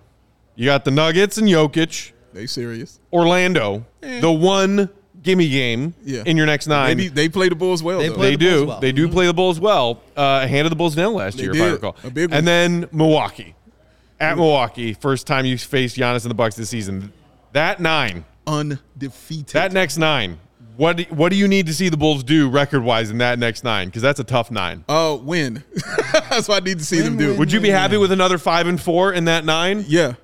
You 0.56 0.64
got 0.66 0.84
the 0.84 0.90
Nuggets 0.90 1.38
and 1.38 1.46
Jokic. 1.46 2.10
They 2.32 2.46
serious. 2.46 3.00
Orlando, 3.12 3.84
the 4.00 4.30
one 4.30 4.88
gimme 5.22 5.48
game 5.48 5.94
Eh. 5.98 6.02
Yeah. 6.16 6.22
in 6.26 6.36
your 6.36 6.46
next 6.46 6.66
nine. 6.66 6.96
They, 6.96 7.04
be- 7.04 7.08
they 7.08 7.28
play 7.28 7.48
the 7.48 7.54
Bulls 7.54 7.82
well. 7.82 7.98
They 7.98 8.10
play 8.10 8.34
They 8.34 8.36
the 8.36 8.50
Bulls 8.50 8.60
do. 8.62 8.66
well. 8.68 8.80
They 8.80 8.92
do 8.92 9.08
play 9.08 9.26
the 9.26 9.34
Bulls 9.34 9.60
well. 9.60 10.00
Uh, 10.16 10.46
handed 10.46 10.70
the 10.70 10.76
Bulls 10.76 10.94
an 10.96 11.02
L 11.02 11.14
last 11.14 11.36
They 11.36 11.42
year, 11.44 11.54
if 11.54 11.60
I 11.62 11.66
recall. 11.72 11.96
A 12.04 12.10
big 12.10 12.30
one. 12.30 12.38
And 12.38 12.46
then 12.46 12.88
Milwaukee. 12.92 13.54
At 14.18 14.36
Milwaukee, 14.36 14.92
first 14.94 15.26
time 15.26 15.44
you 15.46 15.56
faced 15.58 15.96
Giannis 15.96 16.22
and 16.24 16.30
the 16.30 16.34
Bucks 16.34 16.54
this 16.54 16.68
season. 16.68 17.12
That 17.52 17.80
nine, 17.80 18.24
undefeated. 18.46 19.48
that 19.54 19.72
next 19.72 19.96
nine. 19.98 20.38
What 20.76 20.96
do, 20.98 21.02
what 21.10 21.30
do 21.30 21.36
you 21.36 21.46
need 21.48 21.66
to 21.66 21.74
see 21.74 21.88
the 21.90 21.96
Bulls 21.96 22.22
do 22.24 22.48
record 22.48 22.82
wise 22.82 23.10
in 23.10 23.18
that 23.18 23.38
next 23.38 23.64
nine? 23.64 23.88
Because 23.88 24.00
that's 24.02 24.20
a 24.20 24.24
tough 24.24 24.50
nine. 24.50 24.84
Oh, 24.88 25.16
win. 25.16 25.62
That's 26.30 26.48
what 26.48 26.62
I 26.62 26.64
need 26.64 26.78
to 26.78 26.84
see 26.84 27.00
them 27.00 27.16
do. 27.18 27.28
win. 27.30 27.38
Would 27.38 27.52
you 27.52 27.60
be 27.60 27.68
happy 27.70 27.96
with 27.98 28.12
another 28.12 28.38
five 28.38 28.66
and 28.66 28.80
four 28.80 29.12
in 29.12 29.26
that 29.26 29.44
nine? 29.44 29.84
Yeah. 29.88 30.14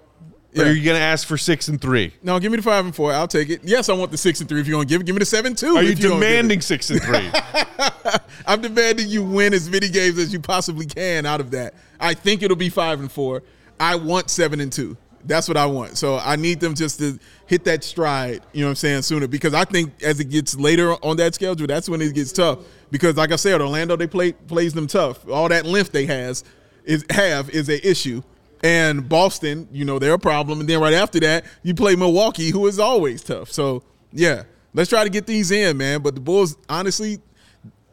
Or 0.57 0.65
are 0.65 0.73
you 0.73 0.85
going 0.85 0.97
to 0.97 1.03
ask 1.03 1.27
for 1.27 1.37
six 1.37 1.69
and 1.69 1.81
three? 1.81 2.15
No, 2.23 2.39
give 2.39 2.51
me 2.51 2.57
the 2.57 2.63
five 2.63 2.85
and 2.85 2.95
four. 2.95 3.13
I'll 3.13 3.29
take 3.29 3.51
it. 3.51 3.61
Yes, 3.63 3.89
I 3.89 3.93
want 3.93 4.11
the 4.11 4.17
six 4.17 4.41
and 4.41 4.49
three. 4.49 4.61
If 4.61 4.67
you're 4.67 4.77
gonna 4.77 4.87
give 4.87 5.01
it, 5.01 5.05
give 5.07 5.15
me 5.15 5.21
the 5.21 5.27
seven 5.27 5.55
two. 5.55 5.77
Are 5.77 5.83
you 5.83 5.91
you're 5.91 5.95
gonna 5.95 6.03
give 6.03 6.13
it. 6.13 6.15
demanding 6.15 6.61
six 6.61 6.91
and 6.91 7.03
three? 7.03 7.31
I'm 8.47 8.61
demanding 8.61 9.09
you 9.09 9.23
win 9.23 9.53
as 9.55 9.69
many 9.69 9.89
games 9.89 10.19
as 10.19 10.33
you 10.33 10.41
possibly 10.41 10.87
can 10.87 11.27
out 11.27 11.41
of 11.41 11.51
that. 11.51 11.75
I 12.01 12.15
think 12.15 12.43
it'll 12.43 12.57
be 12.57 12.69
five 12.69 13.01
and 13.01 13.11
four. 13.11 13.43
I 13.79 13.97
want 13.97 14.31
seven 14.31 14.61
and 14.61 14.73
two. 14.73 14.97
That's 15.25 15.49
what 15.49 15.57
I 15.57 15.67
want. 15.67 15.99
So 15.99 16.19
I 16.19 16.37
need 16.37 16.61
them 16.61 16.75
just 16.75 17.01
to 17.01 17.19
hit 17.47 17.65
that 17.65 17.83
stride, 17.83 18.43
you 18.53 18.61
know 18.61 18.69
what 18.69 18.71
I'm 18.71 18.77
saying, 18.77 19.03
sooner. 19.03 19.27
Because 19.27 19.55
I 19.55 19.65
think 19.65 20.03
as 20.03 20.21
it 20.21 20.27
gets 20.27 20.55
later 20.57 20.93
on 21.05 21.17
that 21.17 21.35
schedule, 21.35 21.67
that's 21.67 21.89
when 21.89 22.01
it 22.01 22.15
gets 22.15 22.31
tough. 22.33 22.61
Because 22.91 23.17
like 23.17 23.33
I 23.33 23.37
said, 23.37 23.61
Orlando 23.61 23.97
they 23.97 24.07
play 24.07 24.33
plays 24.33 24.73
them 24.73 24.87
tough. 24.87 25.29
All 25.29 25.49
that 25.49 25.67
length 25.67 25.93
they 25.93 26.07
has 26.07 26.45
is 26.85 27.05
have 27.11 27.51
is 27.51 27.69
a 27.69 27.89
issue. 27.89 28.23
And 28.63 29.09
Boston, 29.09 29.69
you 29.71 29.85
know, 29.85 29.99
they're 29.99 30.15
a 30.15 30.19
problem. 30.19 30.61
And 30.61 30.69
then 30.69 30.81
right 30.81 30.95
after 30.95 31.21
that, 31.21 31.45
you 31.63 31.75
play 31.75 31.95
Milwaukee, 31.95 32.51
who 32.51 32.67
is 32.67 32.79
always 32.79 33.23
tough. 33.23 33.53
So 33.53 33.83
yeah, 34.13 34.45
let's 34.75 34.91
try 34.91 35.05
to 35.05 35.11
get 35.11 35.27
these 35.27 35.51
in, 35.51 35.77
man. 35.77 36.03
But 36.03 36.15
the 36.15 36.21
Bulls, 36.21 36.57
honestly, 36.69 37.19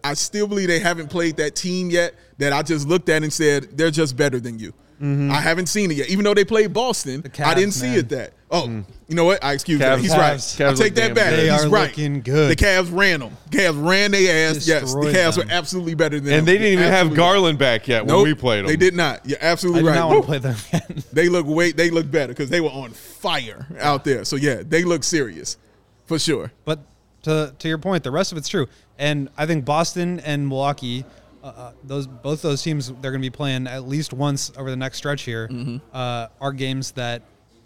I 0.04 0.14
still 0.16 0.48
believe 0.48 0.68
they 0.68 0.80
haven't 0.80 1.10
played 1.10 1.38
that 1.38 1.56
team 1.56 1.90
yet 1.90 2.16
that 2.38 2.54
I 2.54 2.62
just 2.62 2.88
looked 2.88 3.10
at 3.10 3.24
and 3.24 3.32
said 3.32 3.78
they're 3.78 3.92
just 3.92 4.18
better 4.18 4.40
than 4.40 4.60
you. 4.60 4.74
I 5.02 5.40
haven't 5.42 5.68
seen 5.68 5.92
it 5.92 5.98
yet. 5.98 6.10
Even 6.10 6.24
though 6.24 6.34
they 6.34 6.46
played 6.46 6.74
Boston, 6.74 7.22
Cavs, 7.24 7.46
I 7.46 7.54
didn't 7.54 7.74
see 7.74 7.88
man. 7.88 8.00
it 8.00 8.10
that. 8.10 8.34
Oh, 8.52 8.68
hmm. 8.68 8.82
you 9.08 9.16
know 9.16 9.26
what? 9.26 9.44
I 9.44 9.54
excuse 9.54 9.82
Cavs- 9.82 9.98
me. 9.98 10.02
He's 10.04 10.12
right. 10.12 10.38
Cavs- 10.38 10.58
Cavs 10.58 10.68
I'll 10.68 10.76
take 10.76 10.94
that 10.96 11.08
damn 11.08 11.16
back. 11.16 11.30
good. 11.32 11.40
They 11.40 11.50
He's 11.52 11.66
are 11.66 11.70
right. 11.70 11.90
looking 11.90 12.22
good. 12.22 12.52
The 12.52 12.56
Cavs 12.56 12.96
ran 12.96 13.20
them. 13.22 13.36
Cavs 13.50 13.88
ran 13.90 14.12
their 14.12 14.50
ass. 14.52 14.68
yes, 14.68 14.94
the 14.94 15.00
Cavs 15.12 15.36
them. 15.38 15.48
were 15.48 15.54
absolutely 15.54 15.96
better 15.96 16.20
than 16.20 16.32
and 16.34 16.40
them. 16.40 16.46
they 16.46 16.54
didn't 16.60 16.74
even 16.74 16.84
have 16.86 16.94
Absolutely. 17.08 17.18
Garland 17.18 17.60
back 17.60 17.88
yet 17.88 18.06
when 18.06 18.16
Nope, 18.16 18.26
we 18.26 18.34
played 18.36 18.60
them. 18.60 18.68
They 18.68 18.76
did 18.76 18.94
not. 18.94 19.26
You're 19.28 19.40
I 19.42 19.46
absolutely 19.46 19.82
do 19.82 19.88
right. 19.88 19.96
not 19.96 20.10
want 20.10 20.22
to 20.22 20.28
play 20.28 20.38
them 20.38 20.56
again. 20.72 21.04
They 21.14 21.30
look 21.30 21.48
way. 21.48 21.72
They 21.72 21.90
look 21.90 22.10
better 22.12 22.32
because 22.34 22.50
they 22.50 22.62
were 22.62 22.70
on 22.70 22.92
fire 22.92 23.66
out 23.80 24.04
there. 24.04 24.24
So 24.24 24.36
yeah, 24.36 24.62
they 24.64 24.84
look 24.84 25.04
serious 25.04 25.58
for 26.06 26.20
sure. 26.20 26.52
But 26.66 26.80
to 27.24 27.54
to 27.58 27.68
your 27.68 27.78
point, 27.80 28.04
the 28.04 28.12
rest 28.12 28.32
of 28.32 28.38
it's 28.38 28.50
true, 28.50 28.68
and 29.00 29.30
I 29.38 29.46
think 29.48 29.66
Boston 29.66 30.20
and 30.20 30.48
Milwaukee, 30.48 31.06
uh, 31.44 31.48
uh, 31.48 31.72
those 31.84 32.08
both 32.08 32.42
those 32.42 32.64
teams, 32.64 32.88
they're 32.88 33.12
going 33.12 33.22
to 33.22 33.26
be 33.26 33.30
playing 33.30 33.68
at 33.68 33.86
least 33.88 34.14
once 34.14 34.52
over 34.58 34.70
the 34.70 34.78
next 34.78 34.98
stretch 34.98 35.24
here. 35.24 35.48
Mm-hmm. 35.50 35.78
Uh, 35.92 36.28
are 36.40 36.54
games 36.54 36.92
that 36.92 37.22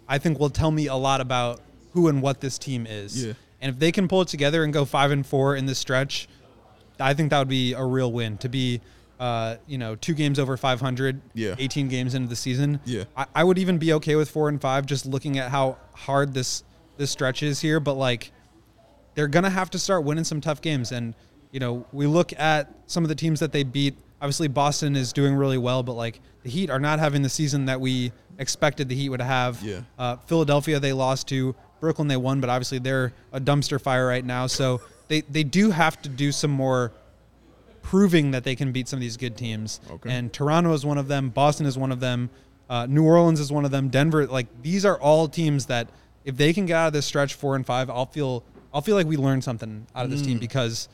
I 0.08 0.18
think 0.18 0.40
will 0.40 0.50
tell 0.50 0.70
me 0.70 0.88
a 0.88 0.94
lot 0.96 1.20
about 1.20 1.60
who 1.92 2.08
and 2.08 2.20
what 2.20 2.40
this 2.40 2.58
team 2.58 2.86
is. 2.86 3.26
Yeah. 3.26 3.32
And 3.60 3.72
if 3.72 3.78
they 3.78 3.92
can 3.92 4.08
pull 4.08 4.22
it 4.22 4.28
together 4.28 4.64
and 4.64 4.72
go 4.72 4.84
five 4.84 5.10
and 5.10 5.24
four 5.24 5.56
in 5.56 5.66
this 5.66 5.78
stretch, 5.78 6.28
I 6.98 7.14
think 7.14 7.30
that 7.30 7.38
would 7.38 7.48
be 7.48 7.72
a 7.72 7.84
real 7.84 8.10
win. 8.12 8.36
To 8.38 8.48
be, 8.48 8.80
uh, 9.20 9.56
you 9.66 9.78
know, 9.78 9.94
two 9.94 10.14
games 10.14 10.38
over 10.38 10.56
500, 10.56 11.20
Yeah. 11.34 11.54
18 11.58 11.88
games 11.88 12.14
into 12.14 12.28
the 12.28 12.36
season. 12.36 12.80
Yeah. 12.84 13.04
I, 13.16 13.26
I 13.34 13.44
would 13.44 13.58
even 13.58 13.78
be 13.78 13.92
okay 13.94 14.16
with 14.16 14.30
four 14.30 14.48
and 14.48 14.60
five, 14.60 14.86
just 14.86 15.06
looking 15.06 15.38
at 15.38 15.50
how 15.50 15.76
hard 15.92 16.34
this 16.34 16.64
this 16.96 17.10
stretch 17.12 17.42
is 17.44 17.60
here. 17.60 17.78
But 17.78 17.94
like, 17.94 18.32
they're 19.14 19.28
gonna 19.28 19.50
have 19.50 19.70
to 19.70 19.78
start 19.78 20.04
winning 20.04 20.24
some 20.24 20.40
tough 20.40 20.60
games. 20.60 20.90
And 20.92 21.14
you 21.50 21.60
know, 21.60 21.86
we 21.92 22.06
look 22.06 22.38
at 22.38 22.72
some 22.86 23.04
of 23.04 23.08
the 23.08 23.14
teams 23.14 23.40
that 23.40 23.52
they 23.52 23.62
beat. 23.62 23.94
Obviously, 24.20 24.48
Boston 24.48 24.96
is 24.96 25.12
doing 25.12 25.34
really 25.34 25.58
well, 25.58 25.82
but 25.82 25.92
like 25.94 26.20
the 26.42 26.50
Heat 26.50 26.70
are 26.70 26.80
not 26.80 26.98
having 26.98 27.22
the 27.22 27.28
season 27.28 27.66
that 27.66 27.80
we 27.80 28.12
expected 28.38 28.88
the 28.88 28.94
Heat 28.94 29.08
would 29.08 29.20
have. 29.20 29.62
Yeah. 29.62 29.80
Uh, 29.98 30.16
Philadelphia 30.26 30.80
they 30.80 30.92
lost 30.92 31.28
to. 31.28 31.54
Brooklyn 31.80 32.08
they 32.08 32.16
won, 32.16 32.40
but 32.40 32.50
obviously 32.50 32.78
they're 32.78 33.12
a 33.32 33.40
dumpster 33.40 33.80
fire 33.80 34.06
right 34.06 34.24
now. 34.24 34.46
So 34.46 34.80
they 35.08 35.20
they 35.22 35.44
do 35.44 35.70
have 35.70 36.00
to 36.02 36.08
do 36.08 36.32
some 36.32 36.50
more 36.50 36.92
proving 37.82 38.32
that 38.32 38.44
they 38.44 38.54
can 38.54 38.72
beat 38.72 38.88
some 38.88 38.98
of 38.98 39.00
these 39.00 39.16
good 39.16 39.36
teams. 39.36 39.80
Okay. 39.90 40.10
And 40.12 40.32
Toronto 40.32 40.72
is 40.74 40.84
one 40.84 40.98
of 40.98 41.08
them. 41.08 41.30
Boston 41.30 41.66
is 41.66 41.78
one 41.78 41.92
of 41.92 42.00
them. 42.00 42.28
Uh, 42.68 42.86
New 42.86 43.04
Orleans 43.04 43.40
is 43.40 43.50
one 43.50 43.64
of 43.64 43.70
them. 43.70 43.88
Denver, 43.88 44.26
like 44.26 44.46
these 44.62 44.84
are 44.84 45.00
all 45.00 45.26
teams 45.28 45.66
that 45.66 45.88
if 46.24 46.36
they 46.36 46.52
can 46.52 46.66
get 46.66 46.74
out 46.74 46.88
of 46.88 46.92
this 46.92 47.06
stretch 47.06 47.34
four 47.34 47.56
and 47.56 47.64
five, 47.64 47.88
I'll 47.88 48.06
feel 48.06 48.44
I'll 48.74 48.82
feel 48.82 48.96
like 48.96 49.06
we 49.06 49.16
learned 49.16 49.42
something 49.42 49.86
out 49.94 50.04
of 50.04 50.10
this 50.10 50.20
team 50.20 50.38
because 50.38 50.88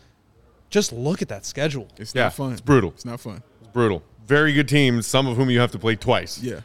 just 0.75 0.93
look 0.93 1.22
at 1.22 1.29
that 1.29 1.47
schedule. 1.47 1.87
It's 1.99 2.12
Yeah, 2.14 2.25
not 2.25 2.35
fun. 2.35 2.53
it's 2.53 2.61
brutal. 2.61 2.91
It's 2.91 3.05
not 3.05 3.20
fun. 3.20 3.43
It's 3.61 3.70
brutal. 3.70 4.03
Very 4.27 4.53
good 4.53 4.68
teams, 4.68 5.07
some 5.07 5.29
of 5.29 5.37
whom 5.37 5.49
you 5.49 5.61
have 5.61 5.70
to 5.70 5.79
play 5.79 5.95
twice. 5.95 6.43
Yeah. 6.43 6.61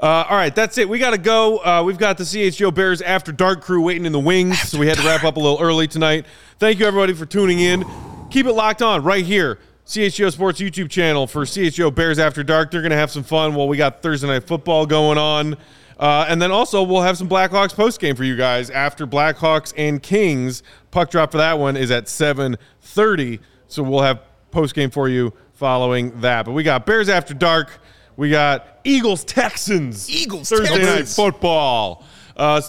Uh, 0.00 0.24
all 0.30 0.36
right, 0.36 0.54
that's 0.54 0.78
it. 0.78 0.88
We 0.88 1.00
got 1.00 1.10
to 1.10 1.18
go. 1.18 1.58
Uh, 1.58 1.82
we've 1.84 1.98
got 1.98 2.18
the 2.18 2.24
CHGO 2.24 2.72
Bears 2.72 3.02
After 3.02 3.32
Dark 3.32 3.60
crew 3.60 3.82
waiting 3.82 4.06
in 4.06 4.12
the 4.12 4.20
wings, 4.20 4.60
so 4.60 4.78
we 4.78 4.86
had 4.86 4.96
to 4.98 5.02
wrap 5.04 5.24
up 5.24 5.36
a 5.36 5.40
little 5.40 5.58
early 5.60 5.88
tonight. 5.88 6.24
Thank 6.60 6.78
you, 6.78 6.86
everybody, 6.86 7.14
for 7.14 7.26
tuning 7.26 7.58
in. 7.58 7.84
Keep 8.30 8.46
it 8.46 8.52
locked 8.52 8.80
on 8.80 9.02
right 9.02 9.24
here. 9.24 9.58
CHGO 9.86 10.30
Sports 10.30 10.60
YouTube 10.60 10.88
channel 10.88 11.26
for 11.26 11.44
CHGO 11.44 11.92
Bears 11.92 12.20
After 12.20 12.44
Dark. 12.44 12.70
They're 12.70 12.82
going 12.82 12.90
to 12.90 12.96
have 12.96 13.10
some 13.10 13.24
fun 13.24 13.54
while 13.56 13.66
we 13.66 13.76
got 13.76 14.02
Thursday 14.02 14.28
Night 14.28 14.44
Football 14.46 14.86
going 14.86 15.18
on. 15.18 15.56
Uh, 15.98 16.26
and 16.28 16.40
then 16.40 16.50
also, 16.52 16.82
we'll 16.82 17.02
have 17.02 17.18
some 17.18 17.28
Blackhawks 17.28 17.74
post 17.74 18.00
game 18.00 18.14
for 18.14 18.24
you 18.24 18.36
guys 18.36 18.70
after 18.70 19.06
Blackhawks 19.06 19.72
and 19.76 20.02
Kings. 20.02 20.62
Puck 20.90 21.10
drop 21.10 21.32
for 21.32 21.38
that 21.38 21.58
one 21.58 21.76
is 21.76 21.90
at 21.90 22.04
7.30, 22.04 23.40
so 23.66 23.82
we'll 23.82 24.02
have 24.02 24.20
post 24.50 24.74
game 24.74 24.90
for 24.90 25.08
you 25.08 25.32
following 25.54 26.20
that. 26.20 26.44
But 26.46 26.52
we 26.52 26.62
got 26.62 26.86
Bears 26.86 27.08
After 27.08 27.34
Dark. 27.34 27.80
We 28.16 28.30
got 28.30 28.80
Eagles 28.84 29.24
Texans. 29.24 30.08
Eagles, 30.08 30.48
Thursday 30.48 30.84
night 30.84 31.08
football. 31.08 32.04
Uh, 32.36 32.60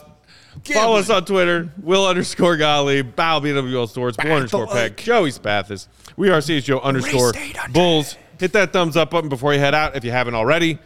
follow 0.63 0.97
us 0.97 1.09
on 1.09 1.25
Twitter. 1.25 1.71
Will 1.81 2.07
underscore 2.07 2.57
Golly. 2.57 3.01
Bow 3.01 3.39
BWL 3.39 3.89
Sports. 3.89 4.17
Bull 4.17 4.31
underscore 4.31 4.67
Peck. 4.67 4.97
Joey 4.97 5.31
Spathis. 5.31 5.87
We 6.17 6.29
are 6.29 6.39
CHGO 6.39 6.81
underscore 6.83 7.33
Bulls. 7.71 8.15
Hit 8.39 8.53
that 8.53 8.73
thumbs 8.73 8.95
up 8.97 9.11
button 9.11 9.29
before 9.29 9.53
you 9.53 9.59
head 9.59 9.75
out 9.75 9.95
if 9.95 10.03
you 10.03 10.11
haven't 10.11 10.35
already. 10.35 10.79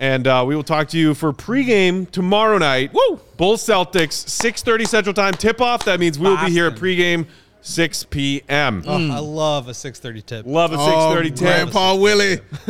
And 0.00 0.26
uh, 0.26 0.44
we 0.46 0.54
will 0.54 0.62
talk 0.62 0.88
to 0.88 0.98
you 0.98 1.12
for 1.14 1.32
pregame 1.32 2.08
tomorrow 2.10 2.58
night. 2.58 2.92
Woo! 2.92 3.20
Bulls 3.36 3.62
Celtics, 3.64 4.24
6.30 4.26 4.86
Central 4.86 5.14
Time. 5.14 5.32
Tip 5.34 5.60
off. 5.60 5.84
That 5.86 5.98
means 5.98 6.18
we'll 6.18 6.36
be 6.44 6.52
here 6.52 6.68
at 6.68 6.74
pregame, 6.76 7.26
6 7.62 8.04
p.m. 8.04 8.84
Oh, 8.86 9.10
I 9.10 9.18
love 9.18 9.66
a 9.68 9.72
6:30 9.72 10.24
tip. 10.24 10.46
Love 10.46 10.72
a 10.72 10.76
Oh, 10.78 11.14
6.30 11.16 11.24
tip. 11.30 11.36
Grandpa 11.38 11.94
Willie. 11.96 12.36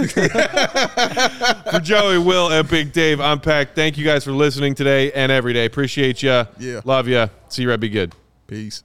For 1.71 1.81
Joey, 1.81 2.19
Will, 2.19 2.51
and 2.51 2.69
Big 2.69 2.93
Dave, 2.93 3.21
I'm 3.21 3.41
Peck. 3.41 3.75
Thank 3.75 3.99
you 3.99 4.05
guys 4.05 4.25
for 4.25 4.33
listening 4.33 4.75
today 4.75 5.13
and 5.13 5.31
every 5.31 5.53
day. 5.53 5.67
Appreciate 5.67 6.23
you. 6.23 6.47
Yeah. 6.59 6.81
Love 6.85 7.09
you. 7.09 7.29
See 7.49 7.63
you, 7.63 7.71
right. 7.71 7.79
Be 7.79 7.91
good. 7.91 8.15
Peace. 8.47 8.83